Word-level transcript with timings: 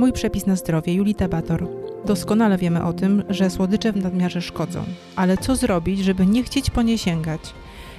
Mój 0.00 0.12
przepis 0.12 0.46
na 0.46 0.56
zdrowie, 0.56 0.94
Julita 0.94 1.28
Bator. 1.28 1.68
Doskonale 2.06 2.58
wiemy 2.58 2.84
o 2.84 2.92
tym, 2.92 3.22
że 3.28 3.50
słodycze 3.50 3.92
w 3.92 3.96
nadmiarze 3.96 4.42
szkodzą. 4.42 4.84
Ale 5.16 5.38
co 5.38 5.56
zrobić, 5.56 6.00
żeby 6.00 6.26
nie 6.26 6.42
chcieć 6.42 6.70
po 6.70 6.82
nie 6.82 6.98
sięgać? 6.98 7.40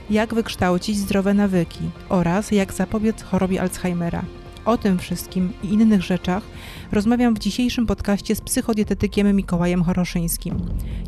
Jak 0.09 0.33
wykształcić 0.33 0.97
zdrowe 0.97 1.33
nawyki 1.33 1.79
oraz 2.09 2.51
jak 2.51 2.73
zapobiec 2.73 3.21
chorobie 3.21 3.61
Alzheimera? 3.61 4.23
O 4.65 4.77
tym 4.77 4.99
wszystkim 4.99 5.53
i 5.63 5.67
innych 5.67 6.01
rzeczach 6.01 6.43
rozmawiam 6.91 7.35
w 7.35 7.39
dzisiejszym 7.39 7.87
podcaście 7.87 8.35
z 8.35 8.41
psychodietetykiem 8.41 9.35
Mikołajem 9.35 9.83
Horoszyńskim. 9.83 10.61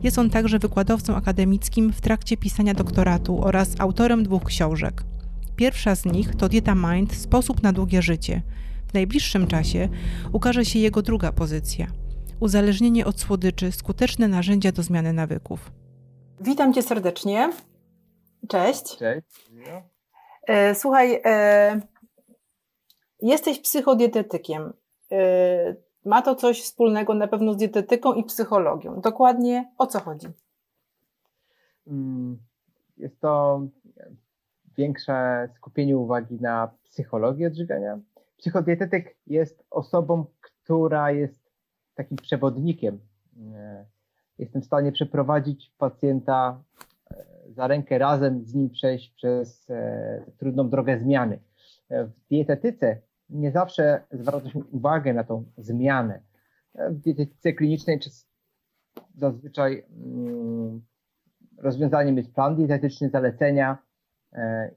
Jest 0.03 0.19
on 0.19 0.29
także 0.29 0.59
wykładowcą 0.59 1.15
akademickim 1.15 1.93
w 1.93 2.01
trakcie 2.01 2.37
pisania 2.37 2.73
doktoratu 2.73 3.43
oraz 3.43 3.75
autorem 3.79 4.23
dwóch 4.23 4.43
książek. 4.43 5.03
Pierwsza 5.55 5.95
z 5.95 6.05
nich 6.05 6.35
to 6.35 6.49
Dieta 6.49 6.75
Mind 6.75 7.13
Sposób 7.13 7.63
na 7.63 7.73
długie 7.73 8.01
życie. 8.01 8.41
W 8.93 8.95
najbliższym 8.95 9.47
czasie 9.47 9.89
ukaże 10.33 10.65
się 10.65 10.79
jego 10.79 11.01
druga 11.01 11.31
pozycja. 11.31 11.87
Uzależnienie 12.39 13.05
od 13.05 13.19
słodyczy 13.19 13.71
skuteczne 13.71 14.27
narzędzia 14.27 14.71
do 14.71 14.83
zmiany 14.83 15.13
nawyków. 15.13 15.71
Witam 16.39 16.73
cię 16.73 16.81
serdecznie. 16.81 17.53
Cześć. 18.47 18.97
Cześć. 18.97 19.51
E, 20.47 20.75
słuchaj, 20.75 21.21
e, 21.25 21.81
jesteś 23.21 23.59
psychodietetykiem. 23.59 24.73
E, 25.11 25.75
ma 26.05 26.21
to 26.21 26.35
coś 26.35 26.61
wspólnego 26.61 27.13
na 27.13 27.27
pewno 27.27 27.53
z 27.53 27.57
dietetyką 27.57 28.13
i 28.13 28.23
psychologią. 28.23 29.01
Dokładnie 29.01 29.71
o 29.77 29.87
co 29.87 29.99
chodzi? 29.99 30.27
Mm, 31.87 32.37
jest 32.97 33.19
to 33.19 33.61
większe 34.77 35.49
skupienie 35.55 35.97
uwagi 35.97 36.35
na 36.41 36.71
psychologii 36.89 37.45
odżywiania. 37.45 37.99
Psychodietetyk 38.43 39.15
jest 39.27 39.65
osobą, 39.69 40.25
która 40.41 41.11
jest 41.11 41.51
takim 41.95 42.17
przewodnikiem. 42.17 42.99
E, 43.55 43.85
jestem 44.39 44.61
w 44.61 44.65
stanie 44.65 44.91
przeprowadzić 44.91 45.73
pacjenta 45.77 46.63
e, 47.11 47.25
za 47.49 47.67
rękę, 47.67 47.97
razem 47.97 48.45
z 48.45 48.53
nim 48.53 48.69
przejść 48.69 49.13
przez 49.15 49.69
e, 49.69 50.25
trudną 50.37 50.69
drogę 50.69 50.99
zmiany. 50.99 51.39
W 51.89 52.11
dietetyce 52.29 53.01
nie 53.29 53.51
zawsze 53.51 54.03
zwraca 54.11 54.49
się 54.49 54.63
uwagę 54.71 55.13
na 55.13 55.23
tą 55.23 55.45
zmianę. 55.57 56.21
W 56.75 56.99
dietetyce 56.99 57.53
klinicznej 57.53 57.99
zazwyczaj 59.15 59.85
mm, 60.05 60.81
rozwiązaniem 61.57 62.17
jest 62.17 62.33
plan 62.33 62.55
dietetyczny, 62.55 63.09
zalecenia, 63.09 63.77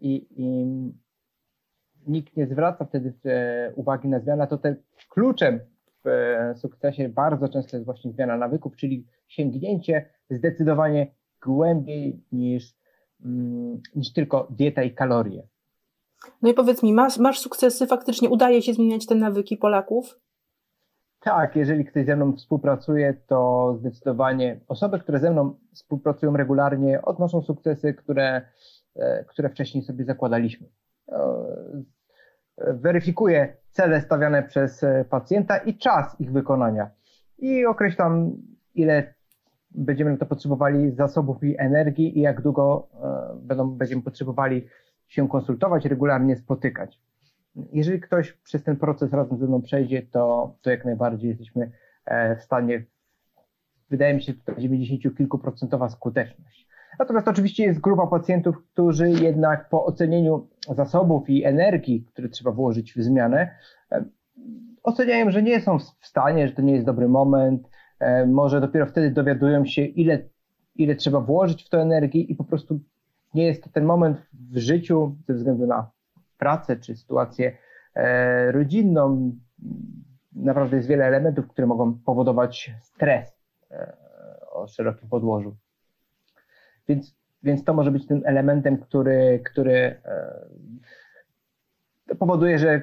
i, 0.01 0.27
i 0.31 0.67
nikt 2.07 2.37
nie 2.37 2.47
zwraca 2.47 2.85
wtedy 2.85 3.13
e, 3.25 3.73
uwagi 3.75 4.09
na 4.09 4.21
zmianę, 4.21 4.47
to 4.47 4.59
ten 4.59 4.77
kluczem 5.09 5.61
w 6.05 6.09
e, 6.09 6.55
sukcesie 6.57 7.09
bardzo 7.09 7.49
często 7.49 7.77
jest 7.77 7.85
właśnie 7.85 8.13
zmiana 8.13 8.37
nawyków, 8.37 8.77
czyli 8.77 9.07
sięgnięcie 9.29 10.09
zdecydowanie 10.31 11.07
głębiej 11.45 12.21
niż, 12.33 12.75
mm, 13.25 13.81
niż 13.97 14.13
tylko 14.13 14.47
dieta 14.51 14.83
i 14.83 14.95
kalorie. 14.95 15.43
No 16.43 16.51
i 16.51 16.55
powiedz 16.55 16.83
mi, 16.83 16.93
masz, 16.93 17.19
masz 17.19 17.39
sukcesy, 17.39 17.87
faktycznie 17.87 18.31
udaje 18.31 18.63
się 18.63 18.75
zmieniać 18.75 19.07
te 19.07 19.15
nawyki 19.15 19.57
Polaków? 19.57 20.21
Tak, 21.21 21.57
jeżeli 21.57 21.85
ktoś 21.85 22.07
ze 22.07 22.17
mną 22.17 22.37
współpracuje, 22.37 23.15
to 23.27 23.75
zdecydowanie 23.81 24.61
osoby, 24.69 24.99
które 24.99 25.19
ze 25.19 25.31
mną 25.31 25.55
współpracują 25.75 26.37
regularnie, 26.37 27.03
odnoszą 27.03 27.43
sukcesy, 27.43 27.95
które 27.95 28.43
E, 28.97 29.25
które 29.25 29.49
wcześniej 29.49 29.85
sobie 29.85 30.05
zakładaliśmy. 30.05 30.67
E, 32.59 32.73
weryfikuję 32.73 33.57
cele 33.71 34.01
stawiane 34.01 34.43
przez 34.43 34.85
e, 34.85 35.05
pacjenta 35.11 35.57
i 35.57 35.79
czas 35.79 36.21
ich 36.21 36.33
wykonania 36.33 36.91
i 37.39 37.67
określam, 37.67 38.33
ile 38.75 39.15
będziemy 39.71 40.11
na 40.11 40.17
to 40.17 40.27
potrzebowali 40.27 40.91
zasobów 40.91 41.45
i 41.45 41.55
energii 41.59 42.19
i 42.19 42.21
jak 42.21 42.43
długo 42.43 42.89
będą, 43.43 43.71
będziemy 43.71 44.03
potrzebowali 44.03 44.69
się 45.09 45.29
konsultować, 45.29 45.85
regularnie 45.85 46.37
spotykać. 46.37 47.01
Jeżeli 47.73 48.01
ktoś 48.01 48.33
przez 48.33 48.63
ten 48.63 48.77
proces 48.77 49.13
razem 49.13 49.39
ze 49.39 49.47
mną 49.47 49.63
przejdzie, 49.63 50.03
to, 50.03 50.55
to 50.63 50.71
jak 50.71 50.85
najbardziej 50.85 51.29
jesteśmy 51.29 51.71
w 52.39 52.43
stanie, 52.43 52.85
wydaje 53.91 54.15
mi 54.15 54.23
się, 54.23 54.35
tutaj 54.35 54.57
90 54.59 55.17
kilku 55.17 55.39
procentowa 55.39 55.89
skuteczność. 55.89 56.66
Natomiast 56.99 57.29
oczywiście 57.29 57.65
jest 57.65 57.81
grupa 57.81 58.07
pacjentów, 58.07 58.57
którzy 58.73 59.11
jednak 59.11 59.69
po 59.69 59.85
ocenieniu 59.85 60.49
zasobów 60.75 61.31
i 61.31 61.45
energii, 61.45 62.05
które 62.13 62.29
trzeba 62.29 62.51
włożyć 62.51 62.95
w 62.95 63.03
zmianę, 63.03 63.51
oceniają, 64.83 65.31
że 65.31 65.43
nie 65.43 65.61
są 65.61 65.79
w 65.79 66.07
stanie, 66.07 66.49
że 66.49 66.55
to 66.55 66.63
nie 66.63 66.73
jest 66.73 66.87
dobry 66.87 67.09
moment, 67.09 67.69
może 68.27 68.61
dopiero 68.61 68.87
wtedy 68.87 69.11
dowiadują 69.11 69.65
się, 69.65 69.83
ile, 69.83 70.19
ile 70.75 70.95
trzeba 70.95 71.21
włożyć 71.21 71.65
w 71.65 71.69
to 71.69 71.81
energii 71.81 72.33
i 72.33 72.35
po 72.35 72.45
prostu 72.45 72.81
nie 73.35 73.47
jest 73.47 73.65
to 73.65 73.71
ten 73.71 73.85
moment 73.85 74.19
w 74.51 74.59
życiu 74.59 75.17
ze 75.29 75.35
względu 75.35 75.67
na 75.67 75.91
pracę 76.39 76.77
czy 76.77 76.97
sytuację 76.97 77.57
e, 77.95 78.53
rodzinną. 78.53 79.33
Naprawdę 80.33 80.77
jest 80.77 80.89
wiele 80.89 81.05
elementów, 81.05 81.49
które 81.49 81.67
mogą 81.67 81.95
powodować 81.95 82.71
stres 82.81 83.39
e, 83.71 83.97
o 84.51 84.67
szerokim 84.67 85.09
podłożu. 85.09 85.57
Więc, 86.89 87.17
więc 87.43 87.65
to 87.65 87.75
może 87.75 87.91
być 87.91 88.07
tym 88.07 88.23
elementem, 88.25 88.79
który, 88.79 89.41
który 89.45 90.01
e, 90.05 90.47
powoduje, 92.19 92.59
że 92.59 92.83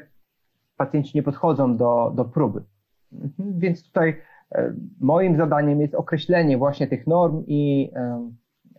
pacjenci 0.77 1.17
nie 1.17 1.23
podchodzą 1.23 1.77
do, 1.77 2.11
do 2.15 2.25
próby. 2.25 2.63
Mhm. 3.11 3.59
Więc 3.59 3.83
tutaj 3.83 4.21
e, 4.51 4.73
moim 4.99 5.37
zadaniem 5.37 5.81
jest 5.81 5.95
określenie 5.95 6.57
właśnie 6.57 6.87
tych 6.87 7.07
norm 7.07 7.43
i 7.47 7.91
e, 7.95 8.29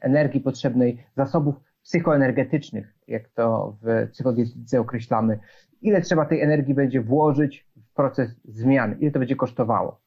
energii 0.01 0.41
potrzebnej, 0.41 1.07
zasobów 1.17 1.55
psychoenergetycznych, 1.83 2.95
jak 3.09 3.29
to 3.29 3.77
w 3.83 4.11
psychodietyce 4.11 4.81
określamy. 4.81 5.39
Ile 5.83 6.01
trzeba 6.01 6.25
tej 6.25 6.41
energii 6.41 6.75
będzie 6.75 7.01
włożyć 7.01 7.69
w 7.77 7.95
proces 7.95 8.37
zmiany, 8.45 8.97
ile 9.01 9.11
to 9.11 9.19
będzie 9.19 9.37
kosztowało. 9.37 10.04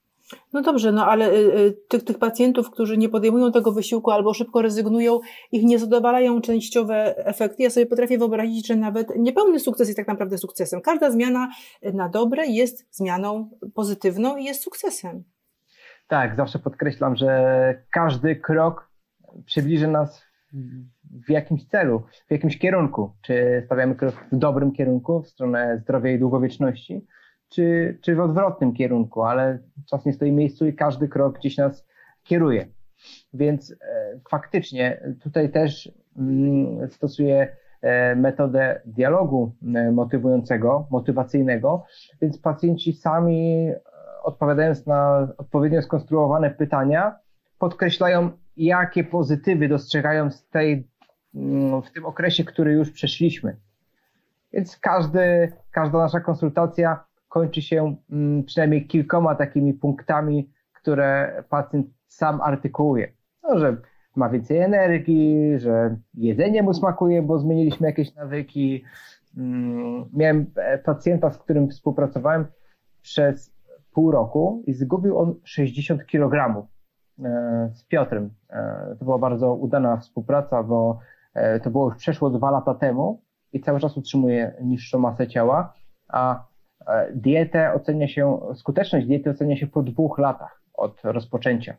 No 0.53 0.61
dobrze, 0.61 0.91
no 0.91 1.05
ale 1.05 1.31
y, 1.31 1.35
y, 1.35 1.77
tych, 1.87 2.03
tych 2.03 2.19
pacjentów, 2.19 2.71
którzy 2.71 2.97
nie 2.97 3.09
podejmują 3.09 3.51
tego 3.51 3.71
wysiłku 3.71 4.11
albo 4.11 4.33
szybko 4.33 4.61
rezygnują, 4.61 5.19
ich 5.51 5.63
nie 5.63 5.79
zadowalają 5.79 6.41
częściowe 6.41 7.25
efekty. 7.25 7.63
Ja 7.63 7.69
sobie 7.69 7.85
potrafię 7.85 8.17
wyobrazić, 8.17 8.67
że 8.67 8.75
nawet 8.75 9.15
niepełny 9.15 9.59
sukces 9.59 9.87
jest 9.87 9.97
tak 9.97 10.07
naprawdę 10.07 10.37
sukcesem. 10.37 10.81
Każda 10.81 11.11
zmiana 11.11 11.49
na 11.93 12.09
dobre 12.09 12.47
jest 12.47 12.87
zmianą 12.91 13.49
pozytywną 13.73 14.37
i 14.37 14.43
jest 14.43 14.63
sukcesem. 14.63 15.23
Tak, 16.07 16.35
zawsze 16.35 16.59
podkreślam, 16.59 17.15
że 17.15 17.83
każdy 17.91 18.35
krok 18.35 18.91
przybliży 19.45 19.87
nas 19.87 20.23
w 21.27 21.29
jakimś 21.29 21.65
celu, 21.67 22.03
w 22.27 22.31
jakimś 22.31 22.57
kierunku. 22.57 23.11
Czy 23.21 23.63
stawiamy 23.65 23.95
krok 23.95 24.15
w 24.31 24.37
dobrym 24.37 24.71
kierunku, 24.71 25.21
w 25.21 25.27
stronę 25.27 25.79
zdrowia 25.83 26.11
i 26.11 26.19
długowieczności, 26.19 27.05
czy, 27.49 27.97
czy 28.01 28.15
w 28.15 28.19
odwrotnym 28.19 28.73
kierunku, 28.73 29.23
ale 29.23 29.59
czas 29.89 30.05
nie 30.05 30.13
stoi 30.13 30.31
w 30.31 30.35
miejscu 30.35 30.65
i 30.65 30.73
każdy 30.73 31.07
krok 31.07 31.39
gdzieś 31.39 31.57
nas 31.57 31.85
kieruje. 32.23 32.67
Więc 33.33 33.71
e, 33.71 33.75
faktycznie 34.29 35.01
tutaj 35.23 35.51
też 35.51 35.91
mm, 36.17 36.89
stosuję 36.89 37.57
e, 37.81 38.15
metodę 38.15 38.81
dialogu 38.85 39.55
e, 39.75 39.91
motywującego, 39.91 40.87
motywacyjnego, 40.91 41.85
więc 42.21 42.37
pacjenci 42.37 42.93
sami 42.93 43.67
e, 43.69 43.79
odpowiadając 44.23 44.85
na 44.85 45.27
odpowiednio 45.37 45.81
skonstruowane 45.81 46.51
pytania, 46.51 47.15
podkreślają, 47.59 48.29
jakie 48.57 49.03
pozytywy 49.03 49.67
dostrzegają 49.67 50.31
z 50.31 50.47
tej, 50.49 50.87
mm, 51.35 51.81
w 51.81 51.91
tym 51.91 52.05
okresie, 52.05 52.43
który 52.43 52.73
już 52.73 52.91
przeszliśmy. 52.91 53.57
Więc 54.53 54.77
każdy, 54.79 55.53
każda 55.71 55.97
nasza 55.97 56.19
konsultacja 56.19 57.06
kończy 57.37 57.61
się 57.61 57.95
mm, 58.11 58.43
przynajmniej 58.43 58.87
kilkoma 58.87 59.35
takimi 59.35 59.73
punktami, 59.73 60.49
które 60.73 61.43
pacjent 61.49 61.87
sam 62.07 62.41
artykułuje. 62.41 63.11
No, 63.43 63.59
że 63.59 63.77
ma 64.15 64.29
więcej 64.29 64.57
energii, 64.57 65.59
że 65.59 65.97
jedzenie 66.13 66.63
mu 66.63 66.73
smakuje, 66.73 67.21
bo 67.21 67.39
zmieniliśmy 67.39 67.87
jakieś 67.87 68.15
nawyki. 68.15 68.83
Mm, 69.37 70.05
miałem 70.13 70.45
e, 70.55 70.77
pacjenta, 70.77 71.31
z 71.31 71.37
którym 71.37 71.69
współpracowałem 71.69 72.45
przez 73.01 73.53
pół 73.91 74.11
roku 74.11 74.63
i 74.67 74.73
zgubił 74.73 75.17
on 75.17 75.35
60 75.43 76.05
kg 76.05 76.67
e, 77.19 77.69
z 77.73 77.83
Piotrem. 77.83 78.29
E, 78.49 78.95
to 78.99 79.05
była 79.05 79.17
bardzo 79.17 79.53
udana 79.53 79.97
współpraca, 79.97 80.63
bo 80.63 80.99
to 81.63 81.69
było 81.69 81.85
już 81.85 81.97
przeszło 81.97 82.29
dwa 82.29 82.51
lata 82.51 82.73
temu 82.73 83.21
i 83.53 83.61
cały 83.61 83.79
czas 83.79 83.97
utrzymuje 83.97 84.55
niższą 84.61 84.99
masę 84.99 85.27
ciała, 85.27 85.73
a 86.07 86.46
dietę 87.13 87.73
ocenia 87.73 88.07
się, 88.07 88.39
skuteczność 88.55 89.07
diety 89.07 89.29
ocenia 89.29 89.57
się 89.57 89.67
po 89.67 89.83
dwóch 89.83 90.17
latach 90.17 90.61
od 90.73 91.01
rozpoczęcia. 91.03 91.75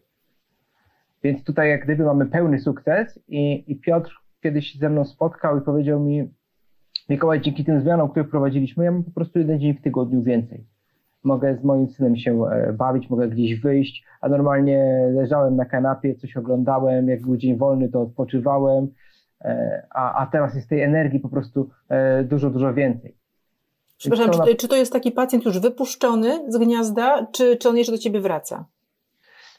Więc 1.23 1.45
tutaj 1.45 1.71
jak 1.71 1.85
gdyby 1.85 2.05
mamy 2.05 2.27
pełny 2.27 2.59
sukces 2.59 3.21
i, 3.29 3.73
i 3.73 3.77
Piotr 3.77 4.11
kiedyś 4.43 4.79
ze 4.79 4.89
mną 4.89 5.05
spotkał 5.05 5.59
i 5.59 5.61
powiedział 5.61 6.01
mi, 6.01 6.31
Mikołaj, 7.09 7.41
dzięki 7.41 7.65
tym 7.65 7.81
zmianom, 7.81 8.09
które 8.11 8.25
wprowadziliśmy, 8.25 8.85
ja 8.85 8.93
mam 8.93 9.05
po 9.05 9.11
prostu 9.11 9.39
jeden 9.39 9.61
dzień 9.61 9.75
w 9.75 9.83
tygodniu 9.83 10.23
więcej. 10.23 10.67
mogę 11.25 11.57
z 11.57 11.65
moim 11.65 11.89
synem 11.89 12.17
się 12.17 12.45
bawić, 12.73 13.11
mogę 13.11 13.29
gdzieś 13.29 13.61
wyjść, 13.61 14.05
a 14.21 14.29
normalnie 14.29 15.09
leżałem 15.15 15.57
na 15.57 15.65
kanapie, 15.65 16.15
coś 16.15 16.37
oglądałem, 16.37 17.09
jak 17.09 17.23
był 17.23 17.37
dzień 17.37 17.57
wolny, 17.57 17.89
to 17.89 18.03
odpoczywałem, 18.03 18.89
a, 19.91 20.23
a 20.23 20.27
teraz 20.27 20.55
jest 20.55 20.69
tej 20.69 20.83
energii 20.83 21.21
po 21.21 21.29
prostu 21.29 21.71
dużo, 22.25 22.51
dużo 22.51 22.75
więcej. 22.75 23.17
Przepraszam, 23.99 24.47
czy, 24.47 24.57
czy 24.57 24.69
to 24.69 24.77
jest 24.77 24.93
taki 24.93 25.13
pacjent 25.13 25.45
już 25.45 25.59
wypuszczony 25.59 26.53
z 26.53 26.59
gniazda, 26.59 27.27
czy, 27.33 27.57
czy 27.57 27.69
on 27.69 27.77
jeszcze 27.77 27.93
do 27.93 27.99
ciebie 27.99 28.21
wraca? 28.21 28.65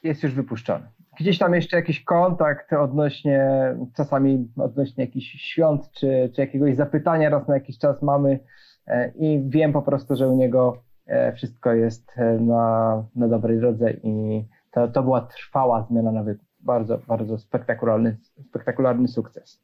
Jest 0.03 0.23
już 0.23 0.33
wypuszczony. 0.33 0.89
Gdzieś 1.19 1.37
tam 1.37 1.53
jeszcze 1.53 1.77
jakiś 1.77 2.03
kontakt 2.03 2.73
odnośnie, 2.73 3.49
czasami 3.95 4.51
odnośnie 4.57 5.03
jakichś 5.03 5.27
świąt, 5.27 5.91
czy, 5.91 6.31
czy 6.35 6.41
jakiegoś 6.41 6.75
zapytania 6.75 7.29
raz 7.29 7.47
na 7.47 7.53
jakiś 7.53 7.77
czas 7.77 8.01
mamy 8.01 8.39
e, 8.87 9.11
i 9.15 9.49
wiem 9.49 9.73
po 9.73 9.81
prostu, 9.81 10.15
że 10.15 10.27
u 10.27 10.35
niego 10.35 10.83
e, 11.05 11.33
wszystko 11.33 11.73
jest 11.73 12.11
e, 12.17 12.39
na, 12.39 13.03
na 13.15 13.27
dobrej 13.27 13.59
drodze 13.59 13.91
i 13.91 14.45
to, 14.71 14.87
to 14.87 15.03
była 15.03 15.21
trwała 15.21 15.87
zmiana 15.89 16.11
nawyków 16.11 16.48
bardzo, 16.59 16.97
bardzo 17.07 17.37
spektakularny, 17.37 18.17
spektakularny 18.49 19.07
sukces. 19.07 19.61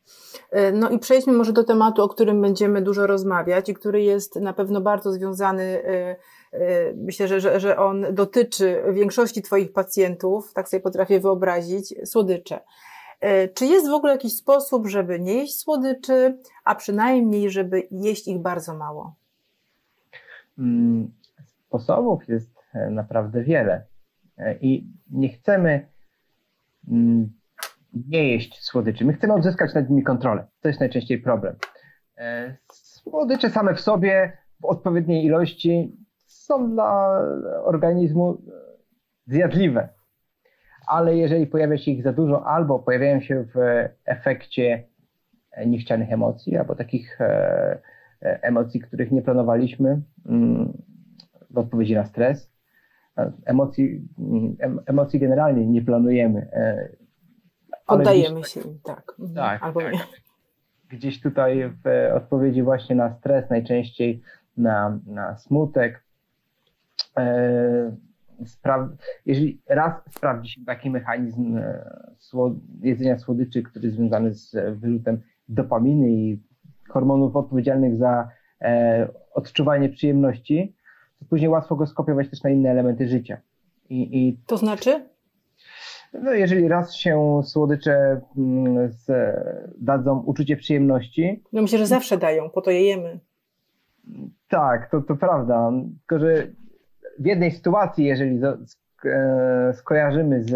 E, 0.52 0.72
no 0.72 0.90
i 0.90 1.00
przejdźmy 1.00 1.34
może 1.34 1.54
do 1.54 1.64
tematu, 1.64 2.04
o 2.04 2.10
którym 2.10 2.42
będziemy 2.42 2.82
dużo 2.82 3.08
rozmawiać 3.08 3.70
i 3.70 3.74
który 3.74 4.02
jest 4.02 4.36
na 4.36 4.54
pewno 4.54 4.82
bardzo 4.82 5.12
związany, 5.12 5.64
e, 5.64 6.16
e, 6.52 6.94
myślę, 6.94 7.28
że, 7.28 7.40
że, 7.40 7.60
że 7.60 7.78
on 7.78 8.06
dotyczy 8.12 8.84
większości 8.94 9.42
Twoich 9.42 9.74
pacjentów, 9.74 10.54
tak 10.54 10.70
sobie 10.70 10.82
potrafię 10.82 11.20
wyobrazić, 11.20 11.96
słodycze. 12.06 12.60
Czy 13.54 13.66
jest 13.66 13.90
w 13.90 13.94
ogóle 13.94 14.12
jakiś 14.14 14.36
sposób, 14.36 14.88
żeby 14.88 15.20
nie 15.20 15.34
jeść 15.34 15.60
słodyczy, 15.60 16.38
a 16.64 16.76
przynajmniej, 16.76 17.50
żeby 17.50 17.88
jeść 17.92 18.28
ich 18.28 18.42
bardzo 18.42 18.74
mało? 18.74 19.16
Mm, 20.58 21.12
sposobów 21.68 22.28
jest 22.28 22.56
naprawdę 22.92 23.44
wiele 23.44 23.86
i 24.62 24.88
nie 25.12 25.30
chcemy 25.30 25.88
nie 27.94 28.32
jeść 28.32 28.64
słodyczy. 28.64 29.06
My 29.06 29.14
chcemy 29.14 29.34
odzyskać 29.34 29.74
nad 29.74 29.90
nimi 29.90 30.04
kontrolę. 30.04 30.48
To 30.62 30.68
jest 30.68 30.80
najczęściej 30.80 31.22
problem. 31.22 31.56
E, 32.18 32.56
słodycze 32.72 33.50
same 33.50 33.76
w 33.76 33.82
sobie 33.82 34.38
w 34.62 34.66
odpowiedniej 34.66 35.26
ilości 35.26 35.98
są 36.26 36.72
dla 36.72 37.22
organizmu 37.64 38.42
zjadliwe, 39.28 39.90
ale 40.88 41.18
jeżeli 41.18 41.48
pojawia 41.48 41.78
się 41.78 41.92
ich 41.92 42.04
za 42.04 42.14
dużo 42.14 42.48
albo 42.48 42.80
pojawiają 42.80 43.22
się 43.22 43.46
w 43.56 43.88
efekcie 44.06 44.88
niechcianych 45.66 46.12
emocji 46.12 46.58
albo 46.58 46.76
takich 46.76 47.22
e, 47.22 47.80
emocji, 48.22 48.80
których 48.80 49.12
nie 49.12 49.22
planowaliśmy 49.22 50.02
mm, 50.26 50.74
w 51.50 51.58
odpowiedzi 51.58 51.96
na 51.96 52.06
stres, 52.06 52.55
emocji, 53.46 54.08
emocji 54.86 55.20
generalnie 55.20 55.66
nie 55.66 55.82
planujemy. 55.82 56.48
E, 56.54 56.90
Oddajemy 57.88 58.40
gdzieś, 58.40 58.54
się 58.54 58.62
im, 58.62 58.80
tak. 58.84 59.14
Mhm. 59.20 59.36
Tak, 59.36 59.64
Albo 59.64 59.82
tak. 59.82 59.94
Nie. 59.94 60.00
Gdzieś 60.90 61.22
tutaj 61.22 61.74
w 61.84 62.12
odpowiedzi 62.16 62.64
właśnie 62.64 62.96
na 62.96 63.14
stres, 63.14 63.50
najczęściej 63.50 64.22
na, 64.58 65.00
na 65.06 65.38
smutek, 65.38 66.04
e, 67.18 67.96
Spra- 68.44 68.96
jeżeli 69.26 69.62
raz 69.68 69.94
sprawdzi 70.12 70.50
się 70.52 70.62
taki 70.66 70.90
mechanizm 70.90 71.58
e, 71.58 71.86
jedzenia 72.82 73.18
słodyczy, 73.18 73.64
który 73.64 73.86
jest 73.86 73.98
związany 73.98 74.34
z 74.34 74.56
wyrzutem 74.80 75.22
dopaminy 75.50 76.12
i 76.12 76.42
hormonów 76.90 77.36
odpowiedzialnych 77.36 77.96
za 77.96 78.30
e, 78.62 79.08
odczuwanie 79.34 79.90
przyjemności, 79.90 80.76
później 81.30 81.50
łatwo 81.50 81.76
go 81.76 81.88
skopiować 81.88 82.30
też 82.30 82.44
na 82.44 82.50
inne 82.50 82.72
elementy 82.72 83.08
życia. 83.08 83.38
I, 83.90 84.28
i 84.28 84.38
to 84.48 84.58
znaczy? 84.58 85.06
No, 86.14 86.34
jeżeli 86.34 86.68
raz 86.68 86.96
się 86.96 87.42
słodycze 87.44 88.22
mm, 88.38 88.92
z, 88.92 89.36
dadzą 89.78 90.20
uczucie 90.20 90.58
przyjemności. 90.58 91.44
No 91.54 91.62
myślę, 91.62 91.80
że 91.80 91.88
zawsze 91.88 92.18
dają, 92.18 92.50
po 92.50 92.62
to 92.62 92.72
je 92.72 92.82
jemy. 92.82 93.20
Tak, 94.50 94.90
to, 94.92 95.02
to 95.02 95.16
prawda. 95.16 95.72
Tylko, 96.00 96.26
że 96.26 96.48
w 97.20 97.26
jednej 97.26 97.52
sytuacji, 97.52 98.06
jeżeli 98.06 98.40
e, 99.06 99.74
skojarzymy 99.74 100.44
z 100.44 100.56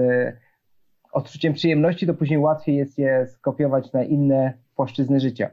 odczuciem 1.12 1.54
przyjemności, 1.54 2.08
to 2.08 2.14
później 2.14 2.40
łatwiej 2.40 2.76
jest 2.76 2.98
je 2.98 3.28
skopiować 3.28 3.94
na 3.94 4.04
inne 4.04 4.54
płaszczyzny 4.76 5.20
życia. 5.20 5.50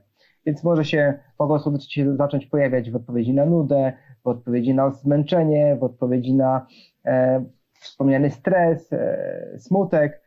Więc 0.47 0.65
może 0.65 0.85
się, 0.85 1.15
mogą 1.39 1.59
słodycze 1.59 1.91
się 1.91 2.17
zacząć 2.17 2.47
pojawiać 2.47 2.91
w 2.91 2.97
odpowiedzi 2.97 3.35
na 3.35 3.47
nudę, 3.47 3.93
w 4.27 4.29
odpowiedzi 4.29 4.75
na 4.75 4.91
zmęczenie, 4.91 5.77
w 5.81 5.85
odpowiedzi 5.85 6.35
na 6.35 6.67
e, 7.05 7.45
wspomniany 7.81 8.31
stres, 8.31 8.93
e, 8.93 9.59
smutek. 9.59 10.23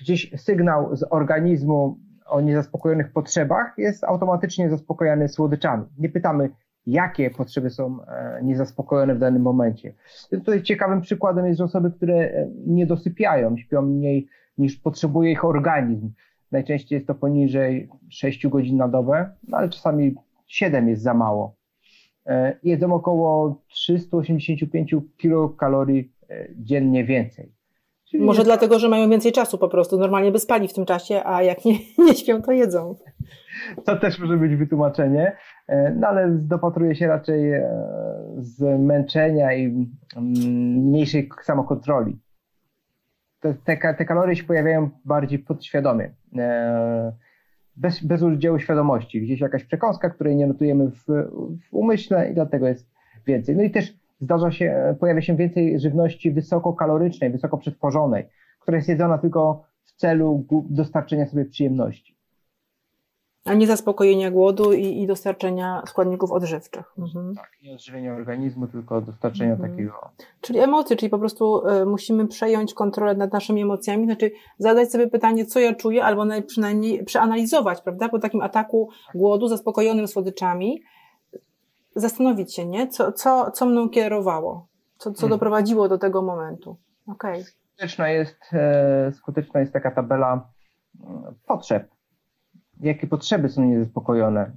Gdzieś 0.00 0.32
sygnał 0.36 0.96
z 0.96 1.04
organizmu 1.10 1.98
o 2.26 2.40
niezaspokojonych 2.40 3.12
potrzebach 3.12 3.74
jest 3.78 4.04
automatycznie 4.04 4.70
zaspokojany 4.70 5.28
słodyczami. 5.28 5.84
Nie 5.98 6.08
pytamy, 6.08 6.50
jakie 6.86 7.30
potrzeby 7.30 7.70
są 7.70 7.98
e, 8.02 8.40
niezaspokojone 8.42 9.14
w 9.14 9.18
danym 9.18 9.42
momencie. 9.42 9.94
Tutaj 10.30 10.62
ciekawym 10.62 11.00
przykładem 11.00 11.46
jest, 11.46 11.58
że 11.58 11.64
osoby, 11.64 11.90
które 11.90 12.14
e, 12.14 12.48
nie 12.66 12.86
dosypiają, 12.86 13.56
śpią 13.56 13.82
mniej 13.82 14.28
niż 14.58 14.76
potrzebuje 14.76 15.32
ich 15.32 15.44
organizm. 15.44 16.10
Najczęściej 16.50 16.96
jest 16.96 17.06
to 17.06 17.14
poniżej 17.14 17.88
6 18.08 18.46
godzin 18.46 18.76
na 18.76 18.88
dobę, 18.88 19.30
no 19.48 19.56
ale 19.56 19.68
czasami 19.68 20.14
7 20.46 20.88
jest 20.88 21.02
za 21.02 21.14
mało. 21.14 21.61
E, 22.26 22.58
jedzą 22.62 22.94
około 22.94 23.62
385 23.68 24.94
kilokalorii 25.16 26.12
e, 26.30 26.48
dziennie 26.56 27.04
więcej. 27.04 27.52
Czyli 28.10 28.24
Może 28.24 28.44
dlatego, 28.44 28.78
że 28.78 28.88
mają 28.88 29.10
więcej 29.10 29.32
czasu 29.32 29.58
po 29.58 29.68
prostu, 29.68 29.98
normalnie 29.98 30.32
by 30.32 30.38
spali 30.38 30.68
w 30.68 30.72
tym 30.72 30.86
czasie, 30.86 31.22
a 31.24 31.42
jak 31.42 31.64
nie, 31.64 31.78
nie 32.06 32.14
śpią, 32.14 32.42
to 32.42 32.52
jedzą. 32.52 32.94
To 33.84 33.96
też 33.96 34.18
może 34.18 34.36
być 34.36 34.56
wytłumaczenie, 34.56 35.36
e, 35.68 35.90
no 35.90 36.08
ale 36.08 36.28
dopatruje 36.30 36.94
się 36.94 37.06
raczej 37.06 37.52
zmęczenia 38.36 39.54
i 39.54 39.64
mm, 39.64 39.88
mniejszej 40.88 41.28
samokontroli. 41.42 42.18
Te, 43.40 43.54
te, 43.54 43.94
te 43.94 44.04
kalorie 44.04 44.36
się 44.36 44.44
pojawiają 44.44 44.90
bardziej 45.04 45.38
podświadomie 45.38 46.14
bez, 47.76 48.04
bez 48.04 48.22
udziału 48.22 48.58
świadomości. 48.58 49.22
Gdzieś 49.22 49.40
jakaś 49.40 49.64
przekąska, 49.64 50.10
której 50.10 50.36
nie 50.36 50.46
notujemy 50.46 50.90
w, 50.90 51.04
w 51.70 51.74
umyśle 51.74 52.30
i 52.30 52.34
dlatego 52.34 52.68
jest 52.68 52.90
więcej. 53.26 53.56
No 53.56 53.62
i 53.62 53.70
też 53.70 53.96
zdarza 54.20 54.50
się, 54.50 54.96
pojawia 55.00 55.20
się 55.20 55.36
więcej 55.36 55.80
żywności 55.80 56.32
wysokokalorycznej, 56.32 57.30
wysoko 57.30 57.58
przetworzonej, 57.58 58.24
która 58.60 58.76
jest 58.76 58.88
jedzona 58.88 59.18
tylko 59.18 59.64
w 59.84 59.92
celu 59.92 60.46
dostarczenia 60.70 61.26
sobie 61.26 61.44
przyjemności. 61.44 62.16
A 63.44 63.54
nie 63.54 63.66
zaspokojenia 63.66 64.30
głodu 64.30 64.72
i, 64.72 65.02
i 65.02 65.06
dostarczenia 65.06 65.82
składników 65.86 66.32
odżywczych. 66.32 66.92
Mhm. 66.98 67.34
Tak, 67.34 67.50
nie 67.62 67.72
odżywienia 67.72 68.14
organizmu, 68.14 68.66
tylko 68.66 69.00
dostarczenia 69.00 69.52
mhm. 69.52 69.70
takiego. 69.70 70.10
Czyli 70.40 70.58
emocje, 70.58 70.96
czyli 70.96 71.10
po 71.10 71.18
prostu 71.18 71.68
y, 71.68 71.86
musimy 71.86 72.28
przejąć 72.28 72.74
kontrolę 72.74 73.14
nad 73.14 73.32
naszymi 73.32 73.62
emocjami, 73.62 74.06
znaczy 74.06 74.30
zadać 74.58 74.92
sobie 74.92 75.06
pytanie, 75.06 75.46
co 75.46 75.60
ja 75.60 75.74
czuję, 75.74 76.04
albo 76.04 76.24
przynajmniej 76.46 77.04
przeanalizować, 77.04 77.80
prawda? 77.80 78.08
Po 78.08 78.18
takim 78.18 78.40
ataku 78.40 78.90
głodu 79.14 79.48
zaspokojonym 79.48 80.08
słodyczami, 80.08 80.82
zastanowić 81.96 82.54
się, 82.54 82.66
nie? 82.66 82.88
Co, 82.88 83.12
co, 83.12 83.50
co 83.50 83.66
mną 83.66 83.88
kierowało, 83.88 84.66
co, 84.98 85.12
co 85.12 85.20
hmm. 85.20 85.30
doprowadziło 85.30 85.88
do 85.88 85.98
tego 85.98 86.22
momentu. 86.22 86.76
Okay. 87.06 87.44
Skuteczna, 87.44 88.08
jest, 88.08 88.38
e, 88.52 89.12
skuteczna 89.12 89.60
jest 89.60 89.72
taka 89.72 89.90
tabela 89.90 90.48
e, 91.04 91.32
potrzeb 91.46 91.91
jakie 92.82 93.06
potrzeby 93.06 93.48
są 93.48 93.64
niezaspokojone, 93.64 94.52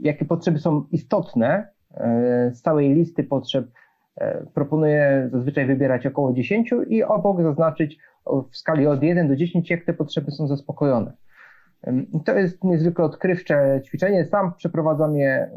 jakie 0.00 0.24
potrzeby 0.24 0.58
są 0.58 0.84
istotne. 0.92 1.68
E, 1.94 2.50
z 2.54 2.62
całej 2.62 2.94
listy 2.94 3.24
potrzeb 3.24 3.66
e, 4.16 4.46
proponuję 4.54 5.28
zazwyczaj 5.32 5.66
wybierać 5.66 6.06
około 6.06 6.32
10 6.32 6.74
i 6.88 7.02
obok 7.02 7.42
zaznaczyć 7.42 7.98
w 8.50 8.56
skali 8.56 8.86
od 8.86 9.02
1 9.02 9.28
do 9.28 9.36
10, 9.36 9.70
jak 9.70 9.84
te 9.84 9.94
potrzeby 9.94 10.30
są 10.30 10.46
zaspokojone. 10.46 11.12
To 12.24 12.38
jest 12.38 12.64
niezwykle 12.64 13.04
odkrywcze 13.04 13.80
ćwiczenie. 13.86 14.24
Sam 14.24 14.52
przeprowadzam 14.56 15.16
je 15.16 15.50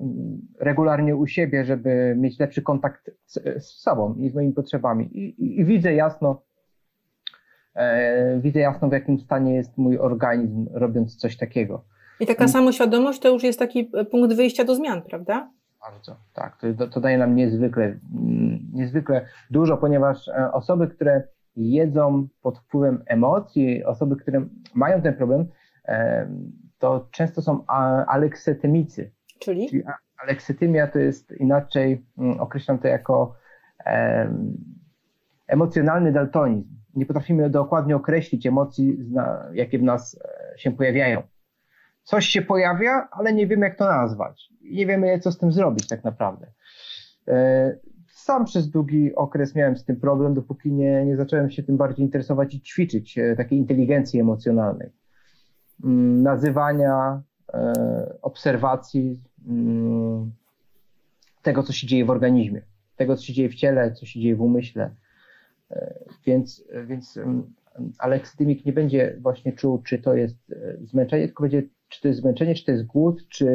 regularnie 0.59 1.15
u 1.15 1.27
siebie, 1.27 1.65
żeby 1.65 2.15
mieć 2.17 2.39
lepszy 2.39 2.61
kontakt 2.61 3.11
z, 3.25 3.33
z 3.63 3.81
sobą 3.81 4.15
i 4.15 4.29
z 4.29 4.35
moimi 4.35 4.53
potrzebami. 4.53 5.17
I, 5.17 5.43
i, 5.43 5.59
i 5.59 5.65
widzę 5.65 5.93
jasno, 5.93 6.41
widzę 8.39 8.59
jasno, 8.59 8.89
w 8.89 8.91
jakim 8.91 9.19
stanie 9.19 9.55
jest 9.55 9.77
mój 9.77 9.97
organizm, 9.97 10.67
robiąc 10.73 11.15
coś 11.15 11.37
takiego. 11.37 11.83
I 12.19 12.25
taka 12.25 12.47
samoświadomość 12.47 13.19
to 13.19 13.29
już 13.29 13.43
jest 13.43 13.59
taki 13.59 13.91
e, 13.93 14.05
punkt 14.05 14.35
wyjścia 14.35 14.63
do 14.63 14.75
zmian, 14.75 15.01
prawda? 15.01 15.51
Bardzo, 15.81 16.15
tak. 16.33 16.57
To, 16.77 16.87
to 16.87 17.01
daje 17.01 17.17
nam 17.17 17.35
niezwykle, 17.35 17.83
mm, 17.85 18.59
niezwykle 18.73 19.25
dużo, 19.49 19.77
ponieważ 19.77 20.27
e, 20.27 20.51
osoby, 20.51 20.87
które 20.87 21.23
jedzą 21.55 22.27
pod 22.41 22.59
wpływem 22.59 23.03
emocji, 23.05 23.83
osoby, 23.83 24.15
które 24.15 24.45
mają 24.73 25.01
ten 25.01 25.13
problem, 25.13 25.47
e, 25.85 26.27
to 26.79 27.07
często 27.11 27.41
są 27.41 27.65
aleksetymicy. 28.07 29.11
Czyli? 29.39 29.69
Czyli 29.69 29.83
aleksetymia 30.23 30.87
to 30.87 30.99
jest 30.99 31.31
inaczej, 31.31 32.05
mm, 32.17 32.39
określam 32.39 32.79
to 32.79 32.87
jako 32.87 33.35
emocjonalny 35.47 36.11
daltonizm. 36.11 36.82
Nie 36.95 37.05
potrafimy 37.05 37.49
dokładnie 37.49 37.95
określić 37.95 38.45
emocji, 38.45 38.97
jakie 39.53 39.79
w 39.79 39.83
nas 39.83 40.19
e, 40.53 40.59
się 40.59 40.71
pojawiają. 40.71 41.23
Coś 42.03 42.25
się 42.25 42.41
pojawia, 42.41 43.07
ale 43.11 43.33
nie 43.33 43.47
wiemy, 43.47 43.65
jak 43.65 43.77
to 43.77 43.85
nazwać. 43.85 44.49
Nie 44.61 44.85
wiemy, 44.85 45.19
co 45.19 45.31
z 45.31 45.37
tym 45.37 45.51
zrobić 45.51 45.87
tak 45.87 46.03
naprawdę. 46.03 46.47
E, 47.27 47.77
sam 48.07 48.45
przez 48.45 48.69
długi 48.69 49.15
okres 49.15 49.55
miałem 49.55 49.77
z 49.77 49.85
tym 49.85 49.95
problem, 49.95 50.33
dopóki 50.33 50.71
nie, 50.71 51.05
nie 51.05 51.17
zacząłem 51.17 51.51
się 51.51 51.63
tym 51.63 51.77
bardziej 51.77 52.05
interesować 52.05 52.53
i 52.53 52.61
ćwiczyć 52.61 53.17
e, 53.17 53.35
takiej 53.35 53.59
inteligencji 53.59 54.19
emocjonalnej. 54.19 54.89
Mm, 55.83 56.23
nazywania, 56.23 57.21
obserwacji 58.21 59.23
mm, 59.47 60.31
tego, 61.41 61.63
co 61.63 61.73
się 61.73 61.87
dzieje 61.87 62.05
w 62.05 62.09
organizmie, 62.09 62.61
tego, 62.95 63.15
co 63.15 63.23
się 63.23 63.33
dzieje 63.33 63.49
w 63.49 63.55
ciele, 63.55 63.91
co 63.91 64.05
się 64.05 64.19
dzieje 64.19 64.35
w 64.35 64.41
umyśle. 64.41 64.95
E, 65.75 65.93
więc, 66.25 66.63
więc 66.87 67.19
aleksytymik 67.99 68.65
nie 68.65 68.73
będzie 68.73 69.17
właśnie 69.21 69.53
czuł, 69.53 69.81
czy 69.83 69.99
to 69.99 70.13
jest 70.13 70.51
e, 70.51 70.85
zmęczenie, 70.85 71.25
tylko 71.25 71.43
będzie, 71.43 71.63
czy 71.89 72.01
to 72.01 72.07
jest 72.07 72.19
zmęczenie, 72.19 72.55
czy 72.55 72.65
to 72.65 72.71
jest 72.71 72.85
głód, 72.85 73.27
czy, 73.29 73.45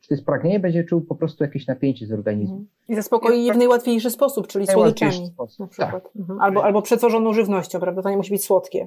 czy 0.00 0.08
to 0.08 0.14
jest 0.14 0.26
pragnienie, 0.26 0.60
będzie 0.60 0.84
czuł 0.84 1.00
po 1.00 1.14
prostu 1.14 1.44
jakieś 1.44 1.66
napięcie 1.66 2.06
z 2.06 2.12
organizmu. 2.12 2.54
Mhm. 2.54 2.68
I 2.88 2.94
zaspokoi 2.94 3.44
je 3.44 3.52
w 3.52 3.56
najłatwiejszy 3.56 4.10
sposób, 4.10 4.46
czyli 4.46 4.66
słodyczami 4.66 5.26
sposób. 5.26 5.60
na 5.60 5.66
przykład. 5.66 6.04
Tak. 6.04 6.16
Mhm. 6.16 6.40
Albo, 6.40 6.64
albo 6.64 6.82
przetworzoną 6.82 7.32
żywnością, 7.32 7.80
prawda? 7.80 8.02
To 8.02 8.10
nie 8.10 8.16
musi 8.16 8.30
być 8.30 8.44
słodkie. 8.44 8.86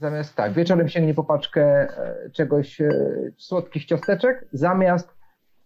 Zamiast 0.00 0.34
tak, 0.34 0.52
wieczorem 0.52 0.88
sięgnie 0.88 1.14
po 1.14 1.24
paczkę 1.24 1.62
e, 1.64 2.30
czegoś, 2.30 2.78
słodkich 3.36 3.84
ciasteczek, 3.84 4.48
zamiast 4.52 5.08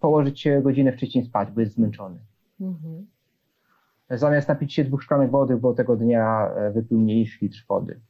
położyć 0.01 0.41
się 0.41 0.63
godzinę 0.63 0.93
wcześniej 0.93 1.25
spać, 1.25 1.51
bo 1.51 1.61
jest 1.61 1.75
zmęczony. 1.75 2.19
Mhm 2.61 3.07
zamiast 4.11 4.49
napić 4.49 4.75
się 4.75 4.85
dwóch 4.85 5.03
szklanek 5.03 5.31
wody, 5.31 5.57
bo 5.57 5.75
tego 5.75 5.97
dnia 5.97 6.51
e, 6.57 6.71
wypił 6.71 6.99
mniejszy 6.99 7.39
litr 7.43 7.65
wody. 7.69 8.01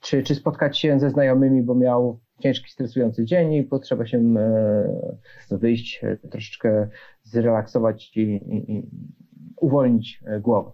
Czy, 0.00 0.22
czy 0.22 0.34
spotkać 0.34 0.78
się 0.78 1.00
ze 1.00 1.10
znajomymi, 1.10 1.62
bo 1.62 1.74
miał 1.74 2.18
ciężki, 2.38 2.70
stresujący 2.70 3.24
dzień 3.24 3.52
i 3.52 3.62
potrzeba 3.62 4.06
się 4.06 4.18
e, 5.50 5.58
wyjść, 5.58 6.04
e, 6.04 6.16
troszeczkę 6.16 6.88
zrelaksować 7.22 8.16
i, 8.16 8.20
i, 8.20 8.72
i 8.72 8.90
uwolnić 9.56 10.22
głowę. 10.40 10.72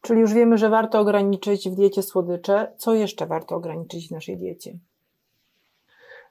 Czyli 0.00 0.20
już 0.20 0.34
wiemy, 0.34 0.58
że 0.58 0.68
warto 0.68 1.00
ograniczyć 1.00 1.68
w 1.68 1.74
diecie 1.74 2.02
słodycze. 2.02 2.72
Co 2.76 2.94
jeszcze 2.94 3.26
warto 3.26 3.56
ograniczyć 3.56 4.08
w 4.08 4.10
naszej 4.10 4.38
diecie? 4.38 4.78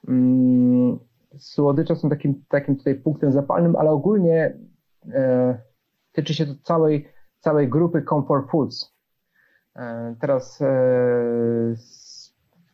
Mm, 0.08 0.98
słodycze 1.38 1.96
są 1.96 2.10
takim, 2.10 2.44
takim 2.48 2.76
tutaj 2.76 2.94
punktem 2.94 3.32
zapalnym, 3.32 3.76
ale 3.76 3.90
ogólnie 3.90 4.56
tyczy 6.12 6.34
się 6.34 6.46
to 6.46 6.52
całej, 6.62 7.08
całej 7.40 7.68
grupy 7.68 8.02
Comfort 8.02 8.50
Foods. 8.50 8.94
E, 9.76 10.14
teraz 10.20 10.62
e, 10.62 11.74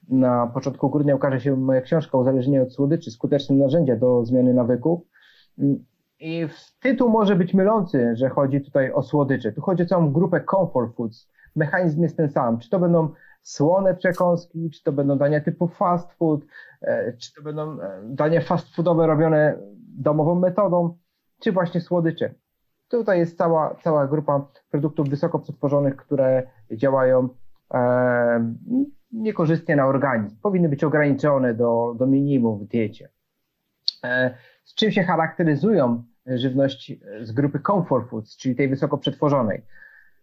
na 0.09 0.47
początku 0.47 0.91
grudnia 0.91 1.15
ukaże 1.15 1.41
się 1.41 1.57
moja 1.57 1.81
książka 1.81 2.19
Uzależnienie 2.19 2.63
od 2.63 2.73
słodyczy, 2.73 3.11
skuteczne 3.11 3.57
narzędzia 3.57 3.97
do 3.97 4.25
zmiany 4.25 4.55
nawyków. 4.55 5.01
I 6.21 6.47
tytuł 6.81 7.11
może 7.11 7.37
być 7.37 7.55
mylący, 7.55 8.17
że 8.17 8.29
chodzi 8.29 8.61
tutaj 8.61 8.93
o 8.93 9.03
słodycze. 9.03 9.53
Tu 9.53 9.61
chodzi 9.61 9.83
o 9.83 9.87
całą 9.87 10.13
grupę 10.13 10.45
Comfort 10.51 10.97
Foods. 10.97 11.29
Mechanizm 11.57 12.03
jest 12.03 12.17
ten 12.17 12.31
sam. 12.31 12.59
Czy 12.59 12.71
to 12.71 12.79
będą 12.79 13.13
słone 13.43 13.95
przekąski, 13.95 14.71
czy 14.71 14.83
to 14.83 14.93
będą 14.93 15.19
dania 15.19 15.41
typu 15.41 15.69
fast 15.69 16.13
food, 16.13 16.41
czy 17.19 17.35
to 17.35 17.43
będą 17.43 17.79
dania 18.05 18.41
fast 18.41 18.75
foodowe 18.75 19.07
robione 19.07 19.59
domową 19.99 20.35
metodą 20.35 20.99
czy 21.41 21.53
właśnie 21.53 21.81
słodycze. 21.81 22.35
Tutaj 22.89 23.19
jest 23.19 23.39
cała, 23.39 23.75
cała 23.75 24.07
grupa 24.07 24.47
produktów 24.71 25.09
wysoko 25.09 25.39
przetworzonych, 25.39 25.97
które 25.97 26.43
działają 26.73 27.29
e, 27.75 28.55
niekorzystnie 29.13 29.77
na 29.77 29.87
organizm. 29.87 30.37
Powinny 30.43 30.69
być 30.69 30.85
ograniczone 30.85 31.55
do, 31.55 31.95
do 31.99 32.07
minimum 32.07 32.59
w 32.59 32.69
diecie. 32.69 33.09
E, 34.05 34.35
z 34.65 34.75
czym 34.75 34.91
się 34.91 35.03
charakteryzują 35.03 36.05
żywności 36.27 37.01
z 37.23 37.33
grupy 37.33 37.61
comfort 37.67 38.11
foods, 38.11 38.37
czyli 38.37 38.57
tej 38.57 38.69
wysoko 38.69 38.99
przetworzonej? 38.99 39.63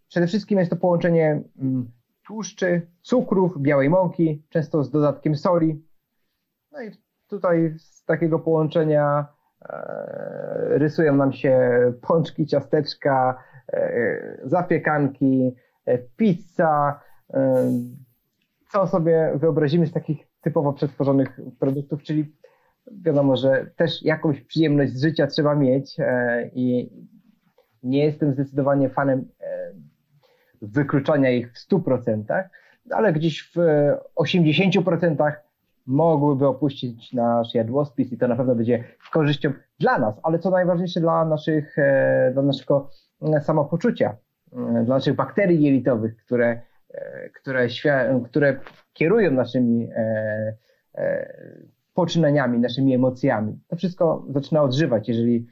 Przede 0.08 0.28
wszystkim 0.28 0.60
jest 0.60 0.72
to 0.72 0.78
połączenie 0.78 1.44
mm, 1.62 1.92
tłuszczy, 2.26 2.88
cukrów, 3.02 3.62
białej 3.62 3.90
mąki, 3.90 4.44
często 4.50 4.84
z 4.84 4.92
dodatkiem 4.92 5.36
soli. 5.36 5.86
No 6.72 6.84
i 6.84 6.92
tutaj 7.28 7.74
z 7.78 8.06
takiego 8.06 8.40
połączenia 8.40 9.26
rysują 10.70 11.16
nam 11.16 11.34
się 11.34 11.80
pączki, 12.02 12.46
ciasteczka, 12.46 13.44
e, 13.74 14.38
zapiekanki, 14.44 15.56
e, 15.86 15.98
pizza. 15.98 17.00
Co 18.72 18.88
sobie 18.88 19.32
wyobrazimy 19.36 19.88
z 19.88 19.92
takich 19.92 20.28
typowo 20.42 20.74
przetworzonych 20.74 21.40
produktów, 21.60 22.04
czyli 22.04 22.36
wiadomo, 22.92 23.38
że 23.38 23.66
też 23.76 24.04
jakąś 24.04 24.42
przyjemność 24.42 24.94
z 24.94 25.02
życia 25.02 25.28
trzeba 25.28 25.56
mieć 25.56 25.98
i 26.54 26.90
nie 27.84 28.06
jestem 28.06 28.34
zdecydowanie 28.34 28.90
fanem 28.90 29.28
wykluczania 30.62 31.32
ich 31.32 31.54
w 31.54 31.58
100%, 31.58 32.44
ale 32.92 33.14
gdzieś 33.14 33.52
w 33.56 33.58
80% 34.16 35.34
mogłyby 35.86 36.48
opuścić 36.48 37.14
nasz 37.14 37.54
jadłospis 37.54 38.12
i 38.12 38.18
to 38.18 38.28
na 38.28 38.36
pewno 38.36 38.56
będzie 38.56 38.84
korzyścią 39.12 39.54
dla 39.80 40.00
nas, 40.00 40.16
ale 40.24 40.40
co 40.40 40.50
najważniejsze 40.50 41.00
dla 41.00 41.26
naszych, 41.26 41.80
e, 41.80 42.30
dla 42.34 42.42
naszego 42.42 42.90
e, 43.22 43.42
samopoczucia, 43.42 44.18
e, 44.54 44.84
dla 44.86 44.96
naszych 44.96 45.16
bakterii 45.16 45.64
jelitowych, 45.64 46.18
które, 46.18 46.62
które, 47.42 47.68
które 48.26 48.60
kierują 48.94 49.32
naszymi 49.32 49.90
poczynaniami, 51.94 52.60
naszymi 52.60 52.94
emocjami. 52.94 53.60
To 53.68 53.76
wszystko 53.76 54.26
zaczyna 54.30 54.62
odżywać, 54.62 55.08
jeżeli 55.08 55.48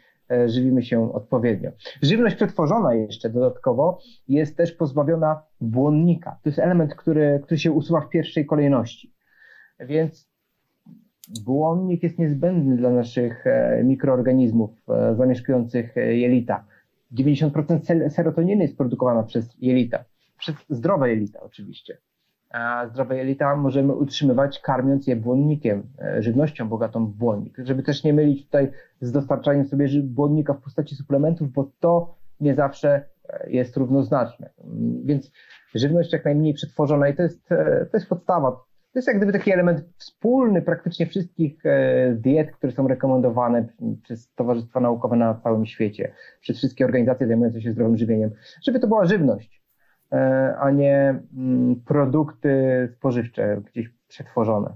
żywimy 0.45 0.83
się 0.83 1.13
odpowiednio. 1.13 1.71
Żywność 2.01 2.35
przetworzona 2.35 2.93
jeszcze 2.93 3.29
dodatkowo 3.29 3.99
jest 4.27 4.57
też 4.57 4.71
pozbawiona 4.71 5.43
błonnika. 5.61 6.31
To 6.43 6.49
jest 6.49 6.59
element, 6.59 6.95
który, 6.95 7.39
który 7.43 7.57
się 7.57 7.71
usuwa 7.71 8.01
w 8.01 8.09
pierwszej 8.09 8.45
kolejności. 8.45 9.12
Więc 9.85 10.33
błonnik 11.41 12.03
jest 12.03 12.19
niezbędny 12.19 12.77
dla 12.77 12.89
naszych 12.89 13.47
e, 13.47 13.83
mikroorganizmów 13.83 14.71
e, 14.89 15.15
zamieszkujących 15.15 15.97
e, 15.97 16.15
jelita. 16.15 16.65
90% 17.13 18.09
serotoniny 18.09 18.63
jest 18.63 18.77
produkowana 18.77 19.23
przez 19.23 19.57
jelita, 19.61 20.03
przez 20.37 20.55
zdrowe 20.69 21.09
jelita 21.09 21.39
oczywiście. 21.41 21.97
A 22.49 22.87
zdrowe 22.87 23.17
jelita 23.17 23.55
możemy 23.55 23.95
utrzymywać 23.95 24.59
karmiąc 24.59 25.07
je 25.07 25.15
błonnikiem, 25.15 25.83
żywnością 26.19 26.69
bogatą 26.69 27.05
w 27.05 27.13
błonnik, 27.13 27.57
żeby 27.57 27.83
też 27.83 28.03
nie 28.03 28.13
mylić 28.13 28.45
tutaj 28.45 28.71
z 29.01 29.11
dostarczaniem 29.11 29.65
sobie 29.65 29.87
błonnika 30.03 30.53
w 30.53 30.61
postaci 30.61 30.95
suplementów, 30.95 31.51
bo 31.51 31.71
to 31.79 32.15
nie 32.39 32.55
zawsze 32.55 33.05
jest 33.47 33.77
równoznaczne. 33.77 34.49
Więc 35.03 35.31
żywność 35.75 36.13
jak 36.13 36.25
najmniej 36.25 36.53
przetworzona 36.53 37.07
i 37.09 37.15
to 37.15 37.23
jest, 37.23 37.49
to 37.91 37.97
jest 37.97 38.09
podstawa 38.09 38.65
to 38.93 38.99
jest 38.99 39.07
jak 39.07 39.17
gdyby 39.17 39.31
taki 39.31 39.51
element 39.51 39.85
wspólny 39.97 40.61
praktycznie 40.61 41.05
wszystkich 41.05 41.65
e, 41.65 42.13
diet, 42.19 42.51
które 42.51 42.71
są 42.71 42.87
rekomendowane 42.87 43.67
przez 44.03 44.33
towarzystwa 44.33 44.79
naukowe 44.79 45.15
na 45.15 45.35
całym 45.35 45.65
świecie, 45.65 46.13
przez 46.41 46.57
wszystkie 46.57 46.85
organizacje 46.85 47.27
zajmujące 47.27 47.61
się 47.61 47.71
zdrowym 47.71 47.97
żywieniem, 47.97 48.31
żeby 48.63 48.79
to 48.79 48.87
była 48.87 49.05
żywność, 49.05 49.61
e, 50.11 50.55
a 50.59 50.71
nie 50.71 51.21
mm, 51.37 51.75
produkty 51.85 52.89
spożywcze 52.97 53.61
gdzieś 53.71 53.89
przetworzone. 54.07 54.75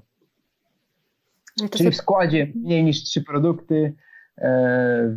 Czyli 1.71 1.91
w 1.91 1.95
składzie 1.95 2.47
mniej 2.55 2.83
niż 2.83 3.03
trzy 3.03 3.23
produkty, 3.23 3.93
e, 4.37 5.15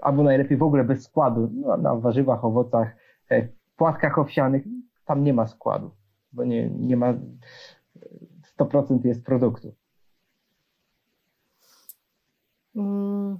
albo 0.00 0.22
najlepiej 0.22 0.56
w 0.56 0.62
ogóle 0.62 0.84
bez 0.84 1.04
składu, 1.04 1.50
no, 1.54 1.76
na 1.76 1.94
warzywach, 1.94 2.44
owocach, 2.44 2.96
płatkach 3.76 4.18
owsianych, 4.18 4.62
tam 5.04 5.24
nie 5.24 5.32
ma 5.32 5.46
składu, 5.46 5.90
bo 6.32 6.44
nie, 6.44 6.70
nie 6.70 6.96
ma 6.96 7.14
100% 8.58 9.06
jest 9.06 9.24
produktu. 9.24 9.74
Mm. 12.76 13.38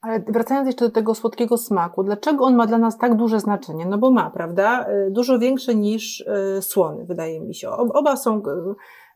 Ale 0.00 0.20
wracając 0.20 0.66
jeszcze 0.66 0.84
do 0.84 0.90
tego 0.90 1.14
słodkiego 1.14 1.56
smaku, 1.56 2.02
dlaczego 2.02 2.44
on 2.44 2.56
ma 2.56 2.66
dla 2.66 2.78
nas 2.78 2.98
tak 2.98 3.14
duże 3.14 3.40
znaczenie? 3.40 3.86
No 3.86 3.98
bo 3.98 4.10
ma, 4.10 4.30
prawda? 4.30 4.86
Y, 4.90 5.10
dużo 5.10 5.38
większe 5.38 5.74
niż 5.74 6.20
y, 6.20 6.62
słony, 6.62 7.04
wydaje 7.04 7.40
mi 7.40 7.54
się. 7.54 7.70
Oba 7.70 8.16
są 8.16 8.42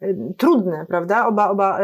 y, 0.02 0.34
trudne, 0.36 0.86
prawda? 0.88 1.26
Oba, 1.26 1.50
oba 1.50 1.78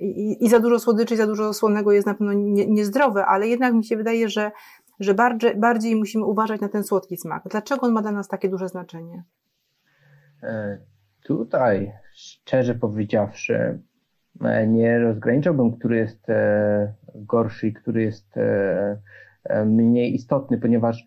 i, 0.00 0.36
i 0.40 0.48
za 0.48 0.60
dużo 0.60 0.78
słodyczy, 0.78 1.14
i 1.14 1.16
za 1.16 1.26
dużo 1.26 1.52
słonego 1.52 1.92
jest 1.92 2.06
na 2.06 2.14
pewno 2.14 2.32
nie, 2.32 2.66
niezdrowe, 2.66 3.26
ale 3.26 3.48
jednak 3.48 3.74
mi 3.74 3.84
się 3.84 3.96
wydaje, 3.96 4.28
że, 4.28 4.52
że 5.00 5.14
bardziej, 5.14 5.56
bardziej 5.56 5.96
musimy 5.96 6.24
uważać 6.24 6.60
na 6.60 6.68
ten 6.68 6.84
słodki 6.84 7.16
smak. 7.16 7.42
Dlaczego 7.50 7.86
on 7.86 7.92
ma 7.92 8.02
dla 8.02 8.12
nas 8.12 8.28
takie 8.28 8.48
duże 8.48 8.68
znaczenie? 8.68 9.24
E, 10.42 10.78
Tutaj, 11.28 11.92
szczerze 12.12 12.74
powiedziawszy, 12.74 13.78
e, 14.40 14.66
nie 14.66 14.98
rozgraniczałbym, 14.98 15.76
który 15.76 15.96
jest 15.96 16.30
e, 16.30 16.92
gorszy 17.14 17.68
i 17.68 17.72
który 17.72 18.02
jest 18.02 18.36
e, 18.36 19.64
mniej 19.66 20.14
istotny, 20.14 20.58
ponieważ 20.58 21.06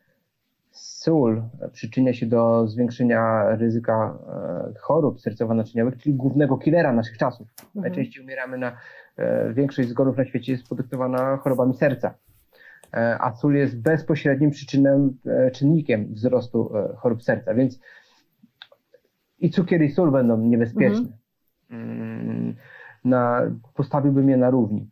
sól 0.71 1.43
przyczynia 1.71 2.13
się 2.13 2.25
do 2.25 2.67
zwiększenia 2.67 3.49
ryzyka 3.55 4.17
chorób 4.79 5.19
sercowo-naczyniowych, 5.19 5.97
czyli 5.97 6.15
głównego 6.15 6.57
killera 6.57 6.93
naszych 6.93 7.17
czasów. 7.17 7.47
Mhm. 7.49 7.81
Najczęściej 7.81 8.23
umieramy 8.23 8.57
na, 8.57 8.77
większość 9.53 9.89
zgonów 9.89 10.17
na 10.17 10.25
świecie 10.25 10.51
jest 10.51 10.67
podyktowana 10.69 11.37
chorobami 11.37 11.73
serca. 11.73 12.13
A 13.19 13.35
sól 13.35 13.53
jest 13.55 13.81
bezpośrednim 13.81 14.51
przyczynem, 14.51 15.17
czynnikiem 15.53 16.13
wzrostu 16.13 16.73
chorób 16.97 17.23
serca, 17.23 17.53
więc 17.53 17.79
i 19.41 19.49
cukier 19.49 19.81
i 19.81 19.91
sól 19.91 20.11
będą 20.11 20.37
niebezpieczne. 20.37 21.07
Mhm. 21.69 22.55
Na, 23.03 23.41
postawiłbym 23.73 24.29
je 24.29 24.37
na 24.37 24.49
równi. 24.49 24.89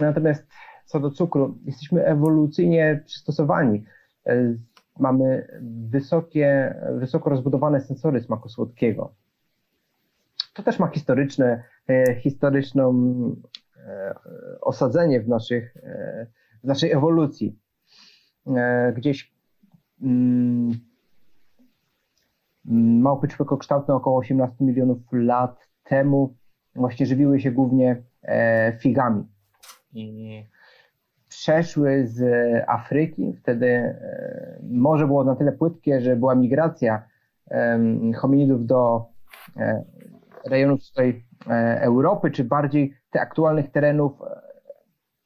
Natomiast 0.00 0.46
co 0.84 1.00
do 1.00 1.10
cukru, 1.10 1.58
jesteśmy 1.64 2.04
ewolucyjnie 2.04 3.02
przystosowani. 3.06 3.84
E, 4.26 4.54
mamy 4.98 5.48
wysokie, 5.90 6.74
wysoko 6.98 7.30
rozbudowane 7.30 7.80
sensory 7.80 8.20
smaku 8.20 8.48
słodkiego. 8.48 9.14
To 10.54 10.62
też 10.62 10.78
ma 10.78 10.88
historyczne, 10.88 11.64
e, 11.88 12.14
historyczną 12.14 12.92
e, 13.76 14.14
osadzenie 14.60 15.20
w, 15.20 15.28
naszych, 15.28 15.74
w 16.64 16.66
naszej 16.66 16.92
ewolucji. 16.92 17.58
Gdzieś 18.94 19.34
mm, 20.02 20.72
małpy 22.64 23.28
człowiekokształtne 23.28 23.94
około 23.94 24.18
18 24.18 24.64
milionów 24.64 24.98
lat 25.12 25.68
temu 25.84 26.36
właśnie 26.74 27.06
żywiły 27.06 27.40
się 27.40 27.50
głównie 27.50 28.02
figami. 28.80 29.24
I 29.92 30.44
przeszły 31.28 32.06
z 32.06 32.22
Afryki. 32.68 33.32
Wtedy 33.32 33.66
e, 33.66 34.60
morze 34.70 35.06
było 35.06 35.24
na 35.24 35.36
tyle 35.36 35.52
płytkie, 35.52 36.00
że 36.00 36.16
była 36.16 36.34
migracja 36.34 37.08
hominidów 38.16 38.66
do 38.66 39.06
e, 39.56 39.84
rejonów 40.46 40.88
tutaj 40.88 41.24
e, 41.46 41.80
Europy, 41.82 42.30
czy 42.30 42.44
bardziej 42.44 42.94
tych 43.10 43.22
aktualnych 43.22 43.70
terenów 43.70 44.12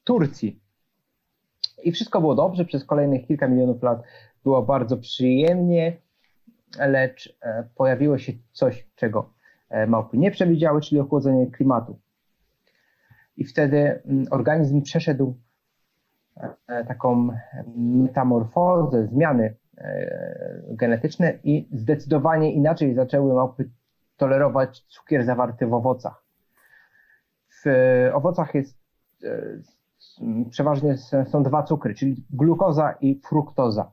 Turcji. 0.03 0.61
I 1.83 1.91
wszystko 1.91 2.21
było 2.21 2.35
dobrze, 2.35 2.65
przez 2.65 2.85
kolejnych 2.85 3.27
kilka 3.27 3.47
milionów 3.47 3.83
lat 3.83 4.01
było 4.43 4.61
bardzo 4.63 4.97
przyjemnie, 4.97 5.97
lecz 6.77 7.37
pojawiło 7.75 8.17
się 8.17 8.33
coś, 8.51 8.87
czego 8.95 9.33
małpy 9.87 10.17
nie 10.17 10.31
przewidziały, 10.31 10.81
czyli 10.81 11.01
ochłodzenie 11.01 11.51
klimatu. 11.51 11.99
I 13.37 13.45
wtedy 13.45 14.01
mm, 14.05 14.25
organizm 14.31 14.81
przeszedł 14.81 15.35
E, 16.67 16.85
taką 16.85 17.29
metamorfozę, 17.75 19.07
zmiany 19.07 19.55
e, 19.77 20.61
genetyczne 20.69 21.39
i 21.43 21.69
zdecydowanie 21.71 22.53
inaczej 22.53 22.93
zaczęły 22.93 23.33
małpy 23.33 23.69
tolerować 24.17 24.81
cukier 24.81 25.25
zawarty 25.25 25.67
w 25.67 25.73
owocach. 25.73 26.23
W 27.65 27.69
owocach 28.13 28.55
jest 28.55 28.77
e, 29.23 30.47
przeważnie 30.49 30.97
są 31.27 31.43
dwa 31.43 31.63
cukry, 31.63 31.95
czyli 31.95 32.25
glukoza 32.29 32.91
i 33.01 33.21
fruktoza. 33.29 33.91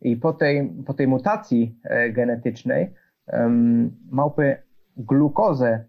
I 0.00 0.16
po 0.16 0.32
tej, 0.32 0.72
po 0.86 0.94
tej 0.94 1.08
mutacji 1.08 1.80
genetycznej 2.12 2.94
małpy 4.10 4.56
glukozę 4.96 5.84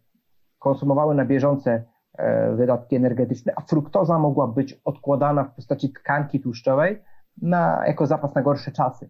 konsumowały 0.60 1.16
na 1.16 1.26
bieżące 1.26 1.84
E, 2.18 2.56
wydatki 2.56 2.96
energetyczne, 2.96 3.54
a 3.56 3.62
fruktoza 3.62 4.20
mogła 4.20 4.48
być 4.48 4.82
odkładana 4.86 5.44
w 5.44 5.56
postaci 5.56 5.90
tkanki 5.90 6.40
tłuszczowej 6.40 7.02
na, 7.42 7.84
jako 7.88 8.06
zapas 8.06 8.36
na 8.36 8.42
gorsze 8.42 8.72
czasy. 8.72 9.10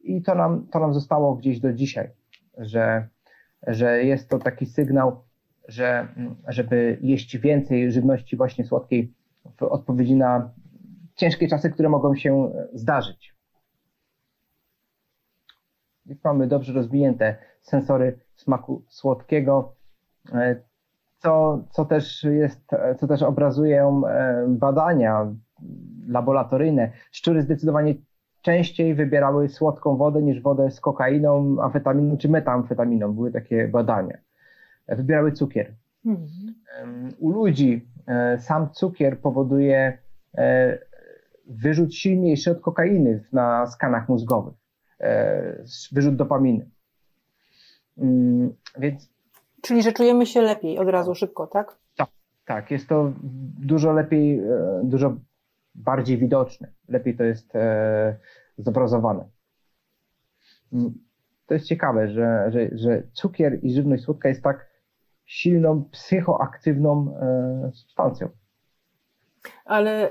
I 0.00 0.22
to 0.22 0.34
nam, 0.34 0.66
to 0.66 0.80
nam 0.80 0.94
zostało 0.94 1.34
gdzieś 1.34 1.60
do 1.60 1.72
dzisiaj, 1.72 2.10
że, 2.58 3.08
że 3.66 4.04
jest 4.04 4.28
to 4.28 4.38
taki 4.38 4.66
sygnał, 4.66 5.22
że 5.68 6.08
żeby 6.48 6.98
jeść 7.00 7.38
więcej 7.38 7.92
żywności 7.92 8.36
właśnie 8.36 8.64
słodkiej 8.64 9.14
w 9.56 9.62
odpowiedzi 9.62 10.16
na 10.16 10.50
ciężkie 11.14 11.48
czasy, 11.48 11.70
które 11.70 11.88
mogą 11.88 12.14
się 12.14 12.52
zdarzyć. 12.74 13.31
Mamy 16.24 16.46
dobrze 16.46 16.72
rozwinięte 16.72 17.36
sensory 17.62 18.18
smaku 18.34 18.82
słodkiego. 18.88 19.74
E, 20.32 20.56
co, 21.18 21.64
co, 21.70 21.84
też 21.84 22.24
jest, 22.24 22.70
co 22.98 23.06
też 23.06 23.22
obrazują 23.22 24.06
e, 24.06 24.44
badania 24.48 25.34
laboratoryjne. 26.08 26.90
Szczury 27.12 27.42
zdecydowanie 27.42 27.94
częściej 28.42 28.94
wybierały 28.94 29.48
słodką 29.48 29.96
wodę 29.96 30.22
niż 30.22 30.40
wodę 30.40 30.70
z 30.70 30.80
kokainą, 30.80 31.56
amfetaminą 31.62 32.16
czy 32.16 32.28
metamfetaminą. 32.28 33.12
Były 33.12 33.32
takie 33.32 33.68
badania. 33.68 34.18
Wybierały 34.88 35.32
cukier. 35.32 35.74
Mhm. 36.06 36.54
U 37.18 37.30
ludzi 37.30 37.88
e, 38.06 38.38
sam 38.38 38.70
cukier 38.70 39.20
powoduje 39.20 39.98
e, 40.34 40.78
wyrzut 41.46 41.94
silniejszy 41.94 42.50
od 42.50 42.60
kokainy 42.60 43.24
na 43.32 43.66
skanach 43.66 44.08
mózgowych. 44.08 44.61
Wyrzut 45.92 46.16
dopaminy. 46.16 46.70
Mm, 47.98 48.54
więc 48.78 49.12
Czyli, 49.62 49.82
że 49.82 49.92
czujemy 49.92 50.26
się 50.26 50.42
lepiej 50.42 50.78
od 50.78 50.88
razu, 50.88 51.14
szybko, 51.14 51.46
tak? 51.46 51.78
Tak, 51.96 52.10
tak. 52.44 52.70
Jest 52.70 52.88
to 52.88 53.12
dużo 53.60 53.92
lepiej, 53.92 54.38
e, 54.38 54.80
dużo 54.84 55.16
bardziej 55.74 56.18
widoczne. 56.18 56.72
Lepiej 56.88 57.16
to 57.16 57.24
jest 57.24 57.56
e, 57.56 58.16
zobrazowane. 58.58 59.28
Mm, 60.72 60.94
to 61.46 61.54
jest 61.54 61.66
ciekawe, 61.66 62.08
że, 62.08 62.50
że, 62.52 62.68
że 62.72 63.02
cukier 63.12 63.58
i 63.62 63.74
żywność 63.74 64.04
słodka 64.04 64.28
jest 64.28 64.42
tak 64.42 64.66
silną, 65.24 65.84
psychoaktywną 65.84 67.16
e, 67.20 67.70
substancją. 67.74 68.28
Ale 69.64 70.10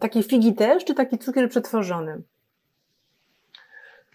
takie 0.00 0.22
figi 0.22 0.54
też, 0.54 0.84
czy 0.84 0.94
taki 0.94 1.18
cukier 1.18 1.48
przetworzony? 1.48 2.22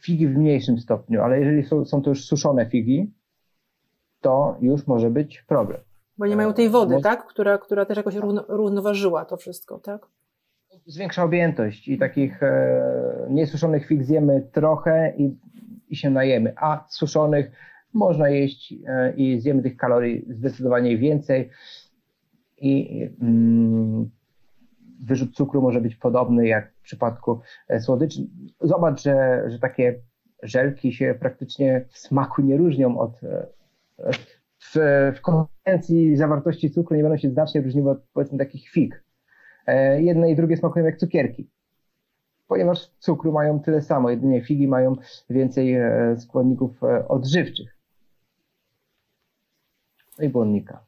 Figi 0.04 0.28
w 0.28 0.38
mniejszym 0.38 0.80
stopniu, 0.80 1.22
ale 1.22 1.40
jeżeli 1.40 1.64
są, 1.64 1.86
są 1.86 2.02
to 2.02 2.10
już 2.10 2.26
suszone 2.26 2.66
figi, 2.66 3.14
to 4.22 4.58
już 4.62 4.88
może 4.88 5.10
być 5.10 5.42
problem. 5.42 5.82
Bo 6.18 6.28
nie 6.28 6.36
mają 6.36 6.54
tej 6.54 6.70
wody, 6.70 7.02
tak? 7.02 7.28
Która, 7.28 7.58
która 7.58 7.86
też 7.86 7.98
jakoś 7.98 8.16
równo, 8.16 8.46
równoważyła 8.48 9.26
to 9.26 9.38
wszystko, 9.38 9.80
tak? 9.80 10.08
Zwiększa 10.86 11.24
objętość 11.24 11.88
i 11.88 11.98
takich 11.98 12.44
e, 12.44 13.28
niesuszonych 13.30 13.88
fig 13.88 14.04
zjemy 14.04 14.50
trochę 14.52 15.14
i, 15.18 15.38
i 15.90 15.96
się 15.96 16.10
najemy, 16.10 16.54
a 16.58 16.86
suszonych 16.90 17.52
można 17.94 18.30
jeść 18.30 18.74
e, 18.88 19.14
i 19.16 19.42
zjemy 19.42 19.64
tych 19.64 19.78
kalorii 19.78 20.26
zdecydowanie 20.30 20.98
więcej 20.98 21.50
i 22.58 23.02
mm, 23.22 24.10
wyrzut 25.04 25.36
cukru 25.36 25.62
może 25.62 25.82
być 25.82 25.96
podobny 25.96 26.48
jak 26.48 26.74
w 26.74 26.82
przypadku 26.82 27.42
e, 27.68 27.80
słodyczy. 27.80 28.28
Zobacz, 28.62 29.04
że, 29.04 29.44
że 29.48 29.60
takie 29.60 30.00
żelki 30.44 30.94
się 30.94 31.16
praktycznie 31.20 31.86
w 31.90 31.98
smaku 31.98 32.42
nie 32.42 32.58
różnią 32.58 32.98
od, 32.98 33.24
e, 33.24 33.48
w, 34.60 34.76
w 35.16 35.22
konsystencji 35.22 36.18
zawartości 36.18 36.72
cukru 36.72 36.96
nie 36.96 37.04
będą 37.04 37.18
się 37.18 37.30
znacznie 37.30 37.62
różniły 37.62 37.92
od 37.92 38.04
powiedzmy 38.14 38.38
takich 38.38 38.70
fig. 38.70 39.04
E, 39.68 40.02
jedne 40.02 40.32
i 40.32 40.36
drugie 40.36 40.58
smakują 40.58 40.86
jak 40.86 40.98
cukierki, 40.98 41.50
ponieważ 42.48 42.88
cukru 43.00 43.32
mają 43.32 43.60
tyle 43.60 43.82
samo, 43.82 44.10
jedynie 44.10 44.42
figi 44.42 44.68
mają 44.68 44.96
więcej 45.30 45.76
składników 46.18 46.82
odżywczych. 47.08 47.78
No 50.20 50.26
i 50.26 50.30
błonnika. 50.30 50.86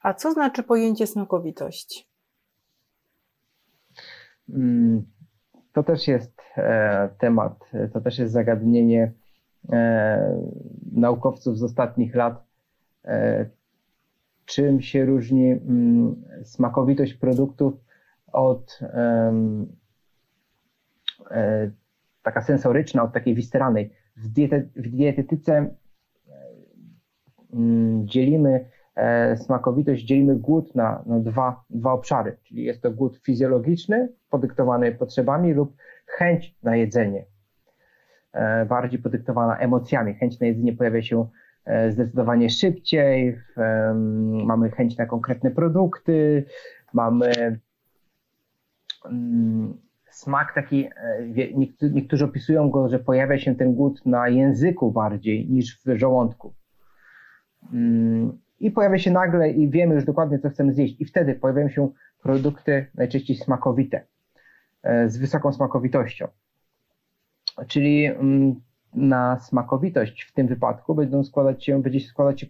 A 0.00 0.14
co 0.14 0.32
znaczy 0.32 0.62
pojęcie 0.62 1.06
smakowitość? 1.06 2.13
Mm, 4.48 5.04
to 5.72 5.82
też 5.82 6.08
jest 6.08 6.42
temat, 7.18 7.70
to 7.92 8.00
też 8.00 8.18
jest 8.18 8.32
zagadnienie 8.32 9.12
E, 9.72 10.48
naukowców 10.92 11.58
z 11.58 11.62
ostatnich 11.62 12.14
lat, 12.14 12.46
e, 13.04 13.46
czym 14.44 14.80
się 14.80 15.04
różni 15.04 15.50
mm, 15.50 16.24
smakowitość 16.44 17.14
produktów 17.14 17.74
od 18.32 18.80
e, 18.82 19.32
taka 22.22 22.42
sensoryczna 22.42 23.02
od 23.02 23.12
takiej 23.12 23.34
wisteralnej. 23.34 23.92
W, 24.16 24.28
diete, 24.28 24.62
w 24.76 24.88
dietetyce 24.88 25.74
mm, 27.52 28.08
dzielimy 28.08 28.70
smakowitość, 29.36 30.04
dzielimy 30.04 30.36
głód 30.36 30.74
na, 30.74 31.02
na 31.06 31.20
dwa, 31.20 31.64
dwa 31.70 31.92
obszary, 31.92 32.36
czyli 32.42 32.64
jest 32.64 32.82
to 32.82 32.90
głód 32.90 33.16
fizjologiczny, 33.16 34.08
podyktowany 34.30 34.92
potrzebami 34.92 35.52
lub 35.52 35.76
chęć 36.06 36.54
na 36.62 36.76
jedzenie. 36.76 37.24
E, 38.34 38.66
bardziej 38.66 38.98
podyktowana 38.98 39.56
emocjami. 39.56 40.14
Chęć 40.14 40.40
na 40.40 40.46
jedzenie 40.46 40.72
pojawia 40.72 41.02
się 41.02 41.28
e, 41.64 41.92
zdecydowanie 41.92 42.50
szybciej, 42.50 43.38
mamy 44.44 44.70
chęć 44.70 44.96
na 44.96 45.06
konkretne 45.06 45.50
produkty, 45.50 46.44
mamy 46.92 47.58
mm, 49.04 49.74
smak 50.10 50.54
taki, 50.54 50.88
niektórzy 51.92 52.24
opisują 52.24 52.70
go, 52.70 52.88
że 52.88 52.98
pojawia 52.98 53.38
się 53.38 53.54
ten 53.54 53.74
głód 53.74 54.06
na 54.06 54.28
języku 54.28 54.92
bardziej 54.92 55.50
niż 55.50 55.80
w 55.84 55.98
żołądku. 55.98 56.54
I 58.64 58.70
pojawia 58.70 58.98
się 58.98 59.10
nagle 59.10 59.50
i 59.50 59.70
wiemy 59.70 59.94
już 59.94 60.04
dokładnie, 60.04 60.38
co 60.38 60.50
chcemy 60.50 60.72
zjeść. 60.72 61.00
I 61.00 61.04
wtedy 61.04 61.34
pojawiają 61.34 61.68
się 61.68 61.88
produkty 62.22 62.86
najczęściej 62.94 63.36
smakowite, 63.36 64.06
z 65.06 65.16
wysoką 65.16 65.52
smakowitością. 65.52 66.28
Czyli 67.66 68.06
mm, 68.06 68.54
na 68.94 69.40
smakowitość 69.40 70.22
w 70.22 70.32
tym 70.32 70.46
wypadku 70.46 70.94
będą 70.94 71.24
składać 71.24 71.64
się, 71.64 71.82
będzie 71.82 72.00
się 72.00 72.08
składać 72.08 72.40
się 72.40 72.46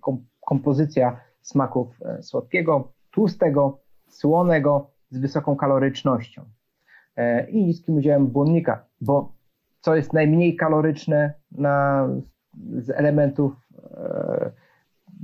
kompozycja 0.46 1.20
smaków 1.42 2.02
e, 2.02 2.22
słodkiego, 2.22 2.92
tłustego, 3.10 3.78
słonego 4.08 4.90
z 5.10 5.18
wysoką 5.18 5.56
kalorycznością 5.56 6.44
e, 7.16 7.50
i 7.50 7.64
niskim 7.64 7.96
udziałem 7.96 8.26
błonnika, 8.26 8.84
bo 9.00 9.32
co 9.80 9.96
jest 9.96 10.12
najmniej 10.12 10.56
kaloryczne 10.56 11.32
na, 11.52 12.08
z 12.78 12.90
elementów 12.90 13.68
e, 13.96 14.63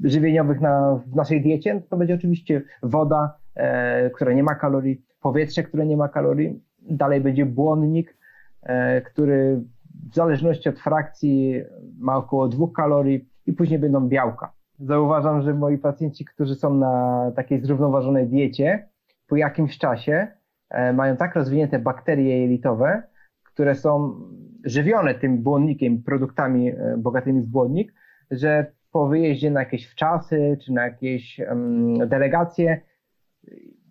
żywieniowych 0.05 0.61
na, 0.61 1.01
w 1.07 1.17
naszej 1.17 1.43
diecie, 1.43 1.83
to 1.91 1.97
będzie 1.97 2.15
oczywiście 2.15 2.63
woda, 2.83 3.39
e, 3.55 4.11
która 4.11 4.33
nie 4.33 4.43
ma 4.43 4.55
kalorii, 4.55 5.03
powietrze, 5.23 5.63
które 5.63 5.87
nie 5.87 5.97
ma 5.97 6.09
kalorii, 6.09 6.63
dalej 6.83 7.21
będzie 7.21 7.47
błonnik, 7.47 8.17
e, 8.63 9.01
który 9.01 9.63
w 10.11 10.15
zależności 10.15 10.69
od 10.69 10.79
frakcji 10.79 11.63
ma 11.99 12.17
około 12.17 12.49
dwóch 12.49 12.73
kalorii 12.73 13.29
i 13.47 13.53
później 13.53 13.79
będą 13.79 14.09
białka. 14.09 14.53
Zauważam, 14.79 15.43
że 15.43 15.55
moi 15.55 15.79
pacjenci, 15.79 16.25
którzy 16.25 16.55
są 16.55 16.75
na 16.75 17.33
takiej 17.37 17.61
zrównoważonej 17.61 18.27
diecie, 18.27 18.89
po 19.27 19.37
jakimś 19.37 19.79
czasie 19.79 20.29
e, 20.71 20.93
mają 20.93 21.17
tak 21.17 21.35
rozwinięte 21.35 21.79
bakterie 21.79 22.41
jelitowe, 22.41 23.03
które 23.43 23.75
są 23.75 24.21
żywione 24.65 25.15
tym 25.15 25.43
błonnikiem, 25.43 26.03
produktami 26.03 26.69
e, 26.69 26.97
bogatymi 26.99 27.41
w 27.43 27.47
błonnik, 27.47 27.95
że 28.31 28.73
po 28.93 29.09
wyjeździe 29.09 29.51
na 29.51 29.61
jakieś 29.61 29.87
wczasy 29.87 30.59
czy 30.65 30.73
na 30.73 30.83
jakieś 30.83 31.39
um, 31.39 32.09
delegacje, 32.09 32.81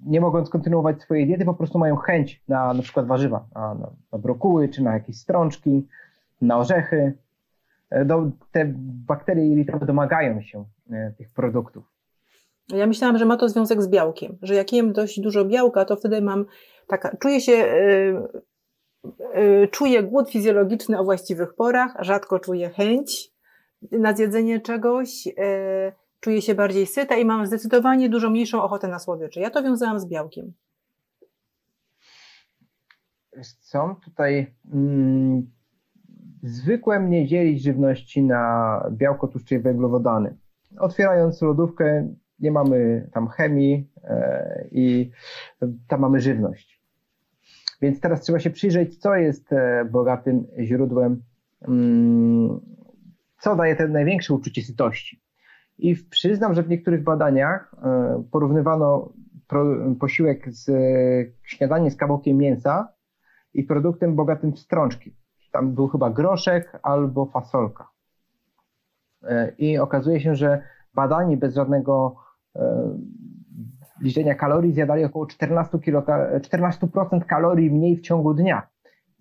nie 0.05 0.21
mogąc 0.21 0.49
kontynuować 0.49 1.01
swojej 1.01 1.27
diety, 1.27 1.45
po 1.45 1.53
prostu 1.53 1.79
mają 1.79 1.95
chęć 1.95 2.43
na 2.47 2.73
na 2.73 2.81
przykład 2.81 3.07
warzywa, 3.07 3.45
na, 3.55 3.75
na, 4.11 4.17
brokuły 4.19 4.69
czy 4.69 4.83
na 4.83 4.93
jakieś 4.93 5.17
strączki, 5.17 5.87
na 6.41 6.57
orzechy. 6.57 7.13
E, 7.89 8.05
do, 8.05 8.31
te 8.51 8.71
bakterie 9.07 9.47
jelitowe 9.47 9.85
domagają 9.85 10.41
się 10.41 10.65
e, 10.91 11.13
tych 11.17 11.29
produktów. 11.33 11.83
Ja 12.69 12.87
myślałam, 12.87 13.17
że 13.17 13.25
ma 13.25 13.37
to 13.37 13.49
związek 13.49 13.81
z 13.81 13.87
białkiem, 13.87 14.37
że 14.41 14.55
jak 14.55 14.73
jem 14.73 14.93
dość 14.93 15.19
dużo 15.19 15.45
białka, 15.45 15.85
to 15.85 15.95
wtedy 15.95 16.21
mam 16.21 16.45
taka, 16.87 17.17
czuję 17.17 17.41
się, 17.41 17.51
yy, 19.33 19.67
czuję 19.67 20.03
głód 20.03 20.29
fizjologiczny 20.31 20.99
o 20.99 21.03
właściwych 21.03 21.53
porach, 21.53 21.97
rzadko 21.99 22.39
czuję 22.39 22.69
chęć 22.69 23.31
na 23.91 24.13
zjedzenie 24.13 24.59
czegoś, 24.59 25.25
yy, 25.25 25.33
czuję 26.19 26.41
się 26.41 26.55
bardziej 26.55 26.85
syta 26.85 27.15
i 27.15 27.25
mam 27.25 27.45
zdecydowanie 27.45 28.09
dużo 28.09 28.29
mniejszą 28.29 28.63
ochotę 28.63 28.87
na 28.87 28.99
słodycze. 28.99 29.41
Ja 29.41 29.49
to 29.49 29.63
wiązałam 29.63 29.99
z 29.99 30.05
białkiem. 30.05 30.53
Co 33.59 33.95
tutaj 34.05 34.55
mm, 34.73 35.51
zwykłe 36.43 36.99
mnie 36.99 37.27
dzielić 37.27 37.63
żywności 37.63 38.23
na 38.23 38.83
białko, 38.91 39.27
tłuszcze 39.27 39.55
i 39.55 39.59
węglowodany. 39.59 40.37
Otwierając 40.79 41.41
lodówkę 41.41 42.13
nie 42.39 42.51
mamy 42.51 43.09
tam 43.13 43.27
chemii 43.27 43.89
e, 44.03 44.67
i 44.71 45.11
tam 45.87 45.99
mamy 45.99 46.19
żywność. 46.19 46.81
Więc 47.81 47.99
teraz 47.99 48.21
trzeba 48.21 48.39
się 48.39 48.49
przyjrzeć, 48.49 48.97
co 48.97 49.15
jest 49.15 49.53
e, 49.53 49.85
bogatym 49.91 50.47
źródłem, 50.59 51.21
mm, 51.61 52.59
co 53.39 53.55
daje 53.55 53.75
te 53.75 53.87
największe 53.87 54.33
uczucie 54.33 54.61
sytości. 54.61 55.21
I 55.77 55.95
przyznam, 55.95 56.53
że 56.53 56.63
w 56.63 56.69
niektórych 56.69 57.03
badaniach 57.03 57.75
e, 57.83 58.23
porównywano 58.31 59.13
posiłek 59.99 60.53
z 60.53 60.71
śniadanie 61.43 61.91
z 61.91 61.95
kawałkiem 61.95 62.37
mięsa 62.37 62.87
i 63.53 63.63
produktem 63.63 64.15
bogatym 64.15 64.53
w 64.53 64.59
strączki. 64.59 65.15
Tam 65.51 65.73
był 65.73 65.87
chyba 65.87 66.09
groszek 66.09 66.79
albo 66.83 67.25
fasolka. 67.25 67.89
I 69.57 69.77
okazuje 69.77 70.19
się, 70.19 70.35
że 70.35 70.63
badani 70.93 71.37
bez 71.37 71.55
żadnego 71.55 72.15
E, 72.55 72.97
liczenia 74.01 74.35
kalorii 74.35 74.73
zjadali 74.73 75.05
około 75.05 75.25
14%, 75.25 75.81
kilo, 75.81 76.03
14 76.41 76.87
kalorii 77.27 77.71
mniej 77.71 77.97
w 77.97 78.01
ciągu 78.01 78.33
dnia. 78.33 78.67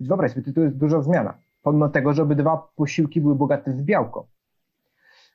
Wyobraź 0.00 0.32
sobie, 0.32 0.52
to 0.52 0.60
jest 0.60 0.76
duża 0.76 1.02
zmiana. 1.02 1.38
Pomimo 1.68 1.88
tego, 1.88 2.12
że 2.12 2.22
obydwa 2.22 2.68
posiłki 2.76 3.20
były 3.20 3.34
bogate 3.34 3.72
w 3.72 3.82
białko. 3.82 4.26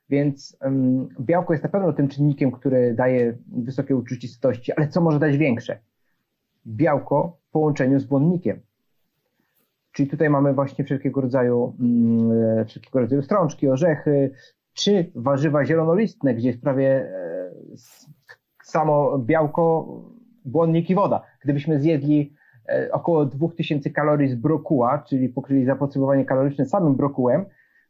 Więc 0.10 0.58
um, 0.62 1.10
białko 1.20 1.54
jest 1.54 1.64
na 1.64 1.70
pewno 1.70 1.94
tym 1.94 2.08
czynnikiem, 2.08 2.52
który 2.52 2.94
daje 2.94 3.38
wysokie 3.48 3.96
uczucie 3.96 4.28
sytości, 4.28 4.72
ale 4.74 4.88
co 4.88 5.02
może 5.02 5.20
dać 5.20 5.38
większe? 5.38 5.80
Białko 6.68 7.38
w 7.50 7.52
połączeniu 7.52 8.00
z 8.00 8.06
błonnikiem. 8.06 8.60
Czyli 9.92 10.10
tutaj 10.10 10.30
mamy 10.30 10.54
właśnie 10.54 10.86
wszelkiego 10.86 11.22
rodzaju, 11.22 11.76
um, 11.80 12.66
wszelkiego 12.66 13.00
rodzaju 13.00 13.22
strączki, 13.22 13.68
orzechy, 13.68 14.32
czy 14.74 15.12
warzywa 15.16 15.66
zielonolistne, 15.66 16.36
gdzie 16.36 16.48
jest 16.48 16.62
prawie 16.62 16.90
e, 16.90 17.52
samo 18.64 19.18
białko, 19.20 19.88
błonnik 20.46 20.90
i 20.90 20.96
woda. 20.96 21.22
Gdybyśmy 21.44 21.80
zjedli 21.80 22.34
około 22.92 23.26
2000 23.26 23.90
kalorii 23.90 24.30
z 24.30 24.36
brokuła, 24.36 25.04
czyli 25.08 25.30
pokryli 25.30 25.66
zapotrzebowanie 25.66 26.26
kaloryczne 26.26 26.66
samym 26.66 26.96
brokułem, 26.96 27.46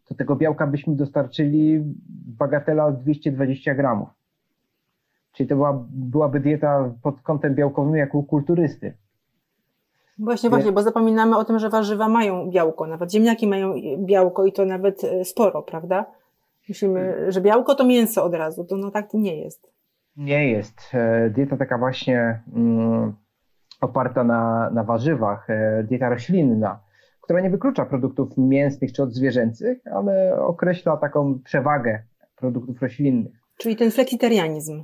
to 0.05 0.15
tego 0.15 0.35
białka 0.35 0.67
byśmy 0.67 0.95
dostarczyli 0.95 1.83
bagatela 2.37 2.91
220 2.91 3.75
gramów. 3.75 4.09
Czyli 5.31 5.49
to 5.49 5.55
była, 5.55 5.85
byłaby 5.89 6.39
dieta 6.39 6.93
pod 7.01 7.21
kątem 7.21 7.55
białkowym 7.55 7.95
jak 7.95 8.15
u 8.15 8.23
kulturysty. 8.23 8.93
Właśnie, 10.17 10.49
właśnie, 10.49 10.71
bo 10.71 10.83
zapominamy 10.83 11.37
o 11.37 11.45
tym, 11.45 11.59
że 11.59 11.69
warzywa 11.69 12.09
mają 12.09 12.49
białko, 12.49 12.87
nawet 12.87 13.11
ziemniaki 13.11 13.47
mają 13.47 13.73
białko 13.97 14.45
i 14.45 14.51
to 14.51 14.65
nawet 14.65 15.03
e, 15.03 15.25
sporo, 15.25 15.61
prawda? 15.61 16.05
Myślimy, 16.69 17.31
że 17.31 17.41
białko 17.41 17.75
to 17.75 17.85
mięso 17.85 18.23
od 18.23 18.33
razu, 18.33 18.63
to 18.63 18.77
no 18.77 18.91
tak 18.91 19.13
nie 19.13 19.41
jest. 19.41 19.71
Nie 20.17 20.49
jest. 20.49 20.81
E, 20.93 21.29
dieta 21.29 21.57
taka 21.57 21.77
właśnie 21.77 22.41
mm, 22.55 23.13
oparta 23.83 24.23
na, 24.23 24.69
na 24.69 24.83
warzywach, 24.83 25.49
e, 25.49 25.83
dieta 25.83 26.09
roślinna, 26.09 26.79
która 27.21 27.41
nie 27.41 27.49
wyklucza 27.49 27.85
produktów 27.85 28.37
mięsnych 28.37 28.93
czy 28.93 29.03
odzwierzęcych, 29.03 29.77
ale 29.95 30.41
określa 30.41 30.97
taką 30.97 31.39
przewagę 31.39 32.03
produktów 32.35 32.81
roślinnych. 32.81 33.33
Czyli 33.57 33.75
ten 33.75 33.91
fleksitarianizm. 33.91 34.83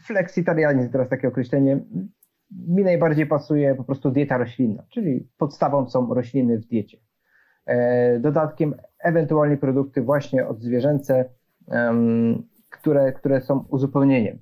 Fleksitarianizm, 0.00 0.90
teraz 0.92 1.08
takie 1.08 1.28
określenie, 1.28 1.80
mi 2.68 2.84
najbardziej 2.84 3.26
pasuje 3.26 3.74
po 3.74 3.84
prostu 3.84 4.10
dieta 4.10 4.38
roślinna, 4.38 4.82
czyli 4.88 5.28
podstawą 5.38 5.88
są 5.88 6.14
rośliny 6.14 6.58
w 6.58 6.66
diecie. 6.66 6.98
E, 7.66 8.18
dodatkiem 8.20 8.74
ewentualnie 8.98 9.56
produkty 9.56 10.02
właśnie 10.02 10.46
odzwierzęce, 10.46 11.24
które, 12.70 13.12
które 13.12 13.40
są 13.40 13.64
uzupełnieniem. 13.70 14.38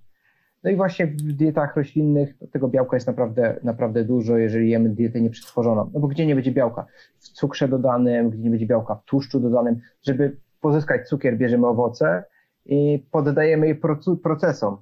No 0.66 0.72
i 0.72 0.76
właśnie 0.76 1.07
w 1.07 1.12
dietach 1.16 1.76
roślinnych 1.76 2.35
tego 2.52 2.68
białka 2.68 2.96
jest 2.96 3.07
naprawdę, 3.07 3.61
naprawdę 3.62 4.05
dużo, 4.05 4.37
jeżeli 4.37 4.70
jemy 4.70 4.88
dietę 4.88 5.20
nieprzetworzoną. 5.20 5.90
No 5.94 6.00
bo 6.00 6.09
gdzie 6.09 6.26
nie 6.26 6.35
będzie 6.35 6.52
białka? 6.52 6.87
W 7.18 7.29
cukrze 7.29 7.68
dodanym, 7.68 8.31
gdzie 8.31 8.42
nie 8.42 8.50
będzie 8.50 8.66
białka? 8.66 8.94
W 8.94 9.05
tłuszczu 9.05 9.40
dodanym. 9.40 9.81
Żeby 10.02 10.37
pozyskać 10.61 11.09
cukier, 11.09 11.38
bierzemy 11.38 11.66
owoce 11.66 12.24
i 12.64 13.07
poddajemy 13.11 13.68
je 13.68 13.74
procesom, 14.22 14.76